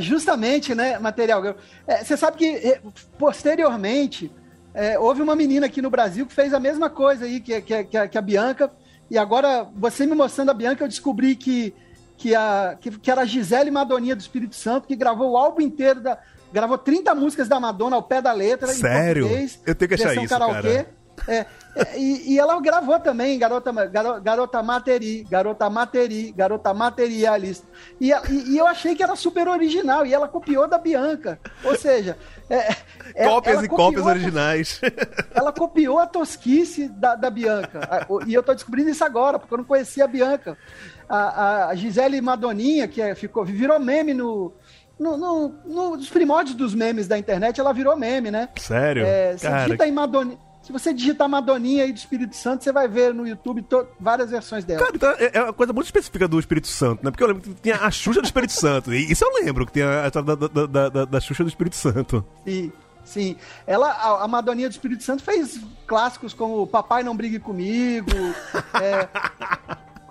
Justamente, 0.00 0.74
né, 0.74 0.98
material. 0.98 1.42
Girl. 1.42 1.54
É, 1.86 2.04
Você 2.04 2.16
sabe 2.16 2.36
que 2.36 2.46
eh, 2.46 2.80
posteriormente 3.18 4.30
é, 4.74 4.98
houve 4.98 5.20
uma 5.22 5.34
menina 5.34 5.66
aqui 5.66 5.82
no 5.82 5.90
Brasil 5.90 6.24
que 6.26 6.32
fez 6.34 6.54
a 6.54 6.60
mesma 6.60 6.88
coisa 6.88 7.24
aí 7.24 7.40
que, 7.40 7.60
que, 7.60 7.84
que, 7.84 7.96
a, 7.96 8.06
que 8.08 8.16
a 8.16 8.22
Bianca. 8.22 8.70
E 9.10 9.18
agora, 9.18 9.66
você 9.76 10.06
me 10.06 10.14
mostrando 10.14 10.50
a 10.50 10.54
Bianca, 10.54 10.84
eu 10.84 10.88
descobri 10.88 11.34
que, 11.36 11.74
que, 12.16 12.34
a, 12.34 12.76
que, 12.80 12.90
que 12.98 13.10
era 13.10 13.22
a 13.22 13.24
Gisele 13.24 13.70
Madoninha 13.70 14.14
do 14.16 14.20
Espírito 14.20 14.54
Santo, 14.54 14.86
que 14.86 14.96
gravou 14.96 15.32
o 15.32 15.36
álbum 15.36 15.60
inteiro 15.60 16.00
da. 16.00 16.18
Gravou 16.52 16.76
30 16.76 17.14
músicas 17.14 17.48
da 17.48 17.58
Madonna 17.58 17.96
ao 17.96 18.02
pé 18.02 18.20
da 18.20 18.32
letra. 18.32 18.68
Sério? 18.68 19.26
Eu 19.66 19.74
tenho 19.74 19.88
que 19.88 19.94
achar 19.94 20.14
isso, 20.16 20.28
karaokê. 20.28 20.84
cara. 20.84 21.02
É, 21.28 21.46
é, 21.76 21.98
e, 21.98 22.32
e 22.34 22.38
ela 22.38 22.58
gravou 22.60 22.98
também, 22.98 23.38
Garota, 23.38 23.70
Garo- 23.86 24.20
Garota 24.20 24.62
Materi, 24.62 25.24
Garota 25.30 25.70
Materi, 25.70 26.32
Garota 26.32 26.74
Materialista. 26.74 27.66
E, 28.00 28.10
e, 28.10 28.50
e 28.54 28.58
eu 28.58 28.66
achei 28.66 28.94
que 28.94 29.02
era 29.02 29.14
super 29.14 29.46
original, 29.46 30.04
e 30.04 30.12
ela 30.12 30.26
copiou 30.26 30.66
da 30.66 30.78
Bianca. 30.78 31.38
Ou 31.64 31.76
seja, 31.76 32.16
é, 32.50 32.74
é- 33.14 33.28
cópias 33.28 33.62
e 33.62 33.68
cópias 33.68 34.06
a- 34.06 34.10
originais. 34.10 34.80
Ela 35.34 35.52
copiou 35.52 35.98
a 35.98 36.06
tosquice 36.06 36.88
da, 36.88 37.14
da 37.14 37.30
Bianca. 37.30 38.06
E 38.26 38.34
eu 38.34 38.42
tô 38.42 38.52
descobrindo 38.54 38.90
isso 38.90 39.04
agora, 39.04 39.38
porque 39.38 39.52
eu 39.54 39.58
não 39.58 39.64
conhecia 39.64 40.04
a 40.04 40.08
Bianca. 40.08 40.56
A, 41.08 41.66
a 41.68 41.74
Gisele 41.74 42.20
Madoninha, 42.20 42.86
que 42.88 43.00
é- 43.02 43.14
ficou, 43.14 43.44
virou 43.44 43.78
meme 43.78 44.14
no, 44.14 44.52
no, 44.98 45.16
no- 45.16 45.54
no- 45.66 45.96
nos 45.96 46.08
primórdios 46.08 46.54
dos 46.56 46.74
memes 46.74 47.06
da 47.08 47.18
internet, 47.18 47.60
ela 47.60 47.72
virou 47.72 47.96
meme, 47.96 48.30
né? 48.30 48.48
Sério? 48.58 49.04
É, 49.04 49.36
você 49.36 49.48
digita 49.64 49.84
aí 49.84 49.92
Madoni- 49.92 50.38
Se 50.62 50.70
você 50.70 50.94
digitar 50.94 51.28
Madoninha 51.28 51.82
aí 51.82 51.92
do 51.92 51.96
Espírito 51.98 52.36
Santo, 52.36 52.62
você 52.62 52.70
vai 52.70 52.86
ver 52.86 53.12
no 53.12 53.26
YouTube 53.26 53.62
to- 53.62 53.84
várias 53.98 54.30
versões 54.30 54.64
dela. 54.64 54.78
Cara, 54.80 54.92
então 54.94 55.10
é 55.18 55.30
é 55.38 55.42
uma 55.42 55.52
coisa 55.52 55.72
muito 55.72 55.86
específica 55.86 56.28
do 56.28 56.38
Espírito 56.38 56.68
Santo, 56.68 57.04
né? 57.04 57.10
Porque 57.10 57.24
eu 57.24 57.26
lembro 57.26 57.42
que 57.42 57.52
tinha 57.54 57.76
a 57.78 57.90
Xuxa 57.90 58.20
do 58.20 58.26
Espírito 58.26 58.52
Santo. 58.52 58.94
E 58.94 59.10
isso 59.10 59.24
eu 59.24 59.44
lembro, 59.44 59.66
que 59.66 59.72
tinha 59.72 60.02
a 60.04 60.06
história 60.06 60.36
da, 60.36 60.46
da, 60.66 60.88
da, 60.88 61.04
da 61.04 61.20
Xuxa 61.20 61.42
do 61.42 61.48
Espírito 61.48 61.74
Santo. 61.74 62.24
Sim, 62.46 62.72
sim. 63.04 63.36
Ela, 63.66 63.90
a, 63.90 64.22
a 64.22 64.28
Madoninha 64.28 64.68
do 64.68 64.72
Espírito 64.72 65.02
Santo 65.02 65.24
fez 65.24 65.60
clássicos 65.84 66.32
como 66.32 66.64
Papai 66.64 67.02
Não 67.02 67.16
Brigue 67.16 67.40
Comigo, 67.40 68.06
é, 68.80 69.08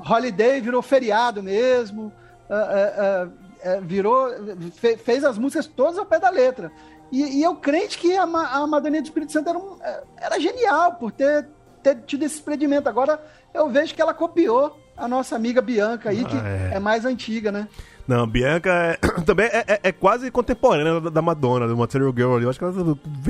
Holiday 0.09 0.59
virou 0.61 0.81
feriado 0.81 1.41
mesmo, 1.43 2.11
ah, 2.49 3.27
é, 3.63 3.79
virou, 3.81 4.27
fe- 4.75 4.97
fez 4.97 5.23
as 5.23 5.37
músicas 5.37 5.67
todas 5.67 5.97
ao 5.97 6.05
pé 6.05 6.19
da 6.19 6.29
letra. 6.29 6.71
E, 7.11 7.39
e 7.39 7.43
eu 7.43 7.55
crente 7.55 7.97
que 7.97 8.15
a, 8.17 8.23
a 8.23 8.65
Madoninha 8.67 9.01
do 9.01 9.05
Espírito 9.05 9.31
Santo 9.31 9.49
era, 9.49 9.57
um- 9.59 9.77
é, 9.81 10.03
era 10.17 10.39
genial 10.39 10.93
por 10.95 11.11
ter, 11.11 11.47
ter 11.83 11.95
tido 12.07 12.23
esse 12.23 12.35
desprendimento. 12.35 12.87
Agora 12.89 13.21
eu 13.53 13.69
vejo 13.69 13.93
que 13.93 14.01
ela 14.01 14.13
copiou 14.13 14.77
a 14.97 15.07
nossa 15.07 15.35
amiga 15.35 15.61
Bianca 15.61 16.09
aí, 16.09 16.23
que 16.25 16.35
Ah, 16.35 16.69
é. 16.73 16.75
é 16.75 16.79
mais 16.79 17.05
antiga, 17.05 17.51
né? 17.51 17.67
Não, 18.07 18.25
Bianca 18.27 18.69
é- 18.71 18.97
também 19.25 19.45
é, 19.47 19.63
é- 19.67 19.79
é 19.83 19.91
quase 19.91 20.31
contemporânea 20.31 20.99
da, 20.99 21.09
da 21.09 21.21
Madonna, 21.21 21.67
do 21.67 21.77
Material 21.77 22.11
Girl. 22.15 22.35
ali. 22.35 22.43
Eu 22.45 22.49
acho 22.49 22.57
que 22.59 22.65
ela 22.65 22.73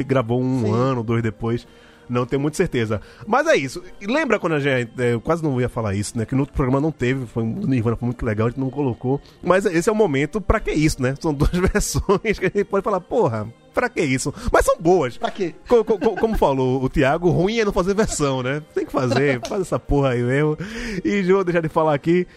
gravou 0.06 0.40
um 0.42 0.62
Sim. 0.62 0.74
ano, 0.74 1.04
dois 1.04 1.22
depois. 1.22 1.68
Não 2.10 2.26
tenho 2.26 2.42
muita 2.42 2.58
certeza. 2.58 3.00
Mas 3.26 3.48
é 3.48 3.56
isso. 3.56 3.82
E 4.02 4.06
lembra 4.08 4.38
quando 4.40 4.54
a 4.54 4.60
gente. 4.60 4.92
é, 4.98 5.14
Eu 5.14 5.22
quase 5.22 5.44
não 5.44 5.60
ia 5.62 5.70
falar 5.70 5.94
isso, 5.96 6.18
né? 6.18 6.26
Que 6.26 6.36
no 6.36 6.42
outro 6.42 6.56
programa 6.56 6.82
não 6.82 6.92
teve. 6.92 7.26
Foi, 7.26 7.44
Nirvana 7.44 7.96
foi 7.96 8.06
muito 8.06 8.26
legal, 8.26 8.48
a 8.48 8.50
gente 8.50 8.60
não 8.60 8.70
colocou. 8.70 9.22
Mas 9.44 9.66
esse 9.66 9.90
é 9.90 9.92
o 9.92 9.96
momento 9.96 10.42
pra 10.42 10.60
que 10.60 10.72
isso, 10.72 11.02
né? 11.02 11.16
São 11.20 11.34
duas 11.36 11.52
versões 11.52 12.38
que 12.40 12.46
a 12.46 12.52
gente 12.54 12.66
pode 12.66 12.84
falar, 12.84 13.00
porra, 13.00 13.48
pra 13.74 13.88
que 13.90 14.02
isso? 14.02 14.34
Mas 14.52 14.66
são 14.66 14.76
boas. 14.80 15.18
Pra 15.18 15.32
quê? 15.32 15.56
Co- 15.68 15.84
co- 15.86 15.98
co- 15.98 16.16
como 16.16 16.38
falou 16.38 16.84
o 16.84 16.90
Thiago, 16.90 17.30
ruim 17.30 17.60
é 17.60 17.66
não 17.66 17.72
fazer 17.74 17.94
versão, 17.94 18.44
né? 18.44 18.62
Tem 18.74 18.86
que 18.86 18.92
fazer, 18.92 19.40
faz 19.48 19.62
essa 19.62 19.80
porra 19.80 20.10
aí 20.10 20.22
mesmo. 20.24 20.58
E 21.06 21.22
vou 21.24 21.44
deixar 21.44 21.62
de 21.62 21.70
falar 21.70 21.94
aqui. 21.94 22.28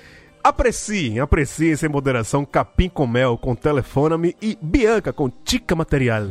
Apreciem, 0.42 1.20
apreciem 1.20 1.74
sem 1.74 1.88
moderação 1.88 2.44
Capim 2.44 2.88
com 2.88 3.06
Mel 3.06 3.38
com 3.38 3.54
Telefona-me 3.54 4.36
e 4.42 4.58
Bianca 4.60 5.10
com 5.12 5.30
Tica 5.42 5.74
Material. 5.74 6.26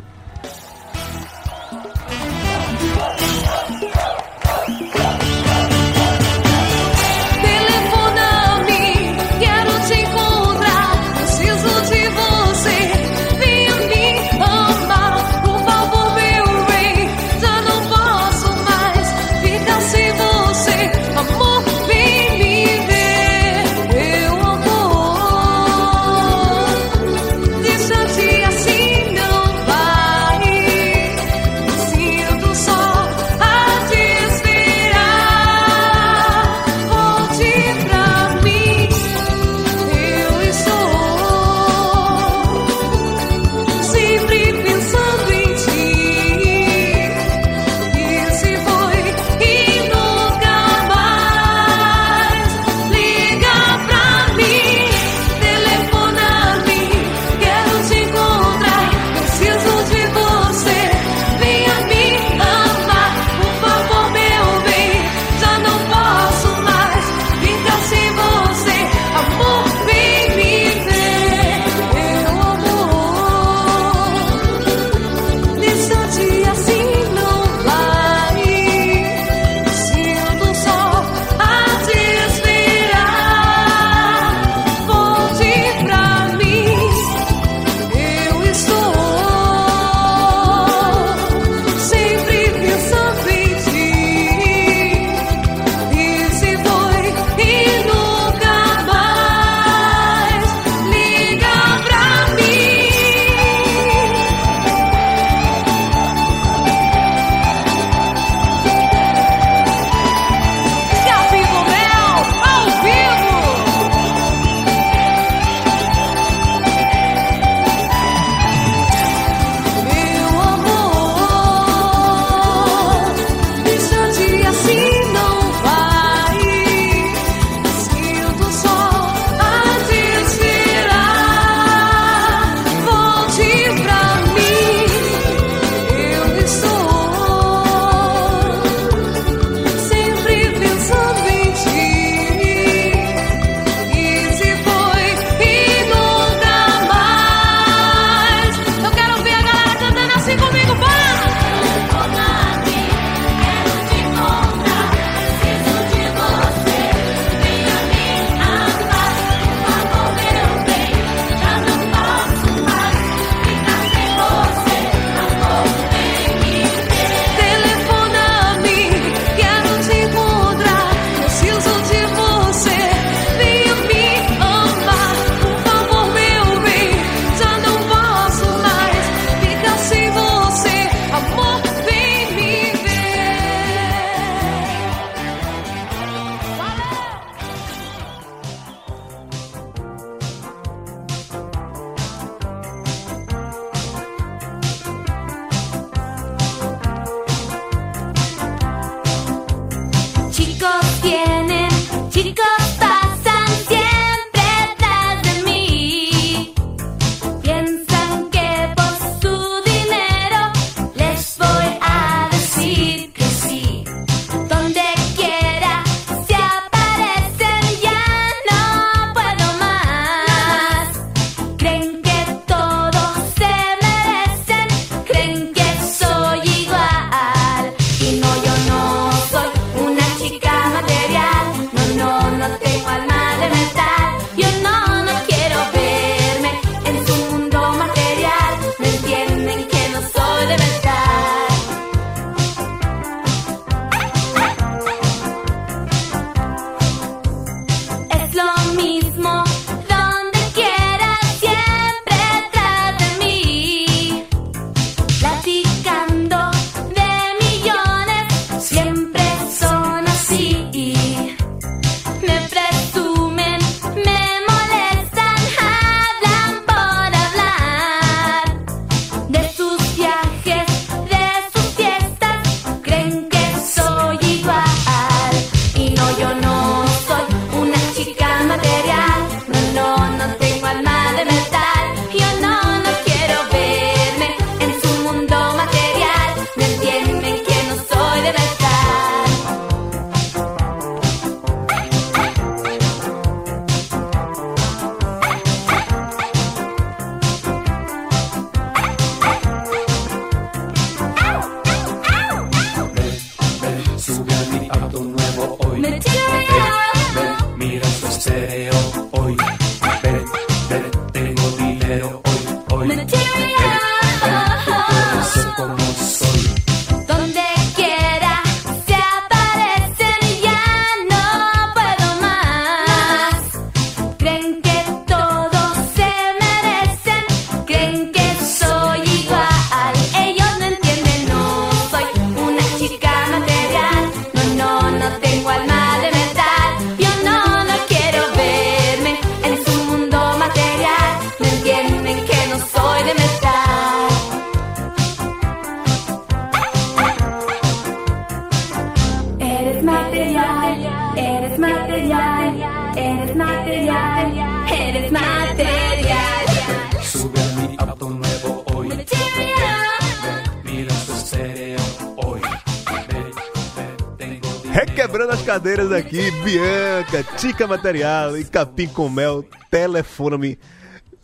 Material 367.67 368.37
e 368.37 368.43
Capim 368.43 368.87
com 368.87 369.08
Mel, 369.10 369.45
telefona-me. 369.69 370.58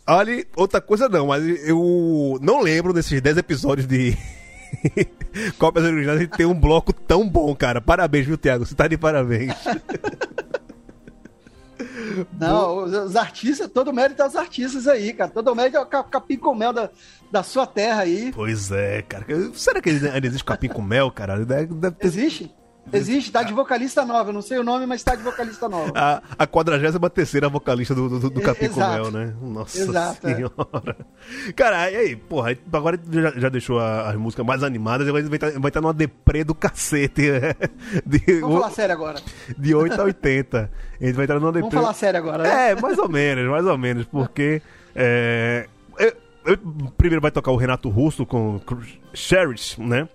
Olha, 0.06 0.44
outra 0.56 0.80
coisa 0.80 1.08
não, 1.08 1.26
mas 1.28 1.44
eu 1.68 2.38
não 2.40 2.60
lembro 2.62 2.92
desses 2.92 3.20
10 3.20 3.36
episódios 3.38 3.86
de 3.86 4.16
Cópias 5.58 5.84
Originais 5.84 6.18
de 6.20 6.26
ter 6.28 6.46
um 6.46 6.54
bloco 6.58 6.92
tão 6.92 7.28
bom, 7.28 7.54
cara. 7.54 7.80
Parabéns, 7.80 8.26
viu, 8.26 8.38
Thiago? 8.38 8.64
Você 8.66 8.74
tá 8.74 8.88
de 8.88 8.96
parabéns. 8.96 9.52
Não, 12.38 12.84
os, 12.84 12.92
os 12.92 13.16
artistas, 13.16 13.70
todo 13.72 13.92
mérito 13.92 14.22
aos 14.22 14.36
artistas 14.36 14.86
aí, 14.86 15.12
cara. 15.12 15.30
Todo 15.30 15.54
mérito 15.54 15.76
é 15.76 15.80
o 15.80 15.86
ca- 15.86 16.02
capim 16.04 16.36
com 16.36 16.54
mel 16.54 16.72
da, 16.72 16.90
da 17.30 17.42
sua 17.42 17.66
terra 17.66 18.02
aí. 18.02 18.32
pois 18.34 18.70
é, 18.70 19.00
cara. 19.02 19.24
Será 19.54 19.80
que 19.80 19.88
ainda 19.90 20.26
existe 20.26 20.44
Capim 20.44 20.68
com 20.68 20.82
Mel, 20.82 21.10
cara? 21.10 21.44
Deve, 21.44 21.66
deve 21.74 21.96
ter 21.96 22.06
Existe? 22.06 22.52
Existe, 22.92 23.30
tá 23.30 23.42
de 23.42 23.52
vocalista 23.52 24.04
nova. 24.04 24.30
Eu 24.30 24.32
não 24.34 24.42
sei 24.42 24.58
o 24.58 24.64
nome, 24.64 24.84
mas 24.86 25.02
tá 25.02 25.14
de 25.14 25.22
vocalista 25.22 25.68
nova. 25.68 25.92
a, 25.94 26.22
a 26.38 26.46
43 26.46 26.94
vocalista 27.48 27.94
do, 27.94 28.08
do, 28.08 28.18
do 28.30 28.40
com 28.40 28.40
né? 29.10 29.32
Nossa 29.40 29.78
Exato, 29.80 30.26
é. 30.26 30.34
senhora. 30.34 30.96
Cara, 31.54 31.90
e 31.90 31.96
aí, 31.96 32.16
porra, 32.16 32.56
agora 32.72 32.98
já, 33.10 33.30
já 33.38 33.48
deixou 33.48 33.78
a- 33.78 34.10
as 34.10 34.16
músicas 34.16 34.44
mais 34.44 34.62
animadas, 34.62 35.06
agora 35.06 35.22
vai 35.24 35.36
estar 35.36 35.50
vai 35.60 35.68
estar 35.70 35.80
numa 35.80 35.94
deprê 35.94 36.42
do 36.42 36.54
cacete. 36.54 37.30
é. 37.30 37.54
De, 38.04 38.40
Vamos 38.40 38.56
falar 38.60 38.70
sério 38.70 38.94
agora. 38.94 39.20
de 39.56 39.74
8 39.74 40.00
a 40.00 40.04
80. 40.04 40.70
A 41.00 41.04
gente 41.04 41.14
vai 41.14 41.24
entrar 41.24 41.38
numa 41.38 41.52
deprê. 41.52 41.68
Vamos 41.70 41.74
falar 41.84 41.94
sério 41.94 42.18
agora, 42.18 42.42
né? 42.42 42.70
É, 42.70 42.74
mais 42.80 42.98
ou 42.98 43.08
menos, 43.08 43.48
mais 43.48 43.66
ou 43.66 43.78
menos, 43.78 44.04
porque. 44.06 44.60
é, 44.94 45.68
eu- 45.98 46.12
eu- 46.46 46.58
primeiro 46.96 47.20
vai 47.20 47.30
tocar 47.30 47.50
o 47.52 47.56
Renato 47.56 47.88
Russo 47.88 48.24
com 48.26 48.58
Cherish, 49.14 49.78
né? 49.78 50.08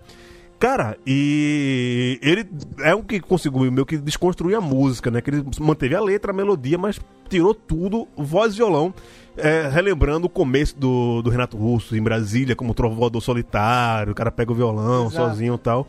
Cara, 0.58 0.96
e 1.06 2.18
ele 2.22 2.48
é 2.80 2.94
um 2.94 3.02
que 3.02 3.20
conseguiu 3.20 3.70
meio 3.70 3.84
que 3.84 3.98
desconstruir 3.98 4.56
a 4.56 4.60
música, 4.60 5.10
né? 5.10 5.20
Que 5.20 5.30
ele 5.30 5.44
manteve 5.60 5.94
a 5.94 6.00
letra, 6.00 6.32
a 6.32 6.34
melodia, 6.34 6.78
mas 6.78 6.98
tirou 7.28 7.54
tudo, 7.54 8.08
voz 8.16 8.54
e 8.54 8.56
violão, 8.56 8.94
é, 9.36 9.68
relembrando 9.68 10.26
o 10.26 10.30
começo 10.30 10.78
do, 10.78 11.20
do 11.20 11.28
Renato 11.28 11.58
Russo 11.58 11.94
em 11.94 12.02
Brasília, 12.02 12.56
como 12.56 12.72
trovador 12.72 13.20
solitário, 13.20 14.12
o 14.12 14.14
cara 14.14 14.30
pega 14.30 14.50
o 14.50 14.54
violão 14.54 15.06
Exato. 15.06 15.30
sozinho 15.30 15.54
e 15.54 15.58
tal. 15.58 15.86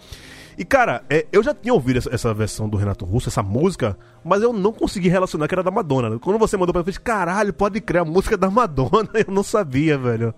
E, 0.58 0.66
cara, 0.66 1.04
é, 1.08 1.26
eu 1.32 1.44
já 1.44 1.54
tinha 1.54 1.74
ouvido 1.74 1.98
essa, 1.98 2.14
essa 2.14 2.34
versão 2.34 2.68
do 2.68 2.76
Renato 2.76 3.06
Russo, 3.06 3.30
essa 3.30 3.44
música, 3.44 3.96
mas 4.26 4.42
eu 4.42 4.52
não 4.52 4.74
consegui 4.74 5.08
relacionar 5.08 5.48
que 5.48 5.54
era 5.54 5.62
da 5.62 5.70
Madonna. 5.70 6.18
Quando 6.18 6.40
você 6.40 6.58
mandou 6.58 6.74
pra 6.74 6.82
mim, 6.82 6.90
eu 6.90 6.94
falei, 6.94 7.04
caralho, 7.04 7.54
pode 7.54 7.80
crer, 7.80 8.02
a 8.02 8.06
música 8.06 8.34
é 8.34 8.38
da 8.38 8.50
Madonna. 8.50 9.10
Eu 9.28 9.32
não 9.32 9.44
sabia, 9.44 9.98
velho. 9.98 10.34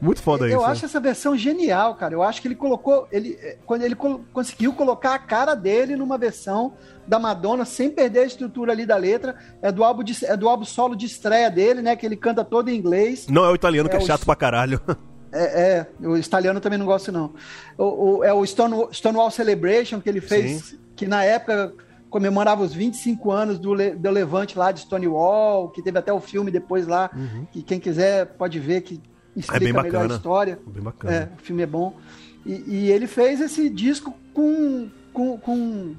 Muito 0.00 0.22
foda 0.22 0.46
Eu 0.48 0.58
isso. 0.60 0.66
acho 0.66 0.84
essa 0.86 0.98
versão 1.00 1.36
genial, 1.36 1.94
cara. 1.94 2.14
Eu 2.14 2.22
acho 2.22 2.40
que 2.40 2.48
ele 2.48 2.54
colocou. 2.54 3.06
Ele, 3.12 3.38
eh, 3.42 3.58
quando 3.66 3.82
ele 3.82 3.94
conseguiu 4.32 4.72
colocar 4.72 5.14
a 5.14 5.18
cara 5.18 5.54
dele 5.54 5.94
numa 5.96 6.16
versão 6.16 6.72
da 7.06 7.18
Madonna, 7.18 7.64
sem 7.64 7.90
perder 7.90 8.20
a 8.20 8.24
estrutura 8.26 8.72
ali 8.72 8.86
da 8.86 8.96
letra. 8.96 9.36
É 9.60 9.70
do 9.70 9.84
álbum, 9.84 10.02
de- 10.02 10.24
é 10.24 10.36
do 10.36 10.48
álbum 10.48 10.64
solo 10.64 10.94
de 10.96 11.06
estreia 11.06 11.50
dele, 11.50 11.82
né? 11.82 11.96
Que 11.96 12.06
ele 12.06 12.16
canta 12.16 12.44
todo 12.44 12.68
em 12.70 12.76
inglês. 12.76 13.26
Não 13.28 13.44
é 13.44 13.50
o 13.50 13.54
italiano 13.54 13.88
que 13.88 13.96
é, 13.96 13.98
É 13.98 14.02
o- 14.02 14.06
chato 14.06 14.24
pra 14.24 14.34
caralho. 14.36 14.80
É, 15.32 15.86
é, 16.02 16.06
o 16.08 16.16
italiano 16.16 16.56
eu 16.56 16.60
também 16.60 16.76
não 16.76 16.84
gosto, 16.86 17.12
não. 17.12 17.34
O, 17.78 18.16
o- 18.18 18.24
é 18.24 18.32
o 18.34 18.44
Stone, 18.44 18.88
Stonewall 18.90 19.30
Celebration 19.30 20.00
que 20.00 20.08
ele 20.08 20.20
fez, 20.20 20.74
que 20.96 21.06
na 21.06 21.22
época 21.22 21.72
comemorava 22.08 22.64
os 22.64 22.74
25 22.74 23.30
anos 23.30 23.56
do, 23.56 23.72
Le- 23.72 23.92
do 23.92 24.10
levante 24.10 24.58
lá 24.58 24.72
de 24.72 24.80
Stonewall, 24.80 25.68
que 25.68 25.82
teve 25.82 25.96
até 25.96 26.12
o 26.12 26.18
filme 26.18 26.50
depois 26.50 26.84
lá, 26.88 27.08
que 27.52 27.62
quem 27.62 27.78
quiser 27.78 28.26
pode 28.26 28.58
ver 28.58 28.80
que 28.80 29.00
explica 29.36 29.58
bem 29.60 29.72
melhor 29.72 30.10
a 30.10 30.14
história. 30.16 30.58
Bem 30.66 30.82
bacana. 30.82 31.14
É, 31.14 31.28
o 31.38 31.42
filme 31.42 31.62
é 31.62 31.66
bom. 31.66 31.96
E, 32.44 32.64
e 32.66 32.90
ele 32.90 33.06
fez 33.06 33.40
esse 33.40 33.68
disco 33.68 34.14
com, 34.32 34.88
com, 35.12 35.38
com, 35.38 35.94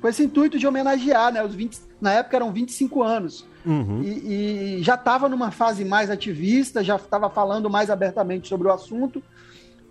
com 0.00 0.08
esse 0.08 0.24
intuito 0.24 0.58
de 0.58 0.66
homenagear, 0.66 1.32
né? 1.32 1.44
Os 1.44 1.54
20, 1.54 1.78
na 2.00 2.12
época 2.12 2.36
eram 2.36 2.52
25 2.52 3.02
anos. 3.02 3.46
Uhum. 3.64 4.02
E, 4.02 4.78
e 4.78 4.82
já 4.82 4.94
estava 4.94 5.28
numa 5.28 5.50
fase 5.50 5.84
mais 5.84 6.10
ativista, 6.10 6.82
já 6.82 6.96
estava 6.96 7.30
falando 7.30 7.70
mais 7.70 7.90
abertamente 7.90 8.48
sobre 8.48 8.68
o 8.68 8.72
assunto. 8.72 9.22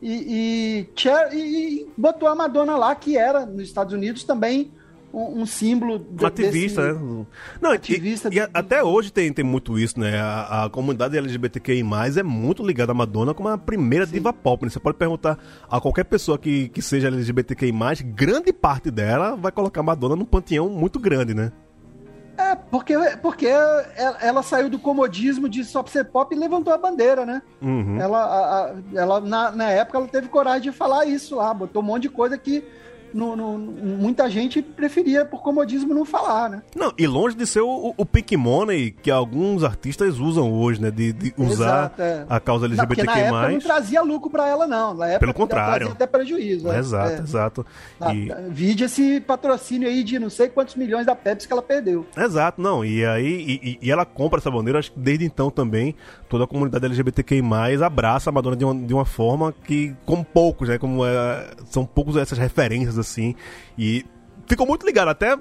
E, 0.01 0.87
e- 1.31 1.37
e 1.37 1.89
botou 1.97 2.27
a 2.27 2.35
Madonna 2.35 2.75
lá, 2.75 2.95
que 2.95 3.15
era, 3.17 3.45
nos 3.45 3.63
Estados 3.63 3.93
Unidos, 3.93 4.23
também 4.23 4.71
um, 5.13 5.41
um 5.41 5.45
símbolo 5.45 5.99
de- 5.99 6.25
ativista, 6.25 6.93
desse- 6.93 7.03
né? 7.03 7.25
Não, 7.61 7.71
e- 7.71 7.75
ativista 7.75 8.29
e, 8.31 8.37
e 8.37 8.45
do- 8.45 8.49
até 8.53 8.83
hoje 8.83 9.11
tem, 9.11 9.31
tem 9.33 9.43
muito 9.45 9.77
isso, 9.77 9.99
né? 9.99 10.19
A, 10.19 10.65
a 10.65 10.69
comunidade 10.69 11.17
LGBTQI+, 11.17 11.83
é 12.17 12.23
muito 12.23 12.65
ligada 12.65 12.91
à 12.91 12.95
Madonna 12.95 13.33
como 13.33 13.49
a 13.49 13.57
primeira 13.57 14.05
diva 14.05 14.31
pop, 14.33 14.63
né? 14.63 14.69
Você 14.69 14.79
pode 14.79 14.97
perguntar 14.97 15.37
a 15.69 15.79
qualquer 15.81 16.05
pessoa 16.05 16.37
que, 16.37 16.69
que 16.69 16.81
seja 16.81 17.07
LGBTQI+, 17.07 17.71
grande 18.05 18.53
parte 18.53 18.89
dela 18.91 19.35
vai 19.35 19.51
colocar 19.51 19.81
a 19.81 19.83
Madonna 19.83 20.15
num 20.15 20.25
panteão 20.25 20.69
muito 20.69 20.99
grande, 20.99 21.33
né? 21.33 21.51
É, 22.37 22.55
porque, 22.55 22.95
porque 23.21 23.45
ela, 23.45 24.17
ela 24.21 24.41
saiu 24.43 24.69
do 24.69 24.79
comodismo 24.79 25.47
de 25.47 25.63
só 25.63 25.85
ser 25.85 26.05
pop 26.05 26.33
e 26.33 26.39
levantou 26.39 26.73
a 26.73 26.77
bandeira, 26.77 27.25
né? 27.25 27.41
Uhum. 27.61 27.99
Ela, 28.01 28.23
a- 28.23 28.65
a- 28.71 28.75
ela 28.95 29.19
na, 29.19 29.51
na 29.51 29.69
época, 29.69 29.97
ela 29.99 30.07
teve 30.07 30.27
coragem 30.27 30.71
de 30.71 30.71
falar 30.71 31.05
isso 31.05 31.35
lá, 31.35 31.53
botou 31.53 31.83
um 31.83 31.85
monte 31.85 32.03
de 32.03 32.09
coisa 32.09 32.37
que 32.37 32.63
no- 33.13 33.35
no- 33.35 33.57
muita 33.57 34.29
gente 34.29 34.61
preferia, 34.61 35.25
por 35.25 35.41
comodismo, 35.41 35.93
não 35.93 36.05
falar, 36.05 36.49
né? 36.49 36.61
Não, 36.75 36.93
e 36.97 37.05
longe 37.07 37.35
de 37.35 37.45
ser 37.45 37.61
o, 37.61 37.93
o 37.97 38.05
pink 38.05 38.35
money 38.37 38.91
que 38.91 39.09
alguns 39.11 39.63
artistas 39.63 40.19
usam 40.19 40.51
hoje, 40.53 40.81
né? 40.81 40.91
De, 40.91 41.11
de 41.13 41.33
usar 41.37 41.51
Exato, 41.97 42.01
é. 42.01 42.25
a 42.29 42.39
causa 42.39 42.67
Não, 42.67 42.87
porque 42.87 43.03
na 43.03 43.17
época 43.17 43.49
não 43.49 43.59
trazia 43.59 44.01
lucro 44.01 44.29
pra 44.29 44.47
ela, 44.47 44.65
não. 44.67 44.93
Na 44.93 45.05
época 45.07 45.19
Pelo 45.19 45.33
contrário. 45.33 45.87
trazia 45.87 45.93
até 45.93 46.07
prejuízo. 46.07 46.67
né? 46.67 46.79
Exato, 46.79 47.11
É. 47.13 47.19
exato. 47.19 47.65
Ah, 47.99 48.13
E- 48.13 48.31
Vide 48.49 48.83
esse 48.85 49.19
patrocínio 49.21 49.87
aí 49.87 50.03
de 50.03 50.17
não 50.19 50.29
sei 50.29 50.49
quantos 50.49 50.75
milhões 50.75 51.05
da 51.05 51.15
Pepsi 51.15 51.47
que 51.47 51.53
ela 51.53 51.61
perdeu. 51.61 52.05
Exato, 52.17 52.61
não. 52.61 52.83
E 52.83 53.05
aí, 53.05 53.25
e, 53.61 53.69
e- 53.71 53.79
e 53.87 53.91
ela 53.91 54.05
compra 54.05 54.39
essa 54.39 54.49
bandeira, 54.51 54.79
acho 54.79 54.91
que 54.91 54.99
desde 54.99 55.25
então 55.25 55.49
também, 55.49 55.95
toda 56.29 56.43
a 56.43 56.47
comunidade 56.47 56.85
LGBTQI, 56.85 57.41
abraça 57.85 58.29
a 58.29 58.33
Madonna 58.33 58.55
de 58.55 58.65
uma, 58.65 58.75
de 58.75 58.93
uma 58.93 59.05
forma 59.05 59.53
que, 59.65 59.95
como 60.05 60.23
poucos, 60.23 60.69
né? 60.69 60.77
Como 60.77 61.05
é, 61.05 61.47
são 61.65 61.85
poucos 61.85 62.15
essas 62.15 62.37
referências, 62.37 62.97
assim. 63.01 63.35
E 63.77 64.05
ficou 64.47 64.65
muito 64.65 64.85
ligado 64.85 65.09
até 65.09 65.37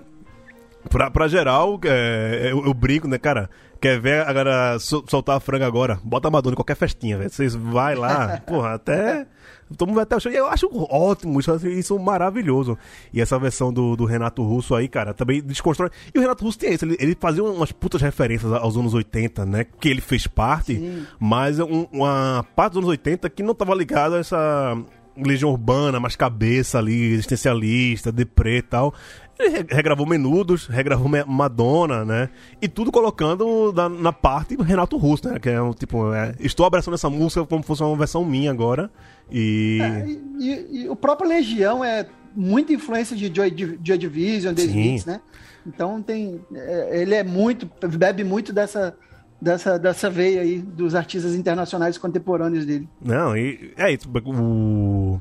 pra, 0.88 1.10
pra 1.10 1.28
geral, 1.28 1.78
é, 1.84 2.48
eu, 2.50 2.64
eu 2.64 2.74
brinco, 2.74 3.06
né, 3.06 3.18
cara? 3.18 3.48
Quer 3.80 3.98
ver 3.98 4.20
a 4.26 4.32
galera 4.32 4.78
sol- 4.78 5.04
soltar 5.08 5.36
a 5.38 5.40
franga 5.40 5.66
agora? 5.66 5.98
Bota 6.04 6.28
a 6.28 6.30
Madonna 6.30 6.52
em 6.52 6.56
qualquer 6.56 6.76
festinha, 6.76 7.16
velho. 7.16 7.30
Vocês 7.30 7.54
vai 7.54 7.94
lá, 7.94 8.36
porra, 8.46 8.74
até. 8.74 9.26
Todo 9.74 9.86
mundo 9.88 9.94
vai 9.96 10.02
até 10.02 10.16
o 10.16 10.20
chão. 10.20 10.30
E 10.32 10.36
eu 10.36 10.46
acho 10.48 10.68
ótimo, 10.90 11.38
isso, 11.40 11.56
isso 11.68 11.98
maravilhoso. 11.98 12.76
E 13.10 13.20
essa 13.22 13.38
versão 13.38 13.72
do, 13.72 13.96
do 13.96 14.04
Renato 14.04 14.42
Russo 14.42 14.74
aí, 14.74 14.86
cara, 14.88 15.14
também 15.14 15.40
desconstrói. 15.40 15.88
E 16.14 16.18
o 16.18 16.20
Renato 16.20 16.44
Russo 16.44 16.58
tem 16.58 16.74
isso, 16.74 16.84
ele, 16.84 16.96
ele 17.00 17.16
fazia 17.18 17.42
umas 17.42 17.70
putas 17.72 18.02
referências 18.02 18.52
aos 18.52 18.76
anos 18.76 18.92
80, 18.92 19.46
né? 19.46 19.64
Que 19.80 19.88
ele 19.88 20.00
fez 20.02 20.26
parte, 20.26 20.74
Sim. 20.76 21.06
mas 21.18 21.58
é 21.58 21.64
um- 21.64 21.86
uma 21.92 22.44
parte 22.54 22.72
dos 22.72 22.78
anos 22.80 22.90
80 22.90 23.30
que 23.30 23.42
não 23.42 23.54
tava 23.54 23.74
ligada 23.74 24.16
a 24.16 24.18
essa 24.18 24.76
Legião 25.22 25.50
Urbana, 25.50 25.98
mais 26.00 26.16
cabeça 26.16 26.78
ali, 26.78 27.12
existencialista, 27.12 28.10
deprê 28.12 28.58
e 28.58 28.62
tal. 28.62 28.94
Ele 29.38 29.48
re- 29.48 29.66
regravou 29.70 30.06
Menudos, 30.06 30.66
regravou 30.66 31.08
Madonna, 31.26 32.04
né? 32.04 32.28
E 32.60 32.68
tudo 32.68 32.92
colocando 32.92 33.72
na, 33.72 33.88
na 33.88 34.12
parte 34.12 34.54
do 34.56 34.62
Renato 34.62 34.96
Russo, 34.98 35.28
né? 35.30 35.38
Que 35.38 35.48
é 35.48 35.62
um 35.62 35.72
tipo, 35.72 36.12
é, 36.12 36.34
estou 36.40 36.66
abraçando 36.66 36.94
essa 36.94 37.08
música 37.08 37.44
como 37.46 37.62
se 37.62 37.66
fosse 37.66 37.82
uma 37.82 37.96
versão 37.96 38.24
minha 38.24 38.50
agora. 38.50 38.90
E. 39.30 39.78
É, 39.80 40.06
e, 40.38 40.82
e- 40.84 40.88
o 40.88 40.96
próprio 40.96 41.28
Legião 41.28 41.82
é 41.84 42.06
muita 42.36 42.72
influência 42.72 43.16
de 43.16 43.32
Joy, 43.34 43.78
Joy 43.82 43.98
Division, 43.98 44.54
The 44.54 44.66
né? 45.06 45.20
Então 45.66 46.00
tem, 46.02 46.40
é, 46.54 47.00
ele 47.02 47.14
é 47.14 47.24
muito, 47.24 47.68
bebe 47.98 48.24
muito 48.24 48.52
dessa, 48.52 48.94
dessa, 49.40 49.78
dessa 49.78 50.10
veia 50.10 50.42
aí 50.42 50.58
dos 50.60 50.94
artistas 50.94 51.34
internacionais 51.34 51.96
contemporâneos 51.98 52.64
dele. 52.66 52.88
Não, 53.00 53.36
e 53.36 53.72
é 53.76 53.92
isso. 53.92 54.08
O... 54.26 55.20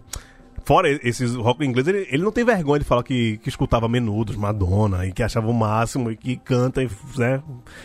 Fora 0.65 0.87
esses 1.03 1.33
rock 1.33 1.65
inglês, 1.65 1.87
ele, 1.87 2.07
ele 2.11 2.21
não 2.21 2.31
tem 2.31 2.45
vergonha 2.45 2.77
de 2.79 2.85
falar 2.85 3.01
que, 3.01 3.37
que 3.39 3.49
escutava 3.49 3.87
menudos, 3.89 4.35
Madonna, 4.35 5.03
e 5.03 5.11
que 5.11 5.23
achava 5.23 5.47
o 5.47 5.53
máximo, 5.53 6.11
e 6.11 6.15
que 6.15 6.35
canta, 6.37 6.83
e, 6.83 6.89
né? 7.17 7.41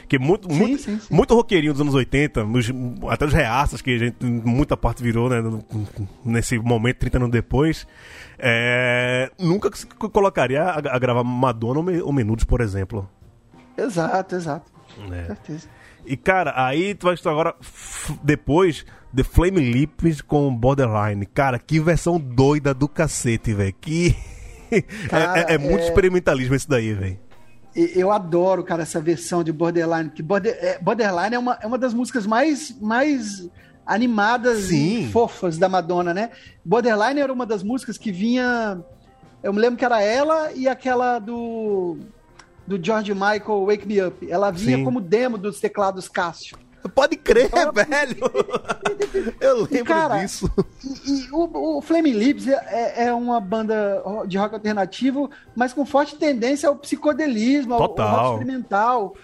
Que 0.07 0.18
muito, 0.18 0.53
Sim, 0.53 0.59
muito, 0.59 0.82
sim, 0.82 0.99
sim. 0.99 1.14
muito 1.14 1.35
roqueirinho 1.35 1.72
dos 1.72 1.80
anos 1.80 1.95
80, 1.95 2.45
os- 2.45 2.70
até 3.09 3.24
os 3.24 3.32
reaças, 3.32 3.80
que 3.80 3.95
a 3.95 3.99
gente, 3.99 4.22
muita 4.26 4.76
parte 4.76 5.03
virou, 5.03 5.30
né? 5.30 5.37
Nesse 6.22 6.59
momento, 6.59 6.99
30 6.99 7.16
anos 7.16 7.30
depois, 7.30 7.87
é, 8.39 9.30
nunca 9.39 9.74
se 9.74 9.87
colocaria 9.87 10.62
a, 10.64 10.76
a 10.97 10.99
gravar 10.99 11.24
Madonna 11.24 11.78
ou 11.78 11.85
Me- 11.87 12.03
ou 12.03 12.12
Menudos, 12.12 12.45
por 12.45 12.61
exemplo. 12.61 13.09
Exato, 13.78 14.35
exato. 14.35 14.70
É. 15.11 15.26
Certeza. 15.26 15.68
E 16.07 16.16
cara, 16.16 16.52
aí 16.57 16.94
tu 16.94 17.05
vai 17.07 17.14
escutar 17.14 17.30
agora 17.30 17.55
depois 18.22 18.84
The 19.14 19.22
Flame 19.22 19.61
Lips 19.61 20.20
com 20.20 20.55
Borderline. 20.55 21.24
Cara, 21.26 21.59
que 21.59 21.80
versão 21.80 22.18
doida 22.20 22.74
do 22.74 22.88
cacete, 22.88 23.52
velho. 23.55 23.74
Que 23.80 24.14
é- 24.70 24.82
Cara, 25.09 25.38
é, 25.40 25.55
é 25.55 25.59
muito 25.59 25.82
é- 25.82 25.86
experimentalismo 25.88 26.55
esse 26.55 26.68
daí, 26.68 26.92
velho. 26.92 27.18
Eu 27.76 28.12
adoro, 28.12 28.62
cara, 28.62 28.82
essa 28.84 29.00
versão 29.00 29.42
de 29.42 29.50
Borderline, 29.52 30.09
porque 30.09 30.22
Border- 30.22 30.57
é, 30.61 30.78
Borderline 30.78 31.34
é 31.34 31.38
uma, 31.38 31.59
é 31.61 31.66
uma 31.66 31.76
das 31.78 31.92
músicas 31.92 32.24
mais, 32.24 32.72
mais 32.80 33.48
animadas 33.84 34.64
Sim. 34.66 35.09
e 35.09 35.11
fofas 35.11 35.59
da 35.59 35.68
Madonna, 35.68 36.14
né? 36.14 36.30
Borderline 36.64 37.18
era 37.20 37.32
uma 37.32 37.44
das 37.44 37.64
músicas 37.64 37.98
que 37.98 38.12
vinha. 38.12 38.80
Eu 39.42 39.52
me 39.52 39.59
lembro 39.59 39.76
que 39.76 39.84
era 39.84 40.00
ela 40.00 40.52
e 40.52 40.68
aquela 40.68 41.18
do. 41.18 41.98
Do 42.67 42.83
George 42.83 43.12
Michael 43.12 43.67
Wake 43.67 43.87
Me 43.87 44.03
Up. 44.03 44.31
Ela 44.31 44.51
vinha 44.51 44.79
Sim. 44.79 44.85
como 44.85 45.01
demo 45.01 45.37
dos 45.37 45.61
teclados 45.61 46.09
Cássio. 46.09 46.57
Pode 46.95 47.17
crer, 47.17 47.51
velho. 47.73 48.17
Eu 49.41 49.62
lembro 49.62 49.77
E, 49.77 49.85
cara, 49.85 50.19
disso. 50.19 50.51
E, 50.85 51.23
e 51.23 51.29
o, 51.33 51.79
o 51.79 51.81
Flaming 51.81 52.12
Lips 52.12 52.47
é, 52.47 53.07
é 53.07 53.15
uma 53.15 53.41
banda 53.41 54.03
de 54.27 54.37
rock 54.37 54.55
alternativo, 54.55 55.31
mas 55.57 55.73
com 55.73 55.87
forte 55.87 56.17
tendência 56.17 56.69
ao 56.69 56.77
psicodelismo, 56.77 57.75
ao, 57.75 57.83
ao 57.83 57.89
Total. 57.89 58.11
rock 58.11 58.33
experimental. 58.33 59.15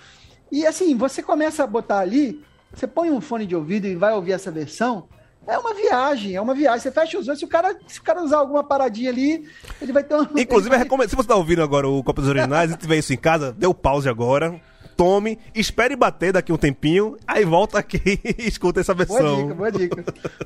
E 0.50 0.66
assim, 0.66 0.96
você 0.96 1.22
começa 1.22 1.62
a 1.62 1.66
botar 1.66 1.98
ali, 1.98 2.42
você 2.72 2.86
põe 2.86 3.10
um 3.10 3.20
fone 3.20 3.46
de 3.46 3.54
ouvido 3.54 3.86
e 3.86 3.94
vai 3.94 4.14
ouvir 4.14 4.32
essa 4.32 4.50
versão, 4.50 5.06
é 5.46 5.58
uma 5.58 5.74
viagem, 5.74 6.34
é 6.36 6.40
uma 6.40 6.54
viagem. 6.54 6.80
Você 6.80 6.90
fecha 6.92 7.18
os 7.18 7.26
olhos, 7.28 7.38
se 7.40 7.44
o 7.44 7.48
cara, 7.48 7.76
se 7.86 7.98
o 7.98 8.02
cara 8.02 8.22
usar 8.22 8.38
alguma 8.38 8.62
paradinha 8.62 9.10
ali, 9.10 9.48
ele 9.80 9.92
vai 9.92 10.02
ter 10.04 10.14
uma. 10.14 10.28
Inclusive, 10.40 10.70
vai- 10.70 10.78
recomendo, 10.78 11.08
se 11.10 11.16
você 11.16 11.28
tá 11.28 11.34
ouvindo 11.36 11.62
agora 11.62 11.88
o 11.88 12.02
Copas 12.04 12.26
Originais 12.26 12.70
e 12.70 12.76
tiver 12.76 12.96
isso 12.98 13.12
em 13.12 13.16
casa, 13.16 13.52
dê 13.52 13.66
o 13.66 13.74
pause 13.74 14.08
agora. 14.08 14.60
Tome, 14.96 15.38
espere 15.54 15.96
bater 15.96 16.30
daqui 16.34 16.52
um 16.52 16.58
tempinho, 16.58 17.16
aí 17.26 17.42
volta 17.42 17.78
aqui 17.78 18.20
e 18.38 18.46
escuta 18.46 18.80
essa 18.80 18.92
Boa 18.94 19.06
versão. 19.06 19.42
dica, 19.42 19.54
boa 19.54 19.72
dica. 19.72 20.04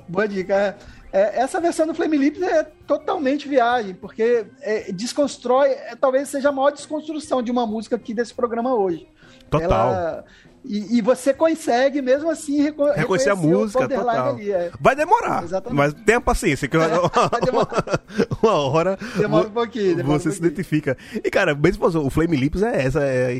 Boa 0.09 0.29
dica. 0.29 0.55
É, 0.55 0.77
é, 1.21 1.41
essa 1.41 1.61
versão 1.61 1.89
do 1.89 1.95
Flame 1.95 2.17
Lips 2.17 2.41
é 2.41 2.63
totalmente 2.87 3.49
viagem, 3.49 3.95
porque 3.95 4.47
é, 4.63 4.93
desconstrói, 4.93 5.71
é, 5.71 5.97
talvez 6.01 6.29
seja 6.29 6.51
a 6.51 6.53
maior 6.53 6.71
desconstrução 6.71 7.43
de 7.43 7.51
uma 7.51 7.67
música 7.67 7.97
aqui 7.97 8.15
desse 8.15 8.33
programa 8.33 8.73
hoje. 8.77 9.09
Total. 9.51 9.69
Ela- 9.69 10.25
e, 10.65 10.99
e 10.99 11.03
você 11.03 11.35
consegue, 11.35 12.01
mesmo 12.01 12.31
assim, 12.31 12.62
reco 12.62 12.85
Reconhecer 12.93 13.31
a 13.31 13.35
o 13.35 13.39
música, 13.39 13.87
total. 13.87 14.31
ali, 14.31 14.51
é. 14.51 14.71
Vai 14.81 14.97
demorar, 14.97 15.45
Exatamente. 15.45 15.77
mas 15.77 15.95
tenha 16.05 16.21
paciência, 16.21 16.67
que 16.67 16.77
uma, 16.77 16.89
vai 17.29 17.41
demorar. 17.45 18.01
uma 18.43 18.53
hora 18.53 18.99
Demora 19.17 19.49
um 19.49 19.51
pouquinho, 19.51 19.97
demora 19.97 20.19
você 20.19 20.31
um 20.31 20.33
se 20.33 20.39
identifica. 20.39 20.97
E 21.23 21.31
cara, 21.31 21.55
mesmo 21.55 21.87
o 21.87 22.11
Flame 22.11 22.37
Lips 22.37 22.62
é 22.62 22.87
essa, 22.87 23.01
é 23.03 23.39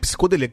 psicodelia. 0.00 0.52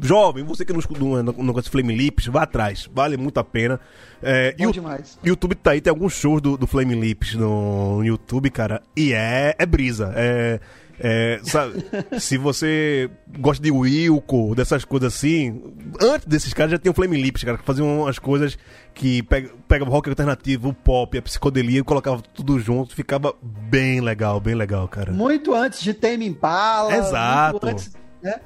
Jovem, 0.00 0.44
você 0.44 0.64
que 0.64 0.72
não 0.72 0.80
escuta 0.80 1.00
não, 1.00 1.22
não 1.22 1.52
conhece 1.52 1.70
Flame 1.70 1.94
Lips, 1.94 2.26
vá 2.26 2.42
atrás, 2.42 2.88
vale 2.92 3.16
muito 3.16 3.38
a 3.38 3.44
pena. 3.44 3.80
É, 4.22 4.52
Bom 4.52 4.64
e 4.64 4.66
o 4.66 4.72
demais. 4.72 5.18
YouTube 5.24 5.54
tá 5.54 5.72
aí, 5.72 5.80
tem 5.80 5.90
alguns 5.90 6.12
shows 6.12 6.40
do, 6.40 6.56
do 6.56 6.66
Flame 6.66 6.94
Lips 6.94 7.34
no, 7.34 7.96
no 7.98 8.04
YouTube, 8.04 8.50
cara, 8.50 8.82
e 8.96 9.12
é, 9.12 9.54
é 9.58 9.66
brisa. 9.66 10.12
É, 10.14 10.60
é, 11.04 11.40
sabe, 11.42 11.84
se 12.20 12.38
você 12.38 13.10
gosta 13.40 13.60
de 13.60 13.72
Wilco, 13.72 14.54
dessas 14.54 14.84
coisas 14.84 15.12
assim, 15.12 15.74
antes 16.00 16.28
desses 16.28 16.54
caras 16.54 16.70
já 16.70 16.78
tem 16.78 16.92
o 16.92 16.94
Flame 16.94 17.20
Lips, 17.20 17.42
cara, 17.42 17.58
que 17.58 17.64
faziam 17.64 18.02
umas 18.02 18.20
coisas 18.20 18.56
que 18.94 19.20
pega, 19.24 19.50
pega 19.66 19.84
rock 19.84 20.08
alternativo, 20.08 20.68
o 20.68 20.74
pop, 20.74 21.18
a 21.18 21.22
psicodelia 21.22 21.80
e 21.80 21.82
colocava 21.82 22.22
tudo 22.22 22.56
junto, 22.60 22.94
ficava 22.94 23.34
bem 23.42 24.00
legal, 24.00 24.38
bem 24.38 24.54
legal, 24.54 24.86
cara. 24.86 25.10
Muito 25.10 25.52
antes 25.52 25.82
de 25.82 25.92
Tame 25.92 26.24
Impala. 26.24 26.94
Exato. 26.94 27.52
muito 27.52 27.66
antes, 27.66 27.92
né? 28.22 28.40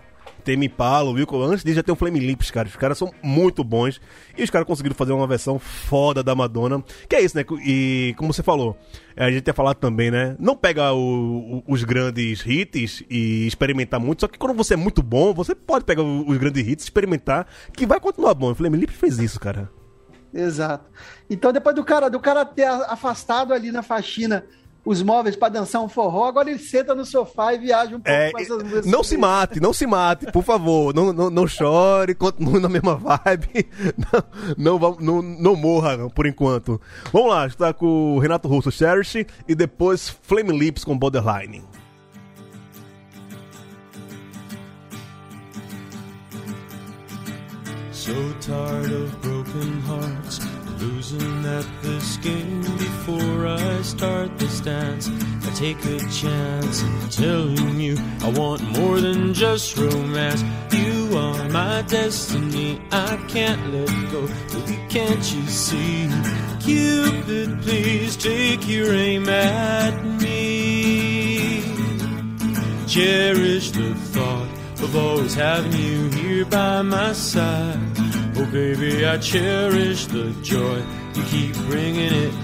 Temi 0.47 0.67
Impala, 0.67 1.11
o 1.11 1.15
Wilco, 1.15 1.43
antes 1.43 1.65
disso 1.65 1.75
já 1.77 1.83
tem 1.83 1.93
o 1.93 1.97
Flame 1.97 2.21
Lips, 2.21 2.51
cara. 2.53 2.69
Os 2.69 2.77
caras 2.77 2.97
são 2.97 3.13
muito 3.23 3.65
bons. 3.65 4.01
E 4.39 4.43
os 4.45 4.49
caras 4.49 4.67
conseguiram 4.67 4.95
fazer 4.95 5.13
uma 5.13 5.27
versão 5.27 5.59
foda 5.59 6.23
da 6.23 6.35
Madonna. 6.37 6.83
Que 7.09 7.17
é 7.17 7.21
isso, 7.21 7.37
né? 7.37 7.45
E 7.65 8.15
como 8.17 8.33
você 8.33 8.43
falou, 8.45 8.77
é, 9.17 9.25
a 9.25 9.31
gente 9.31 9.47
ia 9.47 9.53
falar 9.53 9.75
também, 9.75 10.09
né? 10.11 10.37
Não 10.39 10.57
pega 10.57 10.93
o- 10.93 11.59
o- 11.59 11.63
os 11.67 11.83
grandes 11.83 12.47
hits 12.47 13.03
e 13.11 13.45
experimentar 13.47 13.99
muito. 13.99 14.21
Só 14.21 14.29
que 14.29 14.39
quando 14.39 14.57
você 14.57 14.75
é 14.75 14.77
muito 14.77 15.03
bom, 15.03 15.35
você 15.35 15.53
pode 15.55 15.85
pegar 15.85 16.03
os 16.05 16.39
grandes 16.39 16.67
hits, 16.67 16.85
experimentar, 16.85 17.47
que 17.73 17.85
vai 17.85 17.99
continuar 17.99 18.33
bom. 18.35 18.53
O 18.53 18.55
Flame 18.55 18.79
Lips 18.79 18.95
fez 18.97 19.19
isso, 19.19 19.41
cara. 19.41 19.69
Exato. 20.33 20.85
Então, 21.29 21.53
depois 21.53 21.75
do 21.75 21.85
cara, 21.85 22.09
do 22.09 22.21
cara 22.21 22.45
ter 22.45 22.65
afastado 22.67 23.53
ali 23.53 23.73
na 23.73 23.83
faxina 23.83 24.45
os 24.87 25.03
móveis 25.03 25.35
pra 25.37 25.49
dançar 25.51 25.83
um 25.83 25.89
forró, 25.89 26.25
agora 26.29 26.49
ele 26.49 26.59
senta 26.59 26.95
no 26.95 27.05
sofá 27.05 27.53
e 27.53 27.59
viaja 27.59 27.97
um 27.97 28.01
pouco 28.01 28.09
É, 28.09 28.31
com 28.31 28.39
essas 28.39 28.63
músicas. 28.63 28.87
não 28.87 29.03
se 29.03 29.17
mate, 29.17 29.61
não 29.61 29.73
se 29.73 29.87
mate, 29.87 30.31
por 30.33 30.43
favor. 30.45 30.95
Não, 30.95 31.13
não, 31.13 31.29
não 31.29 31.47
chore, 31.47 32.15
continue 32.15 32.61
na 32.61 32.69
mesma 32.69 32.95
vibe. 32.97 33.69
Não, 34.57 34.79
não, 34.79 34.97
não, 35.01 35.23
não 35.23 35.57
morra 35.57 36.09
por 36.11 36.27
enquanto. 36.27 36.81
Vamos 37.13 37.31
lá, 37.31 37.47
está 37.47 37.73
com 37.75 38.17
o 38.17 38.19
Renato 38.19 38.47
Russo, 38.49 38.71
Cherish, 38.71 39.27
e 39.49 39.55
depois 39.55 40.09
Flame 40.23 40.57
Lips 40.57 40.85
com 40.85 40.97
Borderline. 40.97 41.65
So 47.93 48.15
tired 48.41 48.93
of 48.93 49.21
broken 49.23 49.81
hearts, 49.83 50.41
losing 50.81 51.45
at 51.47 51.67
this 51.83 52.17
game. 52.19 52.63
Before 53.07 53.47
I 53.47 53.83
start 53.83 54.37
this 54.37 54.59
dance, 54.59 55.09
I 55.09 55.51
take 55.55 55.79
a 55.85 56.01
chance 56.11 56.83
in 56.83 57.09
telling 57.09 57.79
you 57.79 57.97
I 58.21 58.31
want 58.31 58.63
more 58.77 59.01
than 59.01 59.33
just 59.33 59.77
romance. 59.77 60.43
You 60.73 61.17
are 61.17 61.49
my 61.51 61.83
destiny, 61.83 62.83
I 62.91 63.17
can't 63.29 63.73
let 63.73 64.11
go. 64.11 64.27
Baby, 64.27 64.81
can't 64.89 65.33
you 65.33 65.47
see? 65.47 66.11
Cupid, 66.59 67.63
please 67.63 68.17
take 68.17 68.67
your 68.67 68.93
aim 68.93 69.29
at 69.29 70.05
me. 70.21 71.63
Cherish 72.89 73.71
the 73.71 73.95
thought 73.95 74.49
of 74.83 74.97
always 74.97 75.35
having 75.35 75.81
you 75.81 76.11
here 76.11 76.45
by 76.45 76.83
my 76.83 77.13
side. 77.13 77.79
Oh, 78.35 78.49
baby, 78.51 79.07
I 79.07 79.17
cherish 79.19 80.07
the 80.07 80.33
joy 80.43 80.83
you 81.17 81.23
keep 81.31 81.55
bringing 81.69 82.13
it 82.13 82.35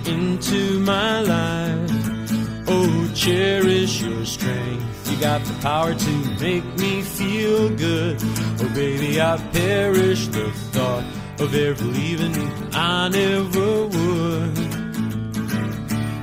got 5.23 5.45
the 5.45 5.55
power 5.63 5.95
to 5.95 6.11
make 6.41 6.65
me 6.79 7.01
feel 7.01 7.69
good. 7.77 8.17
Oh, 8.61 8.69
baby, 8.75 9.21
I 9.21 9.37
perish 9.53 10.27
the 10.27 10.51
thought 10.73 11.05
of 11.39 11.55
ever 11.55 11.85
leaving. 11.85 12.35
I 12.73 13.09
never 13.09 13.87
would. 13.87 14.59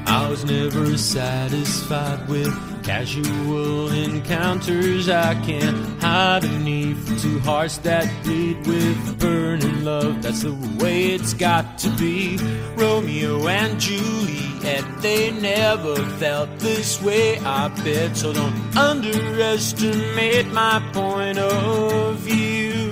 I 0.05 0.29
was 0.29 0.43
never 0.43 0.97
satisfied 0.97 2.27
with 2.27 2.68
casual 2.89 3.91
encounters. 3.91 5.09
I 5.09 5.35
can't 5.45 5.77
hide 6.01 6.41
beneath 6.41 7.21
two 7.21 7.37
hearts 7.41 7.77
that 7.79 8.07
bleed 8.23 8.65
with 8.65 9.19
burning 9.19 9.83
love. 9.83 10.23
That's 10.23 10.41
the 10.41 10.55
way 10.81 11.11
it's 11.13 11.35
got 11.35 11.77
to 11.83 11.89
be. 11.91 12.39
Romeo 12.75 13.47
and 13.47 13.79
Juliet, 13.79 14.85
they 15.03 15.29
never 15.29 15.97
felt 16.17 16.49
this 16.57 16.99
way, 17.03 17.37
I 17.37 17.67
bet. 17.83 18.17
So 18.17 18.33
don't 18.33 18.57
underestimate 18.75 20.47
my 20.47 20.81
point 20.91 21.37
of 21.37 22.17
view. 22.17 22.91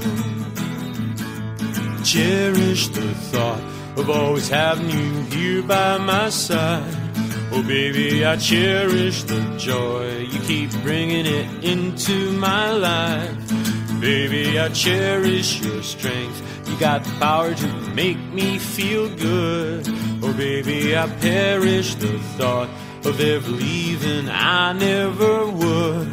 Cherish 2.03 2.89
the 2.89 3.15
thought 3.31 3.63
of 3.97 4.11
always 4.11 4.47
having 4.47 4.91
you 4.91 5.21
here 5.35 5.63
by 5.63 5.97
my 5.97 6.29
side. 6.29 7.06
Oh, 7.49 7.63
baby, 7.63 8.25
I 8.25 8.35
cherish 8.35 9.23
the 9.23 9.41
joy 9.57 10.19
you 10.19 10.39
keep 10.41 10.71
bringing 10.83 11.25
it 11.25 11.63
into 11.63 12.31
my 12.33 12.71
life. 12.71 14.01
Baby, 14.01 14.59
I 14.59 14.69
cherish 14.69 15.61
your 15.61 15.81
strength. 15.81 16.43
You 16.69 16.77
got 16.77 17.03
the 17.03 17.11
power 17.19 17.53
to 17.55 17.67
make 17.93 18.19
me 18.33 18.59
feel 18.59 19.09
good. 19.15 19.87
Oh, 20.21 20.33
baby, 20.33 20.97
I 20.97 21.07
perish 21.07 21.95
the 21.95 22.19
thought 22.37 22.69
of 23.05 23.19
ever 23.19 23.49
leaving. 23.49 24.29
I 24.29 24.73
never 24.73 25.49
would. 25.49 26.07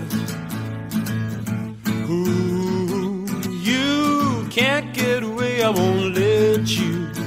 Ooh, 2.08 3.26
you 3.60 4.46
can't 4.50 4.94
get 4.94 5.24
away 5.24 5.62
I 5.62 5.70
won't 5.70 6.14
let 6.14 6.68
you. 6.68 7.23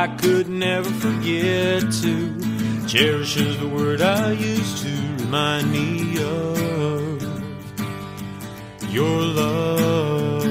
I 0.00 0.06
could 0.06 0.48
never 0.48 0.88
forget 0.88 1.80
to 2.02 2.86
cherish 2.86 3.36
is 3.36 3.58
the 3.58 3.66
word 3.66 4.00
I 4.00 4.30
use 4.30 4.82
to 4.82 4.88
remind 5.24 5.72
me 5.72 6.22
of 6.22 7.22
your 8.92 9.20
love. 9.40 10.44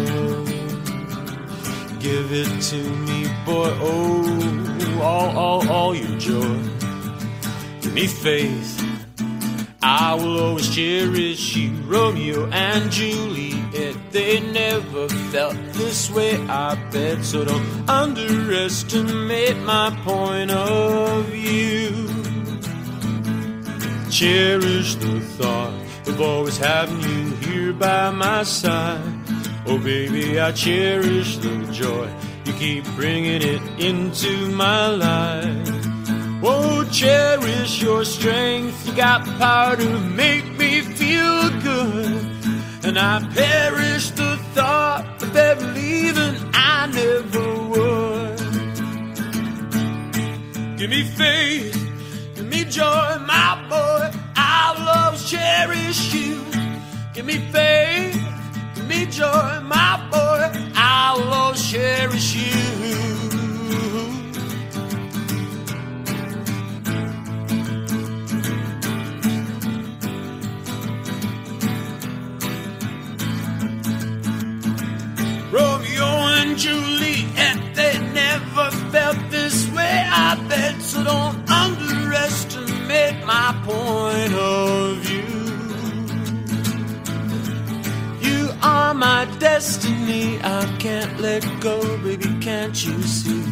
Give 2.02 2.30
it 2.34 2.62
to 2.62 2.76
me, 3.08 3.28
boy. 3.46 3.72
Oh, 3.80 5.00
all, 5.02 5.38
all, 5.38 5.70
all 5.70 5.96
your 5.96 6.20
joy. 6.20 6.60
Give 7.80 7.94
me 7.94 8.06
faith. 8.06 8.87
I 9.82 10.16
will 10.16 10.40
always 10.40 10.74
cherish 10.74 11.56
you, 11.56 11.72
Romeo 11.84 12.50
and 12.52 12.92
Juliet. 12.92 13.96
They 14.12 14.40
never 14.40 15.08
felt 15.32 15.56
this 15.74 16.10
way, 16.10 16.38
I 16.48 16.76
bet. 16.92 17.24
So 17.24 17.46
don't 17.46 17.90
underestimate 17.90 19.58
my 19.58 19.90
point 20.04 20.52
of 20.52 21.26
view. 21.26 22.08
Cherish 24.10 24.96
the 24.96 25.20
thought 25.38 25.74
of 26.08 26.22
always 26.22 26.58
having 26.58 27.02
you 27.02 27.36
here 27.36 27.74
by 27.74 28.10
my 28.10 28.44
side. 28.44 29.02
Oh, 29.68 29.78
baby, 29.78 30.40
I 30.40 30.52
cherish 30.54 31.38
the 31.38 31.70
joy 31.72 32.10
you 32.48 32.54
keep 32.54 32.86
bringing 32.96 33.42
it 33.42 33.62
into 33.78 34.50
my 34.52 34.88
life. 34.88 35.77
Oh, 36.50 36.88
cherish 36.92 37.82
your 37.82 38.06
strength. 38.06 38.88
You 38.88 38.96
got 38.96 39.26
the 39.26 39.34
power 39.34 39.76
to 39.76 40.00
make 40.00 40.58
me 40.58 40.80
feel 40.80 41.50
good. 41.60 42.26
And 42.86 42.98
I 42.98 43.20
perish 43.34 44.12
the 44.12 44.38
thought 44.54 45.22
of 45.22 45.36
ever 45.36 45.68
leaving. 45.74 46.36
I 46.54 46.88
never 46.88 47.46
would. 47.72 48.38
Give 50.78 50.90
me 50.90 51.04
faith, 51.04 51.76
give 52.36 52.46
me 52.46 52.64
joy, 52.64 53.18
my 53.28 53.66
boy. 53.68 54.18
I'll 54.38 54.88
always 55.00 55.30
cherish 55.30 56.14
you. 56.14 56.42
Give 57.14 57.26
me 57.26 57.40
faith, 57.52 57.67
destiny, 90.08 90.40
I 90.44 90.78
can't 90.80 91.20
let 91.20 91.44
go, 91.60 91.80
baby, 92.04 92.38
can't 92.42 92.86
you 92.86 93.02
see? 93.04 93.44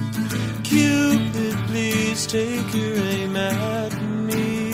Cupid, 0.63 1.55
please 1.67 2.25
take 2.27 2.73
your 2.73 2.95
aim 2.95 3.35
at 3.35 4.01
me. 4.01 4.71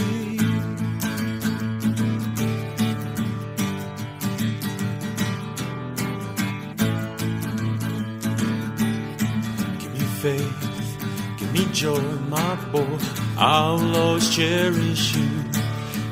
Give 9.79 9.93
me 9.93 10.05
faith, 10.21 11.37
give 11.37 11.53
me 11.53 11.65
joy, 11.73 11.99
my 12.29 12.55
boy. 12.71 12.97
I'll 13.37 13.95
always 13.95 14.29
cherish 14.29 15.15
you. 15.15 15.29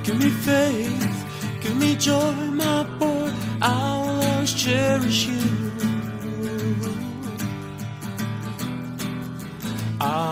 Give 0.04 0.18
me 0.18 0.30
faith, 0.30 1.62
give 1.62 1.76
me 1.78 1.96
joy, 1.96 2.34
my 2.34 2.84
boy. 2.98 3.32
I'll 3.62 4.22
always 4.22 4.54
cherish 4.54 5.28
you. 5.28 5.59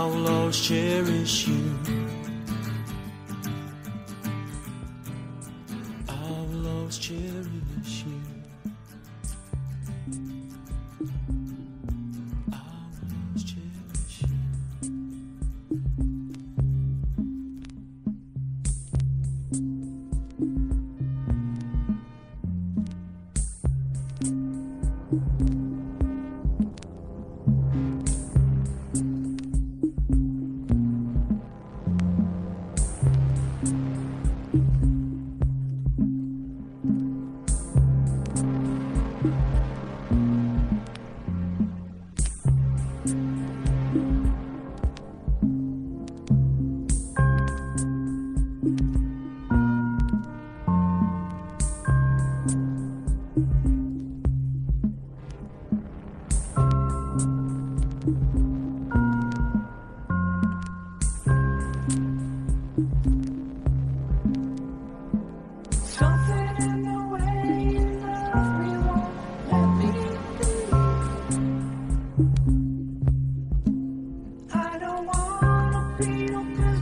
I'll 0.08 0.28
always 0.30 0.62
cherish 0.62 1.48
you. 1.48 2.07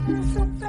Thank 0.06 0.60
you. 0.60 0.65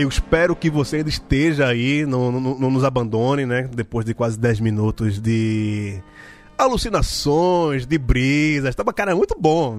Eu 0.00 0.08
espero 0.08 0.54
que 0.54 0.70
você 0.70 0.98
ainda 0.98 1.08
esteja 1.08 1.66
aí, 1.66 2.06
não, 2.06 2.30
não, 2.30 2.56
não 2.56 2.70
nos 2.70 2.84
abandone, 2.84 3.44
né? 3.44 3.68
Depois 3.74 4.06
de 4.06 4.14
quase 4.14 4.38
10 4.38 4.60
minutos 4.60 5.20
de 5.20 6.00
alucinações, 6.56 7.84
de 7.84 7.98
brisas. 7.98 8.76
Tava, 8.76 8.92
cara, 8.92 9.10
é 9.10 9.14
muito 9.14 9.36
bom. 9.36 9.76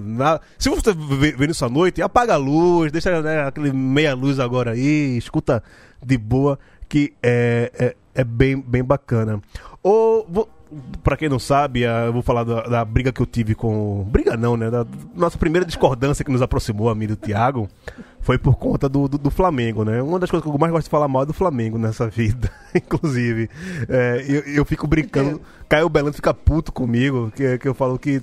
Se 0.58 0.68
você 0.68 0.92
vê 0.92 1.46
isso 1.46 1.64
à 1.64 1.70
noite, 1.70 2.02
apaga 2.02 2.34
a 2.34 2.36
luz, 2.36 2.92
deixa 2.92 3.22
né, 3.22 3.44
aquele 3.46 3.72
meia 3.72 4.14
luz 4.14 4.38
agora 4.38 4.72
aí, 4.72 5.16
escuta 5.16 5.62
de 6.04 6.18
boa, 6.18 6.58
que 6.86 7.14
é, 7.22 7.72
é, 7.78 7.96
é 8.20 8.22
bem, 8.22 8.60
bem 8.60 8.84
bacana. 8.84 9.40
Ou, 9.82 10.46
pra 11.02 11.16
quem 11.16 11.28
não 11.28 11.38
sabe, 11.38 11.82
eu 11.82 12.12
vou 12.12 12.22
falar 12.22 12.44
da, 12.44 12.62
da 12.62 12.84
briga 12.84 13.12
que 13.12 13.20
eu 13.20 13.26
tive 13.26 13.54
com. 13.54 14.04
Briga 14.08 14.36
não, 14.36 14.56
né? 14.56 14.70
Da 14.70 14.86
nossa 15.14 15.36
primeira 15.36 15.66
discordância 15.66 16.24
que 16.24 16.30
nos 16.30 16.42
aproximou, 16.42 16.88
a 16.88 16.94
mim 16.94 17.04
e 17.04 17.08
do 17.08 17.16
Thiago, 17.16 17.68
foi 18.20 18.38
por 18.38 18.56
conta 18.56 18.88
do, 18.88 19.08
do, 19.08 19.18
do 19.18 19.30
Flamengo, 19.30 19.84
né? 19.84 20.02
Uma 20.02 20.18
das 20.18 20.30
coisas 20.30 20.48
que 20.48 20.54
eu 20.54 20.58
mais 20.58 20.72
gosto 20.72 20.84
de 20.84 20.90
falar 20.90 21.08
mal 21.08 21.22
é 21.22 21.26
do 21.26 21.32
Flamengo 21.32 21.78
nessa 21.78 22.06
vida, 22.08 22.50
inclusive. 22.74 23.48
É, 23.88 24.24
eu, 24.28 24.40
eu 24.54 24.64
fico 24.64 24.86
brincando. 24.86 25.40
Caio 25.68 25.88
Belando 25.88 26.14
fica 26.14 26.34
puto 26.34 26.72
comigo, 26.72 27.32
que, 27.34 27.58
que 27.58 27.68
eu 27.68 27.74
falo 27.74 27.98
que 27.98 28.22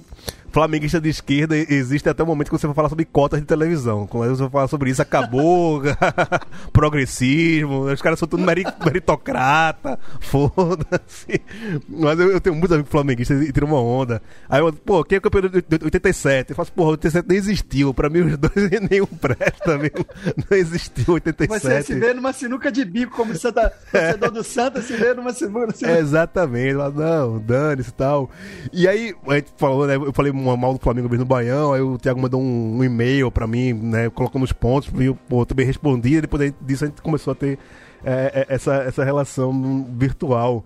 flamenguista 0.58 0.99
de 0.99 1.08
esquerda 1.10 1.55
existe 1.55 2.10
até 2.10 2.24
o 2.24 2.26
momento 2.26 2.47
que 2.49 2.58
você 2.58 2.66
vai 2.66 2.76
falar 2.76 2.89
sobre 2.89 3.05
cotas 3.05 3.39
de 3.39 3.45
televisão. 3.45 4.08
Quando 4.08 4.32
você 4.36 4.41
vai 4.41 4.49
falar 4.49 4.68
sobre 4.68 4.89
isso, 4.89 4.99
acabou, 5.03 5.84
progressismo, 6.74 7.82
os 7.82 8.01
caras 8.01 8.18
são 8.18 8.28
tudo 8.28 8.41
meri- 8.43 8.66
meritocrata, 8.84 9.99
foda-se. 10.20 11.39
Mas 11.88 12.20
eu, 12.20 12.32
eu 12.32 12.41
tenho 12.41 12.55
muitos 12.55 12.72
amigos 12.72 12.89
flamenguistas 12.89 13.39
e 13.47 13.51
tiro 13.53 13.68
uma 13.68 13.80
onda. 13.80 14.20
Aí 14.49 14.60
eu, 14.60 14.74
pô, 14.74 15.03
quem 15.03 15.18
é 15.18 15.20
campeão 15.20 15.43
de 15.43 15.62
de 15.62 15.84
87? 15.86 16.49
Eu 16.51 16.55
faço, 16.55 16.72
porra, 16.72 16.89
87 16.91 17.28
nem 17.28 17.38
existiu. 17.38 17.93
Pra 17.93 18.10
mim, 18.10 18.22
os 18.22 18.38
dois 18.38 18.72
nenhum 18.89 19.05
presta 19.05 19.78
mesmo. 19.78 20.05
Não 20.49 20.58
existiu 20.58 21.14
87. 21.14 21.62
Você 21.62 21.84
se 21.84 21.99
vê 21.99 22.14
numa 22.16 22.34
sinuca 22.34 22.72
de 22.72 22.84
bico, 22.84 23.16
como 23.16 23.36
você 23.36 23.51
tá, 23.51 23.70
torcedor 23.91 24.32
do 24.32 24.43
Santa 24.43 24.82
se 24.82 24.93
vê 24.95 25.14
numa 25.14 25.34
sinuca. 25.34 25.68
Exatamente. 25.99 26.70
Ela, 26.74 26.89
não, 26.89 27.39
dane-se 27.39 27.89
e 27.89 27.93
tal. 27.93 28.32
E 28.74 28.88
aí, 28.88 29.14
a 29.28 29.36
gente 29.36 29.51
falou, 29.58 29.86
né? 29.86 29.95
Eu 29.95 30.14
falei 30.14 30.32
uma 30.48 30.58
mal 30.58 30.74
do 30.74 30.80
Flamengo 30.80 31.08
vez 31.08 31.20
no 31.20 31.26
Baião, 31.26 31.74
aí 31.74 31.82
o 31.82 31.98
Thiago 31.98 32.22
mandou 32.22 32.41
um, 32.41 32.78
um 32.78 32.84
e-mail 32.84 33.32
pra 33.32 33.48
mim, 33.48 33.74
né? 33.74 34.10
Colocando 34.10 34.43
os 34.43 34.52
pontos, 34.52 34.91
e 35.00 35.06
eu 35.06 35.45
também 35.45 35.66
respondi, 35.66 36.16
e 36.16 36.22
depois 36.22 36.54
disso 36.62 36.86
a 36.86 36.88
gente 36.88 37.02
começou 37.02 37.32
a 37.32 37.36
ter. 37.36 37.60
é, 38.04 38.45
é, 38.48 38.56
essa, 38.56 38.76
essa 38.76 39.04
relação 39.04 39.86
virtual. 39.98 40.64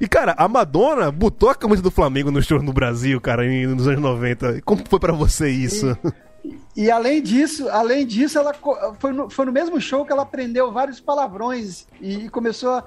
E, 0.00 0.06
cara, 0.06 0.34
a 0.36 0.46
Madonna 0.46 1.10
botou 1.10 1.50
a 1.50 1.54
camisa 1.54 1.82
do 1.82 1.90
Flamengo 1.90 2.30
no 2.30 2.42
show 2.42 2.62
no 2.62 2.72
Brasil, 2.72 3.20
cara, 3.20 3.46
em, 3.46 3.66
nos 3.66 3.88
anos 3.88 4.00
90. 4.00 4.60
Como 4.62 4.82
foi 4.88 4.98
pra 4.98 5.12
você 5.12 5.48
isso? 5.48 5.96
E 6.76 6.90
além 6.90 7.22
disso, 7.22 7.68
além 7.70 8.06
disso, 8.06 8.38
ela 8.38 8.52
foi 8.98 9.12
no, 9.12 9.30
foi 9.30 9.46
no 9.46 9.52
mesmo 9.52 9.80
show 9.80 10.04
que 10.04 10.12
ela 10.12 10.22
aprendeu 10.22 10.70
vários 10.70 11.00
palavrões 11.00 11.86
e 12.00 12.28
começou 12.28 12.70
a, 12.70 12.84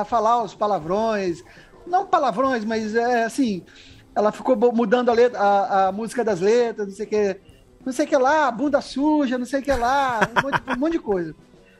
a 0.00 0.04
falar 0.04 0.42
os 0.42 0.54
palavrões. 0.54 1.42
Não 1.86 2.06
palavrões, 2.06 2.64
mas 2.64 2.94
é 2.94 3.24
assim. 3.24 3.64
Ela 4.16 4.32
ficou 4.32 4.56
mudando 4.72 5.10
a, 5.10 5.12
letra, 5.12 5.38
a, 5.38 5.88
a 5.88 5.92
música 5.92 6.24
das 6.24 6.40
letras, 6.40 6.88
não 6.88 6.94
sei 6.94 7.06
o 7.06 7.08
que. 7.08 7.40
Não 7.84 7.92
sei 7.92 8.06
que 8.06 8.16
lá, 8.16 8.50
bunda 8.50 8.80
suja, 8.80 9.38
não 9.38 9.46
sei 9.46 9.60
o 9.60 9.62
que 9.62 9.72
lá, 9.72 10.20
um 10.36 10.42
monte, 10.42 10.62
um 10.68 10.80
monte 10.80 10.92
de 10.92 10.98
coisa. 10.98 11.34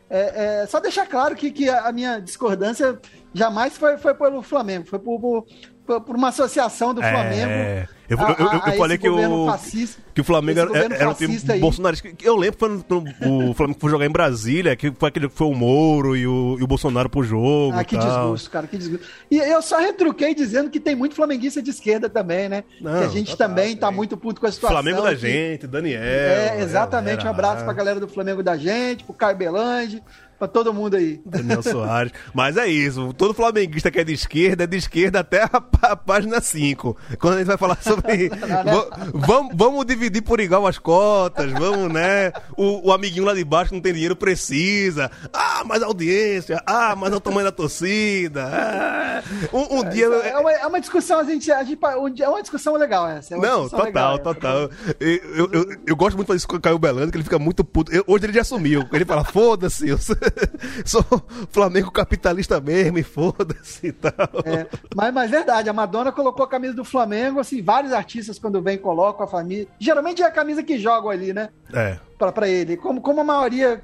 É, 0.08 0.60
é, 0.62 0.66
só 0.66 0.78
deixar 0.78 1.06
claro 1.06 1.34
que, 1.34 1.50
que 1.50 1.68
a 1.68 1.90
minha 1.90 2.20
discordância 2.20 3.00
jamais 3.34 3.76
foi, 3.76 3.96
foi 3.96 4.14
pelo 4.14 4.40
Flamengo, 4.42 4.86
foi 4.86 5.00
por, 5.00 5.18
por, 5.18 5.46
por- 5.86 6.16
uma 6.16 6.28
associação 6.28 6.92
do 6.92 7.00
Flamengo. 7.00 7.50
É, 7.50 7.88
eu, 8.08 8.20
a- 8.20 8.36
eu- 8.68 8.76
falei 8.76 8.98
que 8.98 9.08
o, 9.08 9.46
fascista- 9.46 10.02
que 10.14 10.20
o 10.20 10.24
Flamengo 10.24 10.60
era, 10.60 10.94
era 10.94 11.10
um 11.10 11.14
time 11.14 11.38
aí. 11.48 11.60
bolsonarista. 11.60 12.08
Eu 12.22 12.36
lembro 12.36 12.58
quando 12.58 13.04
o 13.50 13.54
Flamengo 13.54 13.78
foi 13.80 13.90
jogar 13.90 14.06
em 14.06 14.10
Brasília, 14.10 14.74
que 14.76 14.92
foi 14.92 15.08
aquele 15.08 15.28
que 15.28 15.34
foi 15.34 15.46
o 15.46 15.54
Moro 15.54 16.16
e 16.16 16.26
o, 16.26 16.56
e 16.58 16.62
o 16.62 16.66
Bolsonaro 16.66 17.08
pro 17.10 17.22
jogo. 17.22 17.76
Ah, 17.76 17.84
que 17.84 17.96
tal. 17.96 18.06
desgosto, 18.06 18.50
cara, 18.50 18.66
que 18.66 18.76
desgosto. 18.78 19.06
E 19.30 19.38
eu 19.38 19.60
só 19.62 19.78
retruquei 19.78 20.34
dizendo 20.34 20.70
que 20.70 20.78
tem 20.80 20.94
muito 20.94 21.14
flamenguista 21.16 21.60
de 21.62 21.70
esquerda 21.70 22.08
também, 22.08 22.48
né? 22.48 22.64
Não, 22.80 22.98
que 23.00 23.04
a 23.04 23.08
gente 23.08 23.30
total, 23.32 23.48
também 23.48 23.76
tá 23.76 23.88
tem. 23.88 23.96
muito 23.96 24.16
puto 24.16 24.40
com 24.40 24.46
a 24.46 24.52
situação. 24.52 24.76
Flamengo 24.76 25.02
da 25.02 25.10
que- 25.10 25.16
gente, 25.16 25.66
Daniel. 25.66 26.00
É, 26.02 26.60
exatamente. 26.62 27.26
Um 27.26 27.30
abraço 27.30 27.64
pra 27.64 27.72
galera 27.72 27.98
do 28.00 28.08
Flamengo 28.08 28.42
da 28.42 28.56
gente, 28.56 29.04
pro 29.04 29.14
Caio 29.14 29.36
Belandi, 29.36 30.02
pra 30.38 30.48
todo 30.48 30.72
mundo 30.72 30.96
aí. 30.96 31.20
Daniel 31.24 31.62
Soares. 31.62 32.12
Mas 32.34 32.56
é 32.56 32.66
isso, 32.66 33.12
todo 33.14 33.34
flamenguista 33.34 33.90
que 33.90 33.98
é 34.00 34.04
de 34.04 34.12
esquerda 34.12 34.64
é 34.64 34.66
de 34.66 34.76
esquerda 34.76 35.20
até 35.20 35.42
a, 35.44 35.50
a 35.82 35.96
página 35.96 36.40
5. 36.40 36.96
Quando 37.18 37.34
a 37.34 37.38
gente 37.38 37.46
vai 37.46 37.56
falar 37.56 37.78
sobre. 37.82 38.28
Va- 38.66 39.10
vamos, 39.14 39.54
vamos 39.56 39.86
dividir 39.86 40.22
por 40.22 40.40
igual 40.40 40.66
as 40.66 40.78
cotas, 40.78 41.52
vamos, 41.52 41.92
né? 41.92 42.32
O, 42.56 42.88
o 42.88 42.92
amiguinho 42.92 43.24
lá 43.24 43.34
de 43.34 43.44
baixo 43.44 43.70
que 43.70 43.74
não 43.76 43.82
tem 43.82 43.92
dinheiro 43.92 44.16
precisa. 44.16 45.10
Ah, 45.32 45.62
mais 45.64 45.82
audiência. 45.82 46.62
Ah, 46.66 46.94
mais 46.96 47.12
é 47.12 47.16
o 47.16 47.20
tamanho 47.20 47.44
da 47.44 47.52
torcida. 47.52 48.44
Ah. 48.52 49.22
Um, 49.52 49.78
um 49.80 49.88
dia. 49.88 50.06
É 50.06 50.38
uma, 50.38 50.52
é 50.52 50.66
uma 50.66 50.80
discussão, 50.80 51.18
a 51.20 51.24
gente, 51.24 51.50
a 51.50 51.62
gente- 51.64 51.78
é 52.22 52.28
uma 52.28 52.42
discussão 52.42 52.74
legal 52.76 53.08
essa. 53.08 53.34
é 53.34 53.38
Não, 53.38 53.68
total, 53.68 53.84
legal, 53.86 54.18
total. 54.18 54.70
Eu, 55.00 55.08
eu, 55.08 55.48
eu, 55.52 55.76
eu 55.86 55.96
gosto 55.96 56.16
muito 56.16 56.26
de 56.26 56.28
fazer 56.28 56.36
isso 56.38 56.48
com 56.48 56.56
o 56.56 56.60
Caio 56.60 56.78
Belando, 56.78 57.10
que 57.10 57.16
ele 57.16 57.24
fica 57.24 57.38
muito 57.38 57.64
puto. 57.64 57.92
Eu- 57.92 58.04
hoje 58.06 58.24
ele 58.26 58.32
já 58.32 58.42
assumiu. 58.42 58.84
Ele 58.92 59.04
fala, 59.04 59.24
foda-se, 59.24 59.88
eu 59.88 59.98
sou, 60.84 61.04
Flamengo 61.50 61.90
capitalista 61.90 62.60
mesmo, 62.60 62.98
e 62.98 63.02
foda-se 63.02 63.88
e 63.88 63.92
tal. 63.92 64.12
É, 64.44 64.66
mas, 64.94 65.12
mas 65.12 65.30
verdade, 65.30 65.68
a 65.68 65.72
Madonna 65.72 66.12
colocou 66.12 66.44
a 66.44 66.48
camisa 66.48 66.74
do 66.74 66.84
Flamengo, 66.84 67.40
assim, 67.40 67.62
vários 67.62 67.92
artistas 67.92 68.38
quando 68.38 68.62
vem 68.62 68.78
colocam 68.78 69.24
a 69.24 69.28
família. 69.28 69.66
Geralmente 69.78 70.22
é 70.22 70.26
a 70.26 70.30
camisa 70.30 70.62
que 70.62 70.78
jogam 70.78 71.10
ali, 71.10 71.32
né? 71.32 71.50
É. 71.72 71.98
Pra, 72.18 72.32
pra 72.32 72.48
ele. 72.48 72.76
Como, 72.76 73.00
como 73.00 73.20
a 73.20 73.24
maioria 73.24 73.82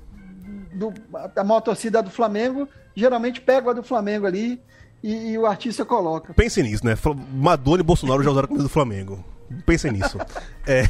do, 0.72 0.93
a 1.36 1.45
maior 1.45 1.61
torcida 1.61 2.03
do 2.03 2.11
Flamengo, 2.11 2.68
geralmente 2.95 3.40
pega 3.40 3.70
a 3.70 3.74
do 3.74 3.82
Flamengo 3.82 4.26
ali 4.26 4.61
e, 5.03 5.32
e 5.32 5.38
o 5.38 5.47
artista 5.47 5.84
coloca. 5.84 6.32
Pense 6.34 6.62
nisso, 6.62 6.84
né? 6.84 6.97
Madonna 7.32 7.82
e 7.82 7.84
Bolsonaro 7.84 8.22
já 8.22 8.30
usaram 8.30 8.45
a 8.45 8.49
camisa 8.49 8.64
do 8.64 8.72
Flamengo. 8.72 9.24
Pensem 9.66 9.93
nisso. 9.93 10.18
É. 10.64 10.88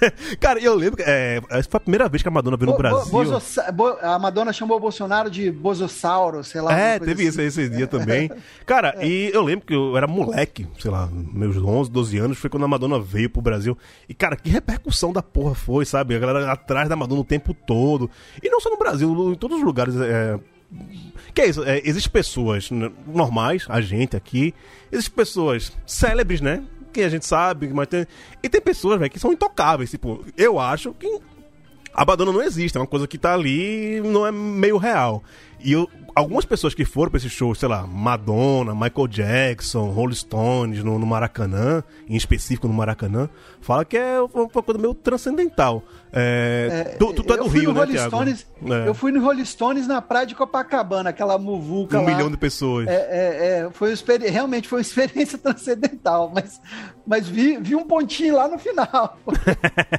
Cara, 0.40 0.60
eu 0.60 0.74
lembro 0.74 0.96
que 0.96 1.02
é, 1.06 1.40
essa 1.50 1.68
foi 1.68 1.78
a 1.78 1.80
primeira 1.80 2.08
vez 2.08 2.22
que 2.22 2.28
a 2.28 2.30
Madonna 2.30 2.56
veio 2.56 2.66
no 2.70 2.76
Bo- 2.76 2.82
bo- 2.82 3.22
Brasil. 3.22 3.72
bo- 3.72 3.98
a 4.00 4.18
Madonna 4.18 4.52
chamou 4.52 4.76
o 4.76 4.80
Bolsonaro 4.80 5.30
de 5.30 5.50
bosossauro, 5.50 6.42
sei 6.44 6.60
lá. 6.60 6.72
É, 6.78 6.98
teve 6.98 7.26
assim. 7.26 7.28
isso 7.28 7.40
esse 7.40 7.68
dia 7.68 7.86
também. 7.86 8.30
Cara, 8.66 8.94
e 9.04 9.30
eu 9.32 9.42
lembro 9.42 9.66
que 9.66 9.74
eu 9.74 9.96
era 9.96 10.06
moleque, 10.06 10.66
sei 10.78 10.90
lá, 10.90 11.08
meus 11.12 11.56
11, 11.56 11.90
12 11.90 12.18
anos, 12.18 12.38
foi 12.38 12.50
quando 12.50 12.64
a 12.64 12.68
Madonna 12.68 12.98
veio 13.00 13.30
pro 13.30 13.42
Brasil. 13.42 13.76
E, 14.08 14.14
cara, 14.14 14.36
que 14.36 14.48
repercussão 14.48 15.12
da 15.12 15.22
porra 15.22 15.54
foi, 15.54 15.84
sabe? 15.84 16.14
A 16.14 16.18
galera 16.18 16.52
atrás 16.52 16.88
da 16.88 16.96
Madonna 16.96 17.20
o 17.20 17.24
tempo 17.24 17.52
todo. 17.54 18.10
E 18.42 18.48
não 18.48 18.60
só 18.60 18.70
no 18.70 18.78
Brasil, 18.78 19.32
em 19.32 19.34
todos 19.34 19.58
os 19.58 19.64
lugares. 19.64 19.94
É... 19.96 20.38
Que 21.32 21.42
é 21.42 21.46
isso? 21.48 21.64
É, 21.64 21.80
existem 21.82 22.12
pessoas 22.12 22.68
normais, 23.06 23.64
a 23.68 23.80
gente 23.80 24.16
aqui. 24.16 24.54
Existem 24.92 25.14
pessoas 25.14 25.72
célebres, 25.86 26.40
né? 26.40 26.62
Que 26.92 27.02
a 27.02 27.08
gente 27.08 27.26
sabe, 27.26 27.68
mas 27.72 27.86
tem. 27.88 28.06
E 28.42 28.48
tem 28.48 28.60
pessoas, 28.60 28.98
velho, 28.98 29.10
que 29.10 29.18
são 29.18 29.32
intocáveis. 29.32 29.90
Tipo, 29.90 30.24
eu 30.36 30.58
acho 30.58 30.92
que 30.94 31.20
a 31.94 32.04
Madonna 32.04 32.32
não 32.32 32.42
existe, 32.42 32.76
é 32.76 32.80
uma 32.80 32.86
coisa 32.86 33.06
que 33.06 33.18
tá 33.18 33.34
ali 33.34 34.00
não 34.00 34.26
é 34.26 34.30
meio 34.32 34.76
real. 34.76 35.22
E 35.60 35.72
eu- 35.72 35.88
algumas 36.18 36.44
pessoas 36.44 36.74
que 36.74 36.84
foram 36.84 37.10
pra 37.10 37.18
esse 37.18 37.30
show, 37.30 37.54
sei 37.54 37.68
lá, 37.68 37.86
Madonna, 37.86 38.74
Michael 38.74 39.06
Jackson, 39.08 39.90
Rolling 39.90 40.14
Stones 40.14 40.82
no, 40.82 40.98
no 40.98 41.06
Maracanã, 41.06 41.82
em 42.08 42.16
específico 42.16 42.66
no 42.66 42.74
Maracanã, 42.74 43.28
fala 43.60 43.84
que 43.84 43.96
é 43.96 44.20
uma 44.20 44.48
coisa 44.48 44.80
meio 44.80 44.94
transcendental. 44.94 45.82
É, 46.12 46.96
tu, 46.98 47.12
tu, 47.12 47.22
tu 47.22 47.32
é 47.32 47.36
eu 47.36 47.44
do 47.44 47.48
Rio, 47.48 47.72
né, 47.72 47.80
Rolling? 47.80 47.98
Stones, 47.98 48.46
É. 48.66 48.88
Eu 48.88 48.94
fui 48.94 49.12
no 49.12 49.22
Rolling 49.22 49.44
Stones 49.44 49.86
na 49.86 50.02
praia 50.02 50.26
de 50.26 50.34
Copacabana, 50.34 51.10
aquela 51.10 51.38
muvuca 51.38 51.98
Um 51.98 52.04
lá. 52.04 52.10
milhão 52.10 52.30
de 52.30 52.36
pessoas. 52.36 52.88
É, 52.88 52.94
é, 52.94 53.58
é, 53.66 53.70
foi 53.70 53.94
realmente 54.28 54.66
foi 54.66 54.78
uma 54.78 54.82
experiência 54.82 55.38
transcendental, 55.38 56.32
mas, 56.34 56.60
mas 57.06 57.28
vi, 57.28 57.58
vi 57.58 57.76
um 57.76 57.84
pontinho 57.84 58.34
lá 58.34 58.48
no 58.48 58.58
final. 58.58 59.18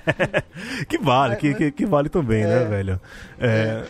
que 0.89 0.97
vale, 0.97 1.37
que, 1.37 1.53
que, 1.53 1.71
que 1.71 1.85
vale 1.85 2.09
também, 2.09 2.43
né, 2.43 2.65
velho? 2.65 2.99
É, 3.39 3.83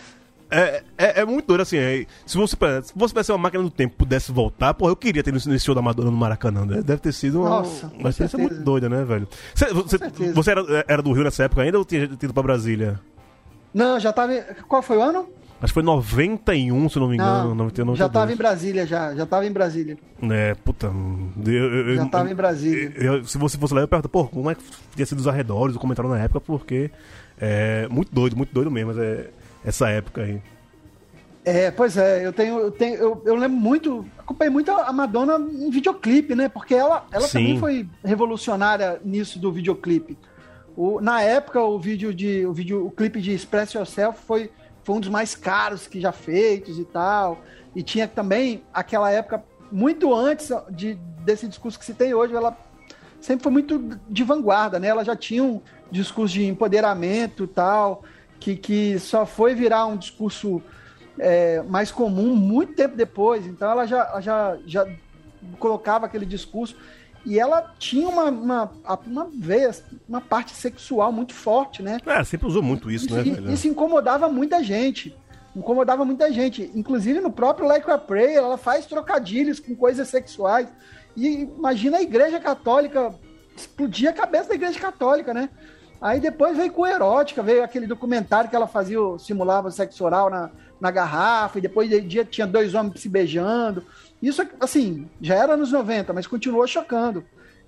é, 0.52 0.84
é, 0.98 1.22
é 1.22 1.26
muito 1.26 1.46
doido, 1.48 1.62
assim. 1.62 1.78
é, 1.78 2.06
se 2.26 2.38
você 2.38 2.56
se 2.84 2.94
você 2.96 3.10
tivesse 3.14 3.32
uma 3.32 3.38
máquina 3.38 3.64
do 3.64 3.70
tempo 3.70 3.94
e 3.94 3.98
pudesse 3.98 4.32
voltar, 4.32 4.74
porra, 4.74 4.92
eu 4.92 4.96
queria 4.96 5.24
ter 5.24 5.32
nesse 5.34 5.60
show 5.60 5.76
da 5.76 5.82
Madonna 5.82 6.10
no 6.12 6.18
Maracanã. 6.18 6.66
né? 6.66 6.82
Deve 6.82 7.02
ter 7.02 7.12
sido 7.14 7.42
uma, 7.42 7.50
Nossa, 7.50 7.92
uma 7.98 8.10
experiência 8.10 8.38
muito 8.40 8.56
doida, 8.56 8.90
né, 8.90 9.04
velho? 9.04 9.28
Você, 9.54 9.74
você, 9.74 9.98
você 10.34 10.52
era, 10.52 10.86
era 10.88 11.02
do 11.02 11.12
Rio 11.12 11.24
nessa 11.24 11.44
época 11.44 11.62
ainda 11.62 11.78
ou 11.78 11.86
tinha 11.86 12.04
ido 12.04 12.34
pra 12.34 12.44
Brasília? 12.44 13.00
Não, 13.74 14.00
já 14.00 14.12
tava. 14.12 14.34
Qual 14.68 14.82
foi 14.82 14.98
o 14.98 15.02
ano? 15.02 15.30
Acho 15.62 15.72
que 15.72 15.74
foi 15.74 15.84
91, 15.84 16.88
se 16.90 16.98
não 17.00 17.10
me 17.10 17.16
engano. 17.16 17.50
Não, 17.50 17.56
91, 17.56 17.94
já 17.96 18.08
tava 18.08 18.32
em 18.32 18.36
92. 18.36 18.38
Brasília, 18.38 18.88
já. 18.88 19.14
Já 19.14 19.26
tava 19.26 19.46
em 19.46 19.52
Brasília. 19.52 19.98
É, 20.24 20.56
puta. 20.56 20.88
Eu, 20.88 21.54
eu- 21.54 21.96
Já 21.98 22.04
eu- 22.04 22.10
tava 22.10 22.32
em 22.32 22.36
Brasília. 22.36 22.94
eu- 22.96 23.16
eu- 23.18 23.26
se 23.26 23.38
você 23.38 23.58
fosse 23.58 23.74
lá, 23.74 23.82
eu 23.82 23.88
pergunto, 23.88 24.08
pô, 24.08 24.26
como 24.26 24.50
é 24.50 24.56
que 24.56 24.64
tinha 24.96 25.06
sido 25.06 25.20
os 25.20 25.28
arredores, 25.28 25.76
o 25.76 25.80
comentário 25.80 26.10
na 26.10 26.18
época, 26.18 26.40
porque 26.40 26.90
é 27.40 27.88
muito 27.92 28.10
doido, 28.16 28.38
muito 28.38 28.54
doido 28.54 28.72
mesmo, 28.72 28.94
mas 28.94 28.98
é 29.04 29.30
essa 29.64 29.90
época 29.90 30.22
aí. 30.22 30.42
É, 31.46 31.72
pois 31.72 31.98
é, 31.98 32.26
eu 32.26 32.34
tenho, 32.34 32.60
eu 32.60 32.72
tenho, 32.72 32.96
eu, 32.96 33.22
eu 33.26 33.36
lembro 33.36 33.58
muito, 33.58 34.06
acompanhei 34.18 34.52
muito 34.52 34.70
a 34.72 34.92
Madonna 34.92 35.38
em 35.38 35.70
videoclipe, 35.70 36.36
né? 36.36 36.50
Porque 36.50 36.76
ela, 36.76 37.08
ela 37.12 37.28
Sim. 37.28 37.40
também 37.40 37.60
foi 37.60 37.90
revolucionária 38.04 39.00
nisso 39.04 39.40
do 39.40 39.52
videoclipe. 39.52 40.18
O, 40.76 41.02
na 41.02 41.22
época, 41.22 41.62
o 41.62 41.80
vídeo 41.80 42.14
de, 42.14 42.46
o 42.46 42.54
vídeo, 42.54 42.86
o 42.86 42.92
clipe 42.92 43.22
de 43.22 43.34
Express 43.34 43.74
Yourself 43.74 44.20
foi, 44.26 44.52
foi 44.84 44.96
um 44.96 45.00
dos 45.00 45.10
mais 45.10 45.36
caros 45.36 45.88
que 45.88 46.00
já 46.00 46.12
feitos 46.12 46.78
e 46.78 46.86
tal. 46.86 47.42
E 47.76 47.82
tinha 47.82 48.08
também 48.08 48.64
aquela 48.74 49.10
época, 49.10 49.44
muito 49.72 50.14
antes 50.14 50.52
de, 50.70 50.96
desse 51.24 51.48
discurso 51.48 51.80
que 51.80 51.86
se 51.86 51.94
tem 51.94 52.14
hoje, 52.14 52.36
ela 52.36 52.56
sempre 53.20 53.44
foi 53.44 53.52
muito 53.52 54.00
de 54.10 54.24
vanguarda, 54.24 54.80
né? 54.80 54.88
Ela 54.88 55.04
já 55.04 55.16
tinha 55.16 55.44
um 55.44 55.62
discurso 55.92 56.34
de 56.34 56.46
empoderamento 56.46 57.46
e 57.46 57.48
tal, 57.48 58.04
que, 58.40 58.56
que 58.56 59.00
só 59.00 59.26
foi 59.26 59.54
virar 59.54 59.86
um 59.86 59.98
discurso 59.98 60.62
é, 61.18 61.62
mais 61.64 61.92
comum 61.92 62.36
muito 62.36 62.74
tempo 62.74 62.96
depois. 62.96 63.46
Então 63.46 63.70
ela 63.70 63.86
já, 63.86 64.04
ela 64.06 64.22
já, 64.22 64.58
já 64.66 64.88
colocava 65.60 66.06
aquele 66.06 66.26
discurso 66.26 66.76
e 67.26 67.38
ela 67.38 67.74
tinha 67.78 68.08
uma, 68.08 68.26
uma, 68.26 68.72
uma 69.06 69.30
veia, 69.32 69.72
uma 70.08 70.22
parte 70.22 70.52
sexual 70.52 71.12
muito 71.12 71.34
forte, 71.34 71.84
né? 71.84 72.00
É, 72.06 72.24
sempre 72.24 72.48
usou 72.48 72.64
muito 72.64 72.90
isso, 72.90 73.14
né, 73.14 73.22
E- 73.26 73.32
velho? 73.32 73.52
Isso 73.52 73.68
incomodava 73.68 74.30
muita 74.30 74.64
gente. 74.64 75.16
Incomodava 75.56 76.06
muita 76.06 76.32
gente. 76.32 76.72
Inclusive 76.74 77.20
no 77.20 77.32
próprio 77.32 77.68
Like 77.68 77.90
a 77.92 77.98
Prayer, 77.98 78.38
ela 78.38 78.58
faz 78.58 78.86
trocadilhos 78.86 79.60
com 79.60 79.76
coisas 79.76 80.08
sexuais. 80.08 80.68
E 81.16 81.42
imagina 81.58 81.98
a 81.98 82.02
igreja 82.02 82.40
católica 82.40 83.14
explodir 83.56 84.10
a 84.10 84.14
cabeça 84.14 84.50
da 84.50 84.56
igreja 84.56 84.80
católica, 84.80 85.34
né? 85.34 85.50
Aí 86.02 86.20
depois 86.20 86.56
veio 86.56 86.72
com 86.72 86.86
erótica, 86.88 87.44
veio 87.44 87.64
aquele 87.64 87.86
documentário 87.88 88.50
que 88.50 88.56
ela 88.56 88.68
fazia, 88.68 89.02
o- 89.02 89.20
simulava 89.20 89.70
sexo 89.72 90.04
oral 90.06 90.30
na, 90.30 90.50
na 90.80 90.92
garrafa, 90.92 91.58
e 91.58 91.62
depois 91.62 91.90
de 91.90 92.00
dia 92.02 92.24
tinha 92.24 92.48
dois 92.48 92.74
homens 92.74 93.02
se 93.02 93.10
beijando. 93.10 93.84
Isso, 94.22 94.42
assim, 94.60 95.10
já 95.22 95.36
era 95.36 95.58
nos 95.58 95.72
90, 95.72 96.14
mas 96.14 96.26
continuou 96.28 96.66
chocando. 96.68 97.24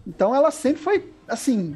Então 0.07 0.33
ela 0.33 0.49
sempre 0.51 0.81
foi, 0.81 1.13
assim, 1.27 1.75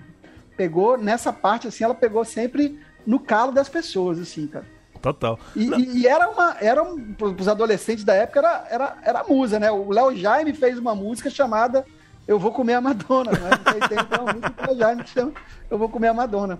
pegou 0.56 0.98
nessa 0.98 1.32
parte, 1.34 1.68
assim, 1.68 1.84
ela 1.84 1.94
pegou 1.96 2.24
sempre 2.24 2.80
no 3.06 3.20
calo 3.20 3.52
das 3.52 3.68
pessoas, 3.70 4.18
assim, 4.20 4.48
cara. 4.48 4.66
Total. 5.02 5.38
E, 5.56 5.66
e- 5.70 5.98
e 6.00 6.08
era 6.08 6.28
uma, 6.30 6.56
era 6.60 6.82
um, 6.82 7.14
pros 7.14 7.48
adolescentes 7.48 8.04
da 8.04 8.14
época, 8.16 8.40
era, 8.40 8.68
era, 8.72 8.98
era 9.04 9.24
musa, 9.26 9.60
né? 9.60 9.70
O 9.70 9.92
Léo 9.92 10.16
Jaime 10.16 10.54
fez 10.54 10.80
uma 10.80 10.96
música 10.96 11.30
chamada 11.30 11.86
Eu 12.28 12.40
Vou 12.40 12.52
Comer 12.52 12.74
a 12.74 12.82
Madonna, 12.82 13.32
né? 13.32 13.50
Então, 13.62 13.88
tem 13.88 13.98
do 13.98 14.68
Léo 14.68 14.78
Jaime 14.78 15.04
que 15.04 15.10
chama 15.12 15.32
Eu 15.70 15.78
Vou 15.78 15.90
Comer 15.90 16.08
a 16.08 16.14
Madonna. 16.14 16.60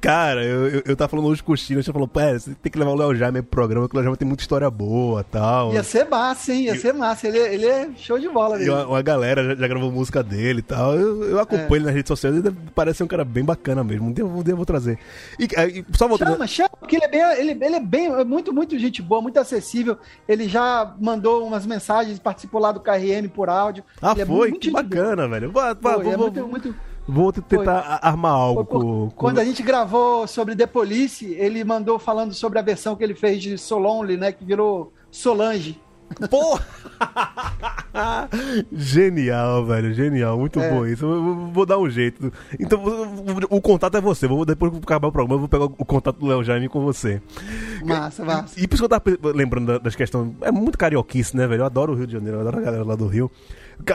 Cara, 0.00 0.44
eu, 0.44 0.68
eu, 0.68 0.82
eu 0.86 0.96
tava 0.96 1.08
falando 1.08 1.26
hoje 1.26 1.42
com 1.42 1.52
o 1.52 1.56
Chino, 1.56 1.82
você 1.82 1.92
falou, 1.92 2.06
pô, 2.06 2.20
é, 2.20 2.38
você 2.38 2.54
tem 2.54 2.70
que 2.70 2.78
levar 2.78 2.92
o 2.92 2.94
Léo 2.94 3.16
Jaime 3.16 3.42
pro 3.42 3.50
programa, 3.50 3.88
que 3.88 3.94
o 3.94 3.98
Léo 3.98 4.04
Jaime 4.04 4.16
tem 4.16 4.28
muita 4.28 4.42
história 4.42 4.70
boa 4.70 5.22
e 5.22 5.24
tal. 5.24 5.72
Ia 5.74 5.82
ser 5.82 6.08
massa, 6.08 6.52
hein? 6.54 6.66
Ia 6.66 6.78
ser 6.78 6.94
massa. 6.94 7.26
Ele, 7.26 7.38
ele 7.38 7.66
é 7.66 7.88
show 7.96 8.16
de 8.16 8.28
bola. 8.28 8.62
E 8.62 8.70
uma, 8.70 9.02
galera 9.02 9.42
já, 9.42 9.54
já 9.56 9.66
gravou 9.66 9.90
música 9.90 10.22
dele 10.22 10.60
e 10.60 10.62
tal. 10.62 10.94
Eu, 10.94 11.24
eu 11.24 11.40
acompanho 11.40 11.72
É. 11.72 11.76
ele 11.78 11.84
nas 11.86 11.94
redes 11.94 12.08
sociais, 12.08 12.36
ele 12.36 12.54
parece 12.76 13.02
um 13.02 13.08
cara 13.08 13.24
bem 13.24 13.44
bacana 13.44 13.82
mesmo. 13.82 14.06
Um 14.08 14.12
dia, 14.12 14.24
um 14.24 14.40
dia 14.42 14.52
eu 14.52 14.56
vou 14.56 14.64
trazer. 14.66 14.98
E, 15.36 15.48
aí, 15.56 15.84
só 15.92 16.06
voltando. 16.06 16.32
Chama, 16.32 16.46
chama, 16.46 16.70
porque 16.78 16.94
ele 16.94 17.04
é 17.04 17.08
bem, 17.08 17.20
ele, 17.36 17.64
ele 17.64 17.74
é 17.76 17.80
bem, 17.80 18.06
é 18.06 18.24
muito, 18.24 18.52
muito 18.52 18.78
gente 18.78 19.02
boa, 19.02 19.20
muito 19.20 19.40
acessível. 19.40 19.98
Ele 20.28 20.48
já 20.48 20.94
mandou 21.00 21.44
umas 21.44 21.66
mensagens, 21.66 22.20
participou 22.20 22.60
lá 22.60 22.70
do 22.70 22.78
KRM 22.78 23.28
por 23.34 23.48
áudio. 23.48 23.82
Ah, 24.00 24.12
Ele 24.12 24.22
é 24.22 24.26
foi? 24.26 24.48
muito 24.50 24.60
Que 24.60 24.66
gente 24.66 24.72
boa. 24.72 24.82
bacana, 24.84 25.26
velho. 25.26 25.50
Vou, 25.50 25.62
vou, 25.62 25.76
Foi, 25.92 26.02
vou, 26.04 26.12
é 26.12 26.16
vou- 26.16 26.26
muito, 26.30 26.46
muito, 26.46 26.74
vou 27.08 27.32
tentar 27.32 27.78
a- 27.78 28.08
armar 28.08 28.32
algo 28.32 28.64
Foi 28.64 28.64
por- 28.66 28.80
com, 28.82 28.90
com- 29.08 29.10
Quando 29.16 29.38
a 29.38 29.44
gente 29.44 29.62
gravou 29.62 30.26
sobre 30.26 30.54
The 30.54 30.66
Police, 30.66 31.24
ele 31.34 31.64
mandou 31.64 31.98
falando 31.98 32.34
sobre 32.34 32.58
a 32.58 32.62
versão 32.62 32.94
que 32.94 33.02
ele 33.02 33.14
fez 33.14 33.42
de 33.42 33.56
Solonly, 33.56 34.16
né? 34.16 34.30
Que 34.32 34.44
virou 34.44 34.92
Solange. 35.10 35.80
Porra! 36.30 36.64
genial, 38.72 39.64
velho, 39.66 39.92
genial, 39.92 40.38
muito 40.38 40.58
É. 40.60 40.70
bom 40.70 40.86
isso. 40.86 41.04
Eu 41.04 41.50
vou, 41.52 41.66
dar 41.66 41.78
um 41.78 41.88
jeito. 41.88 42.32
Então, 42.58 42.82
o, 43.50 43.60
contato 43.60 43.96
é 43.96 44.00
você. 44.00 44.26
Vou, 44.26 44.44
depois 44.44 44.72
que 44.72 44.78
acabar 44.78 45.08
o 45.08 45.12
programa, 45.12 45.34
eu 45.34 45.38
vou 45.40 45.48
pegar 45.48 45.64
o 45.64 45.84
contato 45.84 46.16
do 46.18 46.26
Léo 46.26 46.42
Jaime 46.42 46.68
com 46.68 46.80
você. 46.80 47.20
Massa, 47.84 48.24
massa. 48.24 48.58
E 48.58 48.66
por 48.66 48.74
isso 48.76 48.86
que 48.88 48.92
eu 48.94 49.00
tava 49.00 49.34
lembrando 49.34 49.66
da- 49.66 49.78
das 49.78 49.94
questões. 49.94 50.32
É 50.40 50.50
muito 50.50 50.78
carioquice, 50.78 51.36
né, 51.36 51.46
velho? 51.46 51.60
Eu 51.62 51.66
adoro 51.66 51.92
o 51.92 51.96
Rio 51.96 52.06
de 52.06 52.12
Janeiro, 52.14 52.38
eu 52.38 52.40
adoro 52.40 52.58
a 52.58 52.62
galera 52.62 52.84
lá 52.84 52.94
do 52.94 53.06
Rio. 53.06 53.30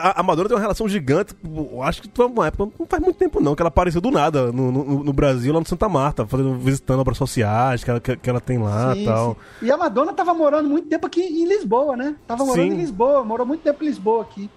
A, 0.00 0.20
a 0.20 0.22
Madonna 0.22 0.48
tem 0.48 0.56
uma 0.56 0.60
relação 0.62 0.88
gigante. 0.88 1.34
Eu 1.44 1.82
acho 1.82 2.02
que 2.02 2.10
foi 2.12 2.26
uma 2.26 2.46
época, 2.46 2.72
não 2.78 2.86
faz 2.86 3.02
muito 3.02 3.16
tempo 3.16 3.40
não, 3.40 3.54
que 3.54 3.62
ela 3.62 3.68
apareceu 3.68 4.00
do 4.00 4.10
nada 4.10 4.50
no, 4.50 4.72
no, 4.72 5.04
no 5.04 5.12
Brasil, 5.12 5.52
lá 5.52 5.60
no 5.60 5.66
Santa 5.66 5.88
Marta, 5.88 6.26
fazendo, 6.26 6.54
visitando 6.58 7.00
obras 7.00 7.16
sociais 7.18 7.84
que 7.84 7.90
ela, 7.90 8.00
que, 8.00 8.16
que 8.16 8.30
ela 8.30 8.40
tem 8.40 8.58
lá 8.58 8.94
e 8.94 9.00
Sim, 9.00 9.04
tal. 9.04 9.36
sim. 9.60 9.66
E 9.66 9.70
a 9.70 9.76
Madonna 9.76 10.12
tava 10.12 10.34
morando 10.34 10.68
muito 10.68 10.88
tempo 10.88 11.06
aqui 11.06 11.20
em 11.22 11.46
Lisboa, 11.46 11.96
né? 11.96 12.16
Tava 12.26 12.44
morando 12.44 12.68
Sim. 12.68 12.74
em 12.74 12.78
Lisboa, 12.78 13.24
morou 13.24 13.46
muito 13.46 13.62
tempo 13.62 13.82
em 13.84 13.86
Lisboa 13.86 14.22
aqui. 14.22 14.50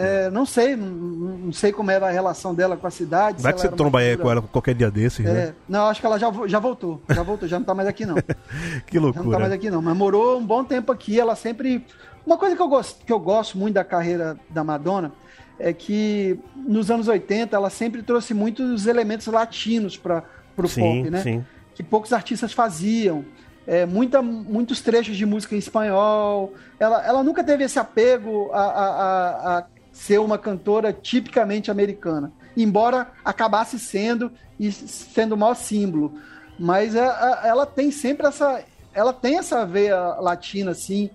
É, 0.00 0.30
não 0.30 0.46
sei, 0.46 0.76
não, 0.76 0.86
não 0.86 1.52
sei 1.52 1.72
como 1.72 1.90
era 1.90 2.06
a 2.06 2.10
relação 2.10 2.54
dela 2.54 2.76
com 2.76 2.86
a 2.86 2.90
cidade. 2.90 3.42
Vai 3.42 3.52
que 3.52 3.60
você 3.60 3.68
tromba 3.68 3.98
aí 3.98 4.16
com 4.16 4.30
ela 4.30 4.40
qualquer 4.40 4.72
dia 4.72 4.88
desses, 4.92 5.24
né? 5.24 5.40
É, 5.40 5.54
não, 5.68 5.86
acho 5.86 6.00
que 6.00 6.06
ela 6.06 6.16
já, 6.20 6.30
já 6.46 6.60
voltou. 6.60 7.02
Já 7.08 7.24
voltou, 7.24 7.48
já 7.48 7.58
não 7.58 7.66
tá 7.66 7.74
mais 7.74 7.88
aqui, 7.88 8.06
não. 8.06 8.14
Que 8.86 8.94
Já 8.94 9.00
não 9.00 9.12
tá 9.12 9.22
mais 9.22 9.26
loucura. 9.26 9.54
aqui, 9.56 9.68
não. 9.68 9.82
Mas 9.82 9.96
morou 9.96 10.38
um 10.38 10.46
bom 10.46 10.62
tempo 10.62 10.92
aqui. 10.92 11.18
Ela 11.18 11.34
sempre. 11.34 11.84
Uma 12.28 12.36
coisa 12.36 12.54
que 12.54 12.60
eu 12.60 12.68
gosto, 12.68 13.02
que 13.06 13.10
eu 13.12 13.18
gosto 13.18 13.56
muito 13.56 13.74
da 13.76 13.84
carreira 13.84 14.38
da 14.50 14.62
Madonna 14.62 15.12
é 15.58 15.72
que 15.72 16.38
nos 16.54 16.90
anos 16.90 17.08
80 17.08 17.56
ela 17.56 17.70
sempre 17.70 18.02
trouxe 18.02 18.34
muitos 18.34 18.86
elementos 18.86 19.26
latinos 19.28 19.96
para 19.96 20.22
o 20.58 20.62
pop, 20.62 21.10
né? 21.10 21.22
sim. 21.22 21.44
Que 21.74 21.82
poucos 21.82 22.12
artistas 22.12 22.52
faziam. 22.52 23.24
É, 23.66 23.86
muita, 23.86 24.20
muitos 24.20 24.82
trechos 24.82 25.16
de 25.16 25.24
música 25.24 25.54
em 25.54 25.58
espanhol. 25.58 26.52
Ela, 26.78 27.02
ela 27.06 27.22
nunca 27.22 27.42
teve 27.42 27.64
esse 27.64 27.78
apego 27.78 28.50
a, 28.52 28.60
a, 28.60 28.86
a- 28.88 29.58
a 29.60 29.64
ser 29.90 30.18
uma 30.20 30.36
cantora 30.36 30.92
tipicamente 30.92 31.70
americana. 31.70 32.30
Embora 32.54 33.08
acabasse 33.24 33.78
sendo 33.78 34.30
e 34.60 34.70
sendo 34.70 35.32
o 35.34 35.38
maior 35.38 35.54
símbolo. 35.54 36.12
Mas 36.58 36.94
a- 36.94 37.08
a- 37.42 37.46
ela 37.48 37.64
tem 37.64 37.90
sempre 37.90 38.26
essa. 38.26 38.62
Ela 38.92 39.14
tem 39.14 39.38
essa 39.38 39.64
veia 39.64 39.98
latina, 40.20 40.72
assim, 40.72 41.08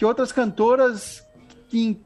que 0.00 0.04
outras 0.06 0.32
cantoras 0.32 1.22
que 1.68 2.00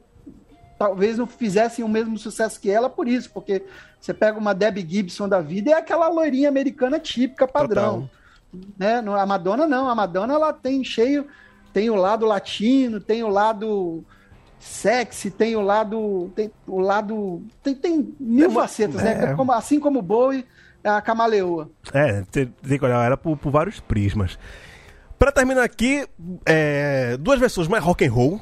talvez 0.77 1.17
não 1.17 1.25
fizessem 1.25 1.85
o 1.85 1.87
mesmo 1.87 2.17
sucesso 2.17 2.59
que 2.59 2.69
ela 2.69 2.89
por 2.89 3.07
isso, 3.07 3.31
porque 3.31 3.63
você 4.01 4.13
pega 4.13 4.37
uma 4.37 4.53
Debbie 4.53 4.85
Gibson 4.85 5.29
da 5.29 5.39
vida 5.39 5.69
e 5.69 5.73
é 5.73 5.77
aquela 5.77 6.09
loirinha 6.09 6.49
americana 6.49 6.99
típica, 6.99 7.47
padrão. 7.47 8.09
Né? 8.77 8.97
A 8.97 9.25
Madonna 9.25 9.65
não, 9.65 9.87
a 9.89 9.95
Madonna 9.95 10.33
ela 10.33 10.51
tem 10.51 10.83
cheio, 10.83 11.25
tem 11.71 11.89
o 11.89 11.95
lado 11.95 12.25
latino, 12.25 12.99
tem 12.99 13.23
o 13.23 13.29
lado 13.29 14.03
sexy, 14.59 15.31
tem 15.31 15.55
o 15.55 15.61
lado, 15.61 16.29
tem 16.35 16.51
o 16.67 16.81
lado, 16.81 17.43
tem, 17.63 17.73
tem 17.73 18.13
mil 18.19 18.51
facetas, 18.51 19.01
é. 19.05 19.27
né? 19.27 19.35
Como- 19.35 19.53
assim 19.53 19.79
como 19.79 19.99
o 19.99 20.01
Bowie, 20.01 20.45
é 20.83 20.89
a 20.89 21.01
camaleoa. 21.01 21.69
É, 21.93 22.23
tem, 22.29 22.47
tem 22.47 22.77
que 22.77 22.83
olhar 22.83 23.05
ela 23.05 23.15
por, 23.15 23.37
por 23.37 23.53
vários 23.53 23.79
prismas. 23.79 24.37
Pra 25.25 25.31
terminar 25.31 25.63
aqui, 25.63 26.05
é, 26.45 27.17
duas 27.17 27.39
versões 27.39 27.67
mais 27.67 27.83
rock 27.83 28.05
and 28.05 28.11
roll, 28.11 28.39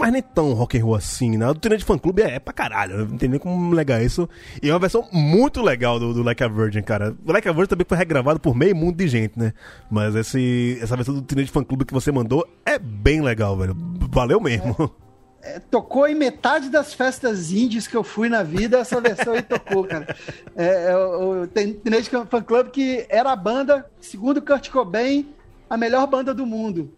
mas 0.00 0.12
nem 0.12 0.20
tão 0.20 0.52
rock 0.52 0.76
and 0.76 0.84
roll 0.84 0.96
assim, 0.96 1.38
né? 1.38 1.46
A 1.46 1.52
do 1.52 1.60
Teenage 1.60 1.84
Fan 1.84 1.96
Club 1.96 2.18
é, 2.18 2.34
é 2.34 2.38
pra 2.40 2.52
caralho, 2.52 3.06
não 3.06 3.16
tem 3.16 3.28
nem 3.28 3.38
como 3.38 3.72
negar 3.72 4.02
isso. 4.02 4.28
E 4.60 4.68
é 4.68 4.72
uma 4.72 4.80
versão 4.80 5.08
muito 5.12 5.62
legal 5.62 6.00
do, 6.00 6.12
do 6.12 6.24
Like 6.24 6.42
a 6.42 6.48
Virgin, 6.48 6.82
cara. 6.82 7.14
O 7.24 7.30
Like 7.30 7.48
a 7.48 7.52
Virgin 7.52 7.68
também 7.68 7.86
foi 7.88 7.96
regravado 7.96 8.40
por 8.40 8.52
meio 8.52 8.74
mundo 8.74 8.96
de 8.96 9.06
gente, 9.06 9.38
né? 9.38 9.52
Mas 9.88 10.16
esse, 10.16 10.76
essa 10.82 10.96
versão 10.96 11.14
do 11.14 11.22
Teenage 11.22 11.52
Fan 11.52 11.62
Club 11.62 11.84
que 11.84 11.94
você 11.94 12.10
mandou 12.10 12.44
é 12.66 12.80
bem 12.80 13.22
legal, 13.22 13.56
velho. 13.56 13.76
Valeu 14.10 14.40
mesmo. 14.40 14.92
É, 15.40 15.60
tocou 15.60 16.08
em 16.08 16.14
metade 16.14 16.70
das 16.70 16.94
festas 16.94 17.52
indies 17.52 17.86
que 17.86 17.94
eu 17.94 18.02
fui 18.02 18.30
na 18.30 18.42
vida, 18.42 18.78
essa 18.78 18.98
versão 19.00 19.34
aí 19.34 19.42
tocou, 19.42 19.84
cara. 19.84 20.16
É, 20.56 20.90
é, 20.90 20.96
o 20.96 21.46
Teenage 21.46 22.10
Fan 22.10 22.42
Club 22.42 22.70
que 22.70 23.06
era 23.08 23.30
a 23.30 23.36
banda, 23.36 23.84
segundo 24.00 24.40
Kurt 24.40 24.70
Cobain, 24.70 25.33
a 25.68 25.76
melhor 25.76 26.06
banda 26.06 26.32
do 26.34 26.44
mundo. 26.46 26.92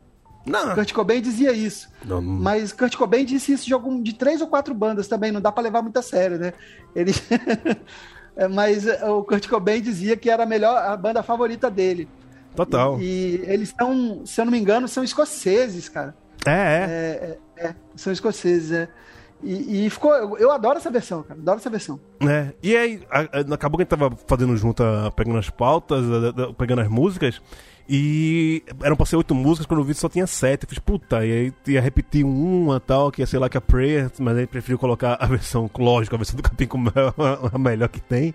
Não, 0.45 0.75
Kurt 0.75 0.93
Cobain 0.93 1.21
dizia 1.21 1.53
isso. 1.53 1.89
não, 2.05 2.21
não- 2.21 2.35
Mas 2.35 2.73
Kurt 2.73 2.95
Cobain 2.97 3.25
disse 3.25 3.53
isso 3.53 3.67
de, 3.67 3.73
algum, 3.75 4.01
de 4.01 4.15
três 4.15 4.41
ou 4.41 4.47
quatro 4.47 4.73
bandas 4.75 5.09
também, 5.09 5.33
não 5.33 5.41
dá 5.41 5.51
pra 5.51 5.63
levar 5.63 5.83
muito 5.83 5.99
a 5.99 6.03
sério, 6.03 6.39
né? 6.39 6.53
Ele... 6.95 7.13
É, 8.39 8.47
mas 8.49 8.87
é, 8.87 9.03
o 9.09 9.25
Kurt 9.25 9.49
Cobain 9.49 9.81
dizia 9.81 10.15
que 10.15 10.29
era 10.29 10.43
a 10.43 10.47
melhor, 10.47 10.77
a 10.77 10.95
banda 10.95 11.23
favorita 11.23 11.71
dele. 11.71 12.07
total. 12.55 13.01
E 13.01 13.41
eles 13.47 13.75
são, 13.79 14.27
se 14.27 14.39
eu 14.39 14.45
não 14.45 14.53
me 14.53 14.59
engano, 14.59 14.87
são 14.87 15.03
escoceses, 15.03 15.89
cara. 15.89 16.15
É, 16.45 16.51
é. 16.51 16.55
É, 16.55 17.39
é, 17.57 17.67
é, 17.69 17.75
são 17.95 18.13
escoceses, 18.13 18.73
é. 18.73 18.89
E, 19.43 19.87
e 19.87 19.91
ficou. 19.91 20.13
Eu, 20.13 20.37
eu 20.37 20.51
adoro 20.53 20.77
essa 20.77 20.91
versão, 20.91 21.23
cara. 21.23 21.41
Adoro 21.41 21.59
essa 21.59 21.71
versão. 21.71 21.99
É, 22.21 22.53
e 22.63 22.77
aí, 22.77 23.03
a- 23.11 23.21
a- 23.21 23.55
acabou 23.55 23.79
que 23.79 23.83
a 23.83 23.85
gente 23.85 23.99
tava 23.99 24.15
fazendo 24.27 24.55
junto, 24.55 24.83
a- 24.83 25.11
pegando 25.11 25.39
as 25.39 25.49
pautas, 25.49 26.05
a- 26.05 26.43
a- 26.51 26.53
pegando 26.53 26.83
as 26.83 26.89
músicas, 26.89 27.41
e 27.89 28.63
eram 28.83 28.97
pra 28.97 29.07
ser 29.07 29.17
oito 29.17 29.35
músicas, 29.35 29.67
quando 29.67 29.81
eu 29.81 29.85
vi 29.85 29.95
só 29.95 30.09
tinha 30.09 30.27
sete. 30.27 30.65
Eu 30.65 30.69
fiz, 30.69 30.79
puta, 30.79 31.25
e 31.25 31.33
aí 31.33 31.53
ia 31.73 31.81
repetir 31.81 32.25
uma 32.25 32.81
tal, 32.81 33.11
que 33.13 33.23
ia 33.23 33.27
ser 33.27 33.39
lá 33.39 33.49
que 33.49 33.57
a 33.57 33.61
Prayer, 33.61 34.11
mas 34.19 34.37
aí 34.37 34.47
preferiu 34.47 34.79
colocar 34.79 35.17
a 35.21 35.27
versão, 35.27 35.71
lógico, 35.79 36.15
a 36.15 36.19
versão 36.19 36.37
do 36.37 36.43
Capim 36.43 36.67
como 36.67 36.89
é 36.91 36.93
a- 37.55 37.59
melhor 37.59 37.89
que 37.89 38.01
tem. 38.01 38.35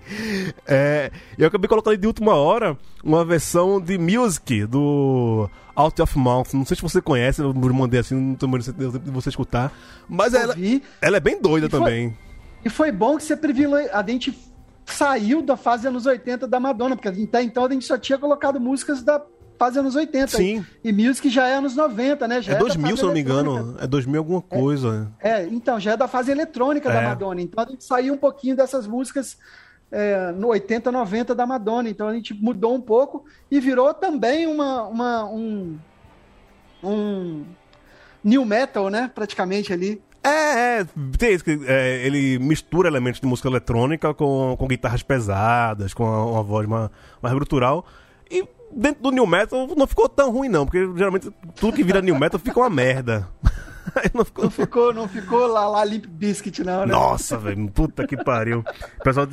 É, 0.66 1.12
e 1.38 1.42
eu 1.42 1.48
acabei 1.48 1.68
colocando 1.68 1.98
de 1.98 2.08
última 2.08 2.34
hora 2.36 2.78
uma 3.04 3.26
versão 3.26 3.80
de 3.82 3.98
Music 3.98 4.66
do 4.66 5.50
Out 5.76 6.02
of 6.02 6.18
Mouth. 6.18 6.54
Não 6.54 6.66
sei 6.66 6.76
se 6.78 6.82
você 6.82 7.02
conhece, 7.02 7.42
eu 7.42 7.54
mandei 7.54 8.00
assim, 8.00 8.16
não 8.16 8.36
tô 8.36 8.48
muito 8.48 8.72
de 8.72 9.12
você 9.12 9.30
escutar, 9.30 9.72
mas 10.08 10.34
ela, 10.34 10.56
ela 11.02 11.18
é 11.18 11.20
bem 11.20 11.42
doida 11.42 11.68
E 11.68 11.70
foi- 11.70 11.80
também. 11.80 12.18
E 12.64 12.70
foi 12.70 12.92
bom 12.92 13.18
que 13.18 13.24
você 13.24 13.36
privilegiou. 13.36 13.90
A 13.94 14.06
gente 14.08 14.38
saiu 14.86 15.42
da 15.42 15.56
fase 15.58 15.88
anos 15.88 16.06
80 16.06 16.48
da 16.48 16.60
Madonna, 16.60 16.96
porque 16.96 17.08
até 17.10 17.42
então 17.44 17.66
a 17.66 17.70
gente 17.72 17.86
só 17.86 17.98
tinha 17.98 18.18
colocado 18.20 18.60
músicas 18.60 19.02
da 19.02 19.22
quase 19.62 19.78
anos 19.78 19.96
80. 19.96 20.38
Sim. 20.38 20.66
E, 20.84 20.90
e 20.90 20.92
Music 20.92 21.30
já 21.30 21.48
é 21.48 21.54
anos 21.54 21.76
90, 21.76 22.28
né? 22.28 22.42
Já 22.42 22.54
É 22.54 22.56
da 22.56 22.62
2000, 22.62 22.84
fase 22.90 22.98
se 23.00 23.06
não 23.06 23.14
me 23.14 23.20
engano. 23.20 23.76
É 23.80 23.86
2000 23.86 24.20
alguma 24.20 24.42
coisa. 24.42 25.12
É, 25.20 25.46
então, 25.46 25.80
já 25.80 25.92
é 25.92 25.98
da 25.98 26.08
fase 26.08 26.32
eletrônica 26.32 26.90
da 26.90 27.00
É. 27.00 27.06
Madonna. 27.06 27.42
Então 27.42 27.64
a 27.64 27.68
gente 27.68 27.84
saiu 27.84 28.16
um 28.16 28.18
pouquinho 28.18 28.56
dessas 28.56 28.88
músicas 28.88 29.38
é, 29.92 30.32
no 30.32 30.48
80, 30.48 30.92
90 30.92 31.36
da 31.36 31.46
Madonna. 31.46 31.88
Então 31.90 32.08
a 32.08 32.14
gente 32.16 32.34
mudou 32.34 32.74
um 32.74 32.82
pouco 32.82 33.24
e 33.52 33.60
virou 33.60 33.94
também 33.94 34.48
uma, 34.48 34.82
uma- 34.88 35.26
um, 35.26 35.78
um 36.84 37.44
new 38.24 38.44
metal, 38.44 38.90
né? 38.90 39.12
Praticamente 39.14 39.72
ali. 39.72 40.02
É, 40.24 40.80
é, 40.80 40.86
tem 41.20 41.34
isso 41.36 41.44
que 41.44 41.60
é, 41.68 42.04
ele 42.04 42.40
mistura 42.40 42.88
elementos 42.90 43.22
de 43.22 43.28
música 43.28 43.48
eletrônica 43.48 44.12
com, 44.16 44.56
com 44.58 44.68
guitarras 44.68 45.04
pesadas, 45.04 45.94
com 45.94 46.04
uma, 46.04 46.26
uma 46.26 46.44
voz 46.44 46.68
mais, 46.68 46.90
mais 47.22 47.36
brutural. 47.36 47.86
E 48.30 48.44
dentro 48.76 49.02
do 49.04 49.12
New 49.12 49.26
Metal 49.28 49.68
não 49.76 49.88
ficou 49.88 50.08
tão 50.10 50.32
ruim, 50.32 50.50
não, 50.50 50.66
porque 50.66 50.80
geralmente 50.96 51.30
tudo 51.56 51.74
que 51.76 51.84
vira 51.84 52.02
New 52.02 52.18
Metal 52.18 52.40
fica 52.40 52.60
uma 52.60 52.70
merda. 52.70 53.28
Aí 53.96 54.10
não 54.14 54.24
ficou. 54.24 54.44
Não 54.46 54.52
ficou, 54.52 54.94
não 54.94 55.08
ficou 55.08 55.48
lá, 55.48 55.68
lá 55.68 55.84
Limp 55.84 56.06
Biscuit, 56.06 56.64
não, 56.64 56.86
né? 56.86 56.94
Nossa, 56.94 57.38
velho, 57.38 57.68
puta 57.70 58.06
que 58.08 58.16
pariu. 58.16 58.64
O 59.00 59.04
pessoal 59.04 59.28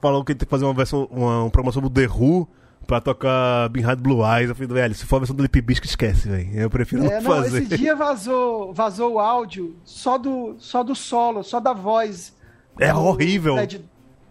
falou 0.00 0.24
que 0.24 0.34
tem 0.34 0.44
que 0.46 0.50
fazer 0.50 0.64
uma 0.64 0.74
versão, 0.74 1.08
uma, 1.10 1.44
um 1.44 1.50
programa 1.50 1.72
sobre 1.72 1.88
o 1.88 1.90
The 1.92 2.06
Who 2.12 2.46
pra 2.86 3.00
tocar 3.00 3.68
Behind 3.70 3.96
Blue 4.00 4.20
Eyes. 4.26 4.48
Eu 4.50 4.54
falei, 4.54 4.68
velho, 4.68 4.94
se 4.94 5.06
for 5.06 5.16
a 5.16 5.18
versão 5.20 5.34
do 5.36 5.42
Lip 5.42 5.58
Biscuit, 5.60 5.88
esquece, 5.88 6.28
velho. 6.28 6.50
Eu 6.54 6.68
prefiro 6.68 7.04
É, 7.04 7.14
não 7.20 7.22
não, 7.22 7.30
fazer. 7.42 7.62
esse 7.62 7.78
dia 7.78 7.94
vazou, 7.96 8.74
vazou 8.74 9.14
o 9.14 9.18
áudio 9.20 9.76
só 9.84 10.18
do, 10.18 10.56
só 10.58 10.82
do 10.82 10.94
solo, 10.94 11.42
só 11.42 11.58
da 11.60 11.72
voz. 11.72 12.34
É 12.78 12.92
do 12.92 12.98
horrível. 13.00 13.54
Fred- 13.54 13.84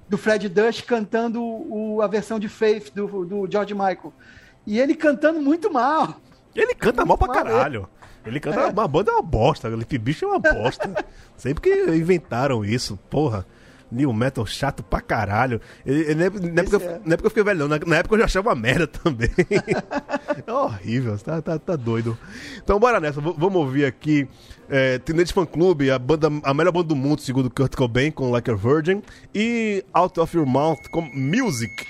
do 0.09 0.17
Fred 0.17 0.49
Durst 0.49 0.83
cantando 0.83 1.41
o, 1.41 1.99
a 2.03 2.07
versão 2.07 2.37
de 2.37 2.47
Faith 2.47 2.91
do, 2.93 3.25
do 3.25 3.47
George 3.49 3.73
Michael. 3.73 4.13
E 4.65 4.79
ele 4.79 4.95
cantando 4.95 5.41
muito 5.41 5.71
mal. 5.71 6.19
Ele 6.55 6.73
canta 6.75 7.05
mal 7.05 7.17
pra 7.17 7.31
é. 7.31 7.35
caralho. 7.43 7.89
Ele 8.25 8.39
canta 8.39 8.67
uma 8.69 8.87
banda 8.87 9.11
é 9.11 9.15
uma 9.15 9.21
bosta. 9.21 9.67
O 9.69 9.75
Lip 9.75 9.97
Bicho 9.97 10.25
é 10.25 10.27
uma 10.29 10.39
bosta. 10.39 11.05
Sempre 11.35 11.61
que 11.63 11.91
inventaram 11.95 12.63
isso, 12.63 12.97
porra. 13.09 13.45
New 13.91 14.11
Metal 14.11 14.43
chato 14.45 14.81
pra 14.81 15.01
caralho. 15.01 15.61
Ele- 15.85 16.15
na, 16.15 16.23
época, 16.25 16.47
na, 16.51 16.61
época, 16.61 16.77
é. 16.77 17.01
na 17.05 17.13
época 17.13 17.25
eu 17.27 17.29
fiquei 17.29 17.43
velhão. 17.43 17.67
Na, 17.67 17.77
na 17.79 17.97
época 17.97 18.15
eu 18.15 18.19
já 18.19 18.25
achava 18.25 18.49
uma 18.49 18.55
merda 18.55 18.87
também. 18.87 19.29
é 20.47 20.51
horrível. 20.51 21.17
Tá, 21.19 21.41
tá, 21.41 21.59
tá 21.59 21.75
doido. 21.75 22.17
Então 22.57 22.79
bora 22.79 22.99
nessa. 22.99 23.21
v- 23.21 23.35
Vamos 23.37 23.55
ouvir 23.57 23.85
aqui 23.85 24.27
é, 24.69 24.97
Teenage 24.99 25.33
Fan 25.33 25.45
Club, 25.45 25.81
a, 25.93 25.99
banda, 25.99 26.27
a 26.43 26.53
melhor 26.53 26.71
banda 26.71 26.87
do 26.87 26.95
mundo, 26.95 27.21
segundo 27.21 27.51
Kurt 27.51 27.75
Cobain, 27.75 28.09
com 28.09 28.31
Like 28.31 28.49
a 28.49 28.55
Virgin. 28.55 29.03
E 29.35 29.83
Out 29.93 30.19
of 30.19 30.35
Your 30.37 30.47
Mouth 30.47 30.87
com 30.91 31.01
Music. 31.13 31.85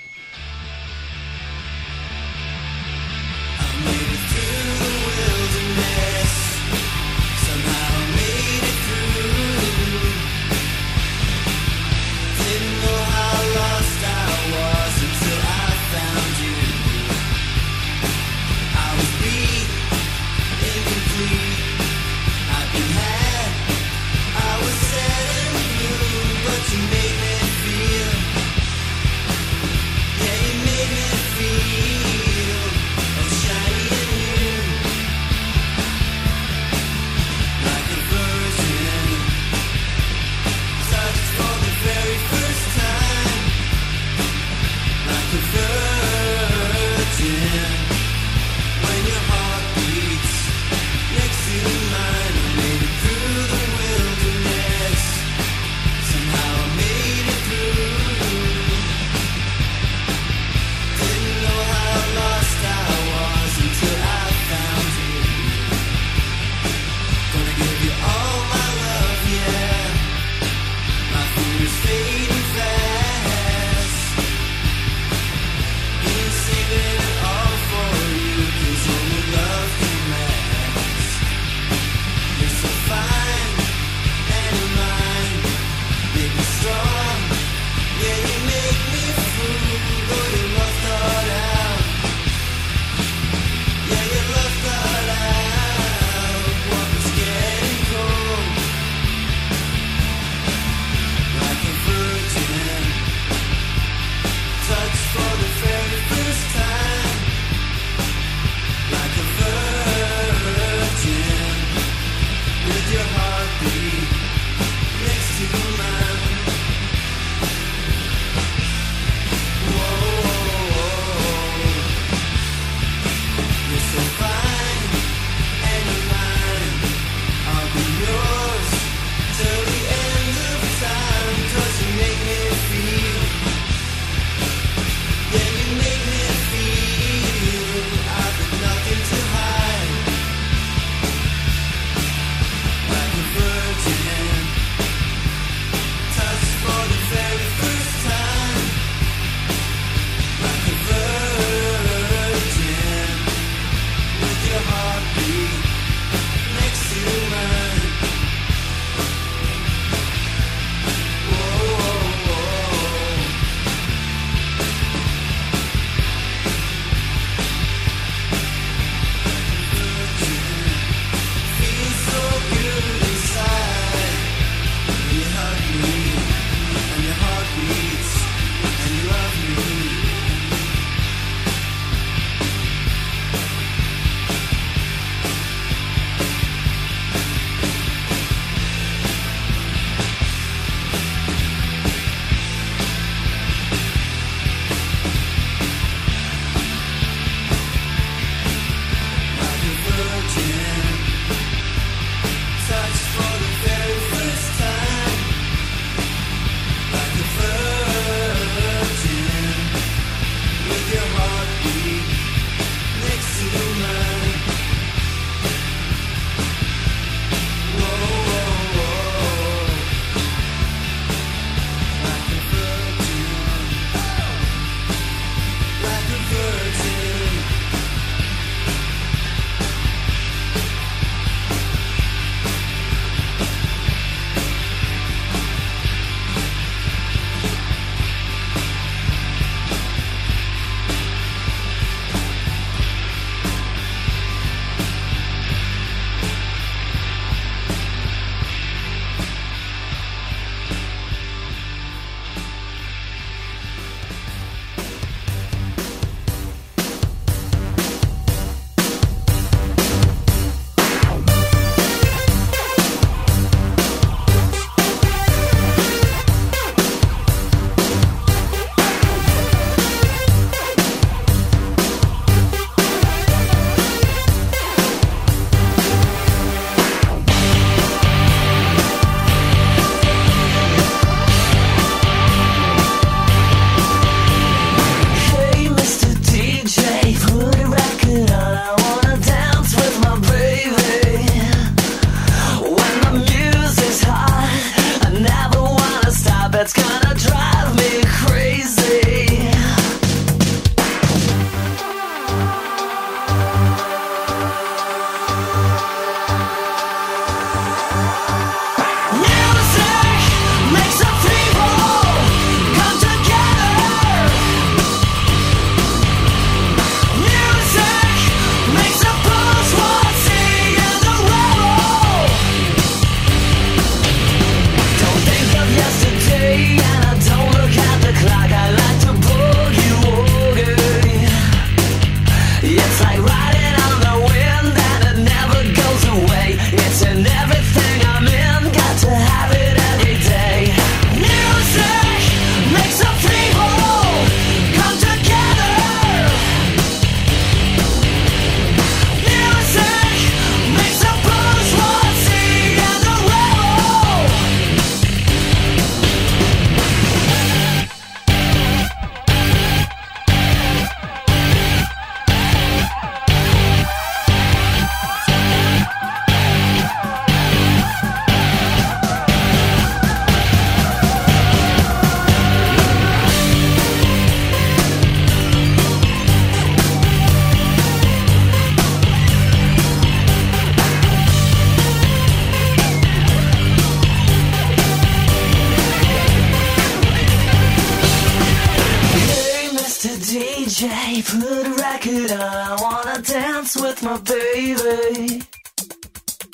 With 393.76 394.02
my 394.02 394.18
baby. 394.18 395.42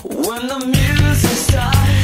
When 0.04 0.46
the 0.46 0.58
music 0.64 1.36
starts, 1.48 1.99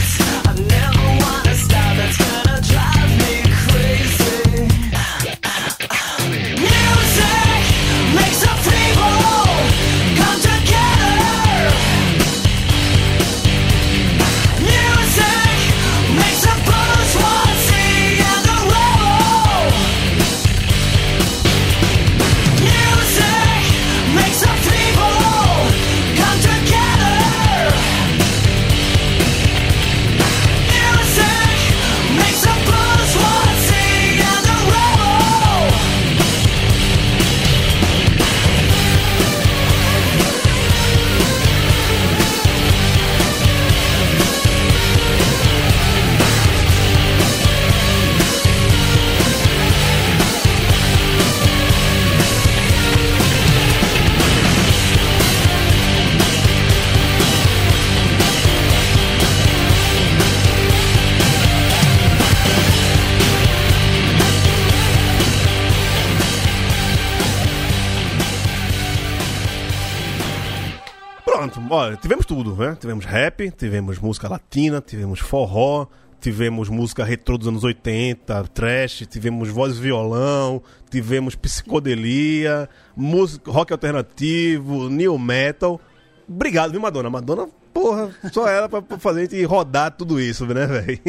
tivemos 71.95 72.27
tudo, 72.27 72.55
né? 72.57 72.77
Tivemos 72.79 73.05
rap, 73.05 73.51
tivemos 73.53 73.99
música 73.99 74.29
latina, 74.29 74.81
tivemos 74.81 75.21
forró, 75.21 75.87
tivemos 76.21 76.69
música 76.69 77.05
retrô 77.05 77.39
dos 77.39 77.47
anos 77.47 77.63
80, 77.63 78.45
trash, 78.53 79.07
tivemos 79.09 79.49
voz 79.49 79.77
e 79.77 79.81
violão, 79.81 80.63
tivemos 80.91 81.35
psicodelia, 81.35 82.69
música, 82.97 83.51
rock 83.51 83.73
alternativo, 83.73 84.89
new 84.89 85.19
metal. 85.19 85.81
Obrigado, 86.29 86.73
viu, 86.73 86.81
Madonna? 86.81 87.11
Madonna, 87.11 87.49
porra, 87.73 88.11
só 88.33 88.49
ela 88.49 88.69
pra 88.69 88.83
pra 88.83 88.99
fazer 88.99 89.21
a 89.21 89.23
gente 89.25 89.45
rodar 89.45 89.93
tudo 89.93 90.21
isso, 90.21 90.47
né, 90.47 90.67
velho? 90.67 91.01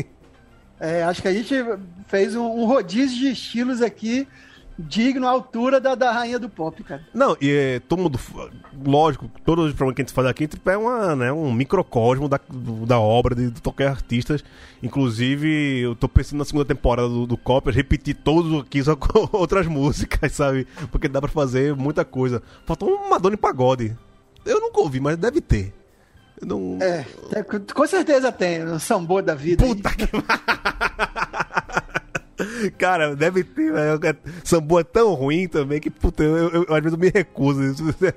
É, 0.79 1.03
acho 1.03 1.21
que 1.23 1.27
a 1.27 1.33
gente 1.33 1.55
fez 2.07 2.35
um, 2.35 2.45
um 2.45 2.65
rodízio 2.65 3.17
de 3.17 3.31
estilos 3.31 3.81
aqui, 3.81 4.27
digno 4.77 5.27
à 5.27 5.31
altura 5.31 5.79
da, 5.79 5.95
da 5.95 6.11
rainha 6.11 6.37
do 6.37 6.49
pop, 6.49 6.83
cara. 6.83 7.01
Não, 7.13 7.35
e 7.41 7.49
é, 7.49 7.79
todo 7.79 8.01
mundo, 8.01 8.19
lógico, 8.85 9.29
todo 9.43 9.65
o 9.65 9.67
programa 9.69 9.93
que 9.93 10.01
a 10.01 10.05
gente 10.05 10.13
faz 10.13 10.27
aqui 10.27 10.47
é 10.65 10.77
uma, 10.77 11.15
né, 11.15 11.31
um 11.31 11.51
microcosmo 11.51 12.29
da, 12.29 12.39
da 12.85 12.99
obra 12.99 13.33
de, 13.35 13.51
de 13.51 13.61
qualquer 13.61 13.89
artista. 13.89 14.39
Inclusive, 14.81 15.79
eu 15.79 15.95
tô 15.95 16.07
pensando 16.07 16.39
na 16.39 16.45
segunda 16.45 16.65
temporada 16.65 17.07
do, 17.07 17.25
do 17.25 17.39
repetir 17.73 18.15
todos 18.15 18.61
aqui 18.61 18.83
só 18.83 18.95
com 18.95 19.27
outras 19.35 19.65
músicas, 19.65 20.31
sabe? 20.33 20.67
Porque 20.91 21.07
dá 21.07 21.19
pra 21.19 21.29
fazer 21.29 21.75
muita 21.75 22.05
coisa. 22.05 22.41
Faltou 22.65 22.89
um 22.89 23.09
Madonna 23.09 23.35
em 23.35 23.39
pagode. 23.39 23.97
Eu 24.45 24.61
nunca 24.61 24.79
ouvi, 24.79 24.99
mas 24.99 25.17
deve 25.17 25.41
ter. 25.41 25.73
Não... 26.41 26.77
É, 26.79 27.03
com 27.73 27.87
certeza 27.87 28.31
tem, 28.31 28.63
o 28.63 28.79
sambô 28.79 29.21
da 29.21 29.33
vida. 29.33 29.65
aí. 29.65 29.75
Puta 29.75 29.89
que 29.89 30.05
Cara, 32.71 33.15
deve 33.15 33.43
ter, 33.43 33.71
velho. 33.71 33.99
Sambo 34.43 34.79
é 34.79 34.83
tão 34.83 35.13
ruim 35.13 35.47
também 35.47 35.79
que, 35.79 35.89
puta, 35.89 36.23
eu, 36.23 36.35
eu- 36.49 36.65
eu, 36.67 36.75
às 36.75 36.81
vezes 36.81 36.93
eu 36.93 36.99
me 36.99 37.09
recuso 37.09 37.61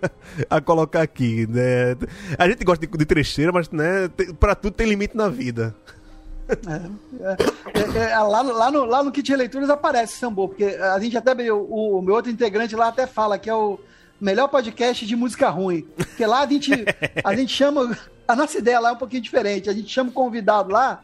a 0.48 0.60
colocar 0.60 1.02
aqui, 1.02 1.47
né? 1.48 1.97
A 2.39 2.48
gente 2.48 2.64
gosta 2.64 2.86
de, 2.86 2.97
de 2.98 3.05
trecheira, 3.05 3.52
mas, 3.52 3.70
né, 3.70 4.09
pra 4.39 4.55
tudo 4.55 4.72
tem 4.74 4.86
limite 4.89 5.16
na 5.16 5.28
vida. 5.28 5.74
É, 6.51 8.10
é, 8.12 8.18
lá, 8.18 8.43
no, 8.43 8.52
lá, 8.52 8.70
no, 8.70 8.85
lá 8.85 9.02
no 9.05 9.12
kit 9.12 9.24
de 9.27 9.36
leituras 9.36 9.70
aparece 9.70 10.16
sambô, 10.18 10.48
porque 10.48 10.64
a 10.64 10.98
gente 10.98 11.16
até, 11.16 11.32
o, 11.52 11.98
o 11.98 12.02
meu 12.02 12.14
outro 12.14 12.31
integrante 12.31 12.74
lá 12.74 12.89
até 12.89 13.06
fala 13.06 13.39
que 13.39 13.48
é 13.48 13.55
o 13.55 13.78
melhor 14.20 14.48
podcast 14.48 15.06
de 15.06 15.14
música 15.16 15.48
ruim. 15.48 15.86
Porque 15.97 16.27
lá 16.27 16.40
a 16.43 16.47
gente, 16.47 16.72
a 17.24 17.35
gente 17.35 17.55
chama, 17.55 17.97
a 18.27 18.35
nossa 18.35 18.59
ideia 18.59 18.81
lá 18.81 18.90
é 18.90 18.93
um 18.93 18.97
pouquinho 18.97 19.22
diferente, 19.22 19.70
a 19.70 19.72
gente 19.72 19.89
chama 19.89 20.10
o 20.10 20.12
convidado 20.12 20.72
lá, 20.72 21.02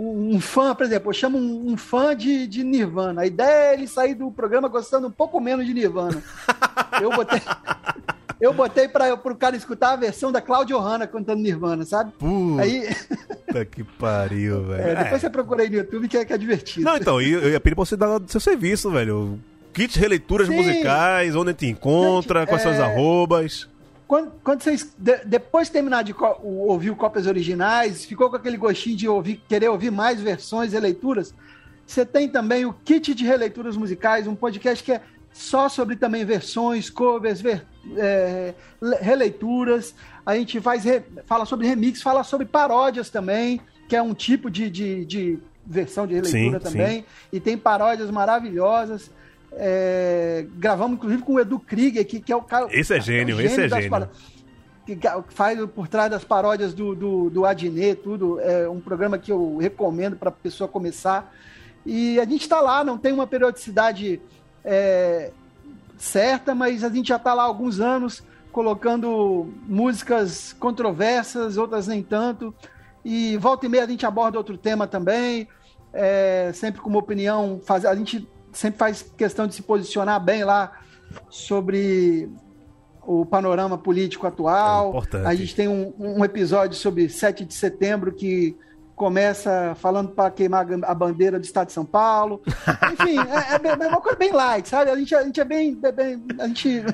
um, 0.00 0.40
fã, 0.40 0.74
por 0.74 0.86
exemplo, 0.86 1.10
eu 1.10 1.14
chamo 1.14 1.38
um, 1.38 1.72
um 1.72 1.76
fã 1.76 2.14
de, 2.16 2.46
de 2.46 2.62
Nirvana. 2.62 3.22
A 3.22 3.26
ideia 3.26 3.70
é 3.70 3.74
ele 3.74 3.86
sair 3.88 4.14
do 4.14 4.30
programa 4.30 4.68
gostando 4.68 5.08
um 5.08 5.10
pouco 5.10 5.40
menos 5.40 5.66
de 5.66 5.74
Nirvana. 5.74 6.22
Eu 7.02 7.10
botei... 7.10 7.40
Eu 8.40 8.54
botei 8.54 8.86
para 8.86 9.12
o 9.14 9.34
cara 9.34 9.56
escutar 9.56 9.94
a 9.94 9.96
versão 9.96 10.30
da 10.30 10.40
Claudio 10.40 10.78
Hanna 10.78 11.08
cantando 11.08 11.42
Nirvana, 11.42 11.84
sabe? 11.84 12.12
Puta 12.12 12.62
Aí, 12.62 12.86
que 13.68 13.82
pariu, 13.82 14.62
velho. 14.62 14.80
é, 14.80 14.94
depois 14.94 15.14
É. 15.14 15.18
você 15.18 15.28
procura 15.30 15.62
aí 15.64 15.68
no 15.68 15.74
YouTube 15.78 16.06
que 16.06 16.16
é, 16.16 16.24
que 16.24 16.32
é 16.32 16.38
divertido. 16.38 16.84
Não, 16.84 16.96
então, 16.96 17.20
eu, 17.20 17.40
eu 17.40 17.50
ia 17.50 17.58
pedir 17.58 17.74
pra 17.74 17.84
você 17.84 17.96
dar 17.96 18.20
seu 18.28 18.38
serviço, 18.40 18.92
velho. 18.92 19.40
Kits 19.74 19.96
releituras 19.96 20.46
Sim. 20.46 20.54
musicais, 20.54 21.34
onde 21.34 21.52
te 21.52 21.66
encontra, 21.66 22.40
Gente, 22.40 22.48
quais 22.50 22.62
são 22.62 22.70
os 22.70 22.78
é- 22.78 22.82
arrobas. 22.82 23.68
Quando, 24.08 24.32
quando 24.42 24.62
vocês, 24.62 24.92
de- 24.98 25.22
depois 25.26 25.68
de 25.68 25.72
terminar 25.74 26.02
de 26.02 26.14
ouvir 26.42 26.90
o 26.90 26.96
cópias 26.96 27.26
originais, 27.26 28.06
ficou 28.06 28.30
com 28.30 28.36
aquele 28.36 28.56
gostinho 28.56 28.96
de 28.96 29.06
ouvir, 29.06 29.42
querer 29.46 29.68
ouvir 29.68 29.90
mais 29.92 30.18
versões, 30.20 30.72
releituras, 30.72 31.34
você 31.86 32.06
tem 32.06 32.26
também 32.28 32.64
o 32.64 32.72
Kit 32.72 33.14
de 33.14 33.24
Releituras 33.24 33.76
Musicais, 33.76 34.26
um 34.26 34.34
podcast 34.34 34.82
que 34.82 34.92
é 34.92 35.02
só 35.30 35.68
sobre 35.68 35.94
também 35.94 36.24
versões, 36.24 36.88
covers, 36.88 37.40
ver- 37.40 37.64
é, 37.98 38.54
le- 38.80 38.96
releituras. 38.96 39.94
A 40.24 40.34
gente 40.34 40.58
faz 40.58 40.84
re- 40.84 41.02
fala 41.26 41.44
sobre 41.44 41.66
remix, 41.66 42.00
fala 42.02 42.24
sobre 42.24 42.46
paródias 42.46 43.10
também, 43.10 43.60
que 43.88 43.94
é 43.94 44.00
um 44.02 44.14
tipo 44.14 44.50
de, 44.50 44.70
de, 44.70 45.04
de 45.04 45.38
versão 45.66 46.06
de 46.06 46.14
releitura 46.14 46.58
Sim, 46.58 46.64
também. 46.64 47.04
E 47.30 47.38
tem 47.40 47.56
paródias 47.58 48.10
maravilhosas. 48.10 49.10
É, 49.60 50.46
gravamos, 50.56 50.96
inclusive, 50.98 51.22
com 51.22 51.34
o 51.34 51.40
Edu 51.40 51.58
Krieger, 51.58 52.06
que, 52.06 52.20
que 52.20 52.32
é 52.32 52.36
o 52.36 52.42
cara. 52.42 52.68
Esse 52.70 52.94
é 52.94 53.00
gênio, 53.00 53.40
esse 53.40 53.62
é 53.62 53.68
gênio. 53.68 53.90
paró- 53.90 54.08
que 54.86 54.98
faz 55.34 55.58
por 55.70 55.86
trás 55.88 56.10
das 56.10 56.24
paródias 56.24 56.72
do, 56.72 56.94
do, 56.94 57.28
do 57.28 57.44
Adnet, 57.44 58.00
tudo. 58.00 58.40
É 58.40 58.68
um 58.68 58.80
programa 58.80 59.18
que 59.18 59.30
eu 59.30 59.58
recomendo 59.58 60.16
para 60.16 60.28
a 60.28 60.32
pessoa 60.32 60.68
começar. 60.68 61.34
E 61.84 62.18
a 62.18 62.24
gente 62.24 62.42
está 62.42 62.60
lá, 62.60 62.82
não 62.84 62.96
tem 62.96 63.12
uma 63.12 63.26
periodicidade 63.26 64.20
é, 64.64 65.30
certa, 65.98 66.54
mas 66.54 66.84
a 66.84 66.88
gente 66.88 67.08
já 67.08 67.16
está 67.16 67.34
lá 67.34 67.42
há 67.42 67.46
alguns 67.46 67.80
anos 67.80 68.22
colocando 68.52 69.52
músicas 69.66 70.54
controversas, 70.54 71.56
outras 71.56 71.86
nem 71.86 72.02
tanto. 72.02 72.54
E 73.04 73.36
volta 73.36 73.66
e 73.66 73.68
meia 73.68 73.84
a 73.84 73.88
gente 73.88 74.06
aborda 74.06 74.38
outro 74.38 74.56
tema 74.56 74.86
também, 74.86 75.48
é, 75.92 76.50
sempre 76.54 76.80
com 76.80 76.88
uma 76.88 76.98
opinião. 76.98 77.60
Faz, 77.64 77.84
a 77.84 77.94
gente 77.94 78.26
sempre 78.58 78.78
faz 78.78 79.02
questão 79.16 79.46
de 79.46 79.54
se 79.54 79.62
posicionar 79.62 80.22
bem 80.22 80.44
lá 80.44 80.72
sobre 81.30 82.28
o 83.06 83.24
panorama 83.24 83.78
político 83.78 84.26
atual. 84.26 84.90
É 84.90 85.26
a 85.26 85.34
gente 85.34 85.54
tem 85.54 85.68
um, 85.68 85.94
um 85.98 86.24
episódio 86.24 86.76
sobre 86.76 87.08
7 87.08 87.44
de 87.44 87.54
setembro 87.54 88.12
que 88.12 88.56
começa 88.94 89.76
falando 89.76 90.10
para 90.10 90.30
queimar 90.30 90.66
a 90.82 90.94
bandeira 90.94 91.38
do 91.38 91.44
Estado 91.44 91.68
de 91.68 91.72
São 91.72 91.84
Paulo. 91.86 92.42
Enfim, 92.92 93.16
é, 93.18 93.54
é 93.54 93.58
bem- 93.58 93.86
é 93.86 93.88
uma 93.88 94.00
coisa 94.00 94.18
bem 94.18 94.32
light, 94.32 94.68
sabe? 94.68 94.90
A 94.90 94.96
gente, 94.96 95.14
a 95.14 95.22
gente 95.22 95.40
é 95.40 95.44
bem, 95.44 95.74
bem- 95.94 96.22
a 96.38 96.46
gente 96.48 96.84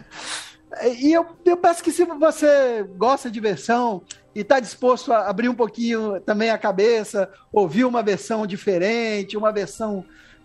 e 1.01 1.13
eu, 1.13 1.25
eu 1.45 1.57
peço 1.57 1.83
que 1.83 1.93
se 1.93 2.05
você 2.05 2.85
gosta 2.97 3.31
de 3.31 3.39
versão 3.41 4.03
e 4.35 4.41
está 4.41 4.59
disposto 4.59 5.13
a 5.13 5.29
abrir 5.31 5.49
um 5.49 5.55
pouquinho 5.55 6.21
também 6.21 6.51
a 6.51 6.59
cabeça, 6.59 7.31
ouvir 7.53 7.85
uma 7.85 8.03
versão 8.03 8.45
diferente, 8.47 9.37
uma 9.37 9.53
versão 9.53 10.05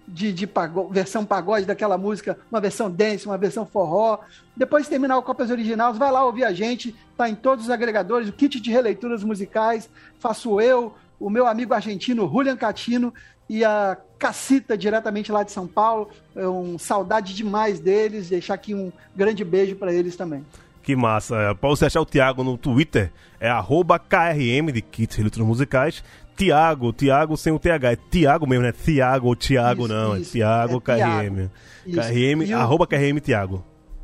de, 0.10 0.34
de 0.34 0.50
versão 0.92 1.24
pagode 1.24 1.66
daquela 1.66 1.98
música, 1.98 2.38
uma 2.52 2.60
versão 2.60 2.90
dance, 2.90 3.26
uma 3.26 3.38
versão 3.38 3.66
forró. 3.66 4.20
Depois 4.56 4.84
de 4.84 4.90
terminar 4.90 5.18
o 5.18 5.24
Copas 5.24 5.52
Originais, 5.52 5.98
vai 5.98 6.12
lá 6.12 6.26
ouvir 6.26 6.44
a 6.44 6.52
gente, 6.52 6.96
tá 7.16 7.30
em 7.30 7.36
todos 7.36 7.66
os 7.66 7.72
agregadores, 7.72 8.30
o 8.30 8.34
kit 8.34 8.60
de 8.60 8.72
releituras 8.72 9.24
musicais, 9.24 9.90
faço 10.20 10.60
eu, 10.60 10.94
o 11.20 11.30
meu 11.30 11.46
amigo 11.46 11.74
argentino 11.74 12.28
Julian 12.28 12.58
Catino 12.58 13.14
e 13.48 13.64
a 13.64 13.98
Cacita, 14.18 14.78
diretamente 14.78 15.32
lá 15.32 15.44
de 15.44 15.52
São 15.52 15.68
Paulo. 15.68 16.10
É 16.36 16.48
um 16.48 16.78
saudade 16.78 17.34
demais 17.34 17.80
deles, 17.80 18.30
deixar 18.30 18.56
aqui 18.56 18.76
um 18.76 18.92
grande 19.16 19.44
beijo 19.44 19.76
para 19.76 19.94
eles 19.94 20.16
também. 20.16 20.46
Que 20.84 20.96
massa. 20.96 21.36
É, 21.36 21.54
Pra 21.54 21.70
você 21.70 21.86
achar 21.86 22.02
o 22.02 22.06
Thiago 22.06 22.44
no 22.44 22.58
Twitter, 22.58 23.12
é 23.40 23.50
arroba 23.50 24.00
KRM 24.00 24.72
de 24.72 24.82
Kits 24.82 25.16
Relíquias 25.16 25.46
Musicais. 25.46 26.04
Tiago, 26.40 26.94
Tiago 26.94 27.36
sem 27.38 27.52
o 27.52 27.60
TH. 27.60 27.92
É 27.92 27.98
Tiago 28.10 28.48
mesmo, 28.48 28.64
né? 28.64 28.72
Tiago 28.72 29.28
ou 29.28 29.36
Tiago, 29.36 29.84
Isso, 29.86 29.94
não. 29.94 30.18
isso. 30.18 30.30
É 30.30 30.32
Tiago 30.32 30.78
É. 30.78 30.80
KRM. 30.82 31.50
Isso. 31.86 32.00
KRM, 32.00 32.44
E 32.46 32.54
o- 32.54 32.58
arroba 32.58 32.88
KRM 32.88 33.20
Tiago. 33.20 33.64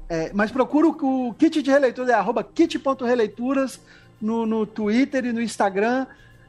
É, 0.10 0.32
mas 0.34 0.52
procura 0.52 0.88
o, 0.88 1.30
o 1.30 1.34
kit 1.34 1.62
de 1.64 1.72
releitura, 1.72 2.12
é 2.12 2.14
arroba 2.14 2.44
kit.releituras 2.44 3.80
no, 4.22 4.46
no 4.46 4.66
Twitter 4.66 5.26
e 5.26 5.32
no 5.34 5.42
Instagram, 5.42 6.06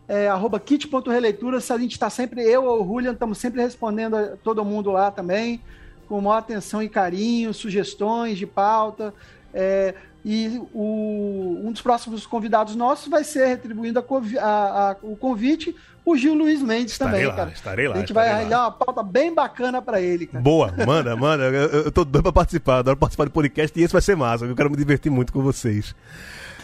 é 0.09 0.29
arroba 0.29 0.59
kit.releituras. 0.61 1.71
A 1.71 1.79
gente 1.79 1.93
está 1.93 2.11
sempre, 2.11 2.43
eu 2.43 2.65
ou 2.65 2.83
o 2.83 2.87
Julian, 2.87 3.13
estamos 3.13 3.39
sempre 3.39 3.63
respondendo 3.63 4.15
a 4.17 4.37
todo 4.43 4.65
mundo 4.65 4.91
lá 4.91 5.11
também, 5.11 5.61
com 6.09 6.21
maior 6.21 6.39
atenção 6.39 6.83
e 6.83 6.89
carinho, 6.89 7.55
sugestões 7.55 8.37
de 8.39 8.47
pauta. 8.47 9.15
é, 9.55 9.95
e 10.29 10.61
o- 10.75 11.63
um 11.65 11.71
dos 11.71 11.81
próximos 11.81 12.27
convidados 12.27 12.75
nossos 12.75 13.07
vai 13.07 13.23
ser 13.23 13.47
retribuindo 13.47 14.01
a 14.01 14.03
a- 14.43 14.91
a- 14.91 14.97
o 15.01 15.15
convite, 15.15 15.73
o 16.05 16.17
Gil 16.17 16.35
Luiz 16.35 16.61
Mendes 16.61 16.93
Estarei 16.95 17.13
também, 17.13 17.27
lá, 17.29 17.35
cara. 17.37 17.51
estarei 17.51 17.87
lá, 17.89 17.95
A 17.95 17.99
gente 17.99 18.13
vai 18.13 18.29
arranjar 18.29 18.63
uma 18.63 18.73
pauta 18.73 19.05
bem 19.05 19.33
bacana 19.33 19.81
para 19.81 20.01
ele, 20.01 20.27
cara. 20.27 20.43
Boa, 20.43 20.75
manda, 20.85 21.15
manda. 21.15 21.45
Eu, 21.45 21.85
eu 21.85 21.93
tô 21.93 22.05
doido 22.05 22.25
pra 22.25 22.33
participar, 22.33 22.79
adoro 22.79 22.97
participar 22.97 23.25
do 23.27 23.31
podcast 23.31 23.79
e 23.79 23.83
esse 23.85 23.93
vai 23.93 24.03
ser 24.03 24.17
massa. 24.17 24.45
Eu 24.45 24.57
quero 24.57 24.69
me 24.69 24.77
divertir 24.77 25.11
muito 25.11 25.33
com 25.33 25.43
vocês. 25.43 25.95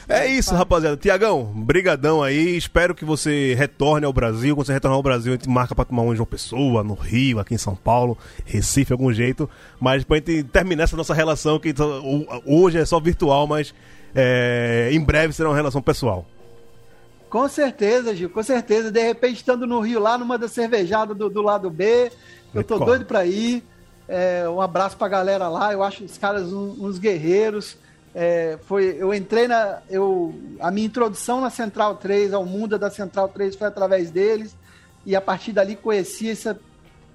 É 0.09 0.27
isso, 0.27 0.55
rapaziada. 0.55 0.97
Tiagão, 0.97 1.45
brigadão 1.45 2.23
aí. 2.23 2.57
Espero 2.57 2.95
que 2.95 3.05
você 3.05 3.55
retorne 3.55 4.05
ao 4.05 4.13
Brasil. 4.13 4.55
Quando 4.55 4.67
você 4.67 4.73
retornar 4.73 4.97
ao 4.97 5.03
Brasil, 5.03 5.33
a 5.33 5.37
gente 5.37 5.49
marca 5.49 5.75
pra 5.75 5.85
tomar 5.85 6.03
um 6.03 6.13
em 6.13 6.17
João 6.17 6.27
Pessoa, 6.27 6.83
no 6.83 6.95
Rio, 6.95 7.39
aqui 7.39 7.55
em 7.55 7.59
São 7.59 7.75
Paulo, 7.77 8.19
Recife, 8.45 8.93
algum 8.93 9.13
jeito. 9.13 9.49
Mas 9.81 10.05
pra 10.05 10.17
gente 10.17 10.43
terminar 10.45 10.85
essa 10.85 10.97
nossa 10.97 11.15
relação, 11.15 11.59
que 11.59 11.73
hoje 12.45 12.79
é 12.79 12.85
só 12.85 12.99
virtual, 13.01 13.47
mas 13.47 13.73
é, 14.15 14.91
em 14.93 15.01
breve 15.01 15.33
será 15.33 15.49
uma 15.49 15.57
relação 15.57 15.81
pessoal. 15.81 16.27
Com 17.31 17.49
certeza, 17.49 18.15
Gil, 18.15 18.29
com 18.29 18.43
certeza. 18.43 18.91
De 18.91 19.01
repente, 19.03 19.37
estando 19.37 19.67
no 19.67 19.81
Rio, 19.81 20.01
lá 20.01 20.19
numa 20.19 20.37
da 20.37 20.49
cervejada 20.49 21.15
do, 21.15 21.31
do 21.31 21.41
lado 21.41 21.71
B, 21.71 22.11
eu 22.55 22.63
tô 22.63 22.79
doido 22.79 23.07
pra 23.07 23.25
ir. 23.25 23.65
É, 24.07 24.47
um 24.49 24.61
abraço 24.61 24.97
pra 24.99 25.09
galera 25.09 25.49
lá. 25.49 25.73
Eu 25.73 25.83
acho 25.83 26.05
os 26.05 26.19
caras 26.19 26.53
um- 26.53 26.77
uns 26.85 26.99
guerreiros. 26.99 27.79
É, 28.15 28.59
foi, 28.63 28.97
eu 28.99 29.15
entrei 29.15 29.49
na. 29.49 29.81
Eu, 29.89 30.35
a 30.61 30.71
minha 30.71 30.87
introdução 30.87 31.41
na 31.41 31.51
Central 31.51 31.97
3, 31.97 32.33
ao 32.35 32.45
mundo 32.45 32.79
da 32.79 32.91
Central 32.91 33.29
3, 33.29 33.57
foi 33.57 33.67
através 33.67 34.11
deles. 34.11 34.57
E 35.05 35.17
a 35.17 35.21
partir 35.21 35.53
dali 35.53 35.75
conheci 35.75 36.31
essa 36.31 36.59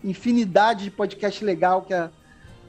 infinidade 0.04 0.86
de 0.86 0.92
podcast 0.92 1.44
legal 1.46 1.84
que 1.84 1.94
a 1.94 2.10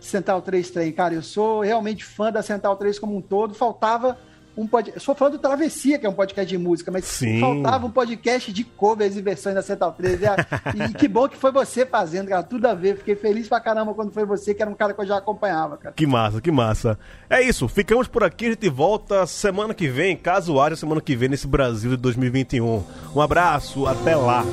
Central 0.00 0.42
3 0.42 0.70
tem. 0.70 0.92
Cara, 0.92 1.14
eu 1.14 1.22
sou 1.22 1.62
realmente 1.62 2.04
fã 2.04 2.30
da 2.30 2.42
Central 2.42 2.76
3 2.76 2.98
como 2.98 3.16
um 3.16 3.20
todo. 3.20 3.54
Faltava 3.54 4.18
um 4.60 4.66
podcast. 4.66 5.04
Sou 5.04 5.14
fã 5.14 5.30
do 5.30 5.38
Travessia, 5.38 5.98
que 5.98 6.04
é 6.04 6.08
um 6.08 6.12
podcast 6.14 6.48
de 6.48 6.58
música, 6.58 6.90
mas 6.90 7.04
Sim. 7.04 7.38
faltava 7.40 7.86
um 7.86 7.90
podcast 7.90 8.52
de 8.52 8.64
covers 8.64 9.16
e 9.16 9.22
versões 9.22 9.54
da 9.54 9.62
Central 9.62 9.92
3. 9.92 10.20
E, 10.20 10.26
a- 10.26 10.36
e 10.90 10.94
que 10.94 11.06
bom 11.06 11.28
que 11.28 11.36
foi 11.36 11.52
você 11.52 11.86
fazendo, 11.86 12.28
cara. 12.28 12.42
Tudo 12.42 12.66
a 12.66 12.74
ver. 12.74 12.96
Fiquei 12.98 13.14
feliz 13.14 13.48
pra 13.48 13.60
caramba 13.60 13.94
quando 13.94 14.10
foi 14.12 14.24
você, 14.24 14.52
que 14.52 14.60
era 14.60 14.70
um 14.70 14.74
cara 14.74 14.92
que 14.92 15.00
eu 15.00 15.06
já 15.06 15.16
acompanhava, 15.18 15.76
cara. 15.76 15.94
Que 15.94 16.06
massa, 16.06 16.40
que 16.40 16.50
massa. 16.50 16.98
É 17.30 17.40
isso, 17.40 17.68
ficamos 17.68 18.08
por 18.08 18.24
aqui, 18.24 18.46
a 18.46 18.50
gente 18.50 18.68
volta 18.68 19.26
semana 19.26 19.72
que 19.72 19.86
vem, 19.88 20.16
caso 20.16 20.60
haja 20.60 20.74
semana 20.74 21.00
que 21.00 21.14
vem 21.14 21.28
nesse 21.28 21.46
Brasil 21.46 21.90
de 21.92 21.96
2021. 21.96 22.82
Um 23.14 23.20
abraço, 23.20 23.86
até 23.86 24.16
lá. 24.16 24.44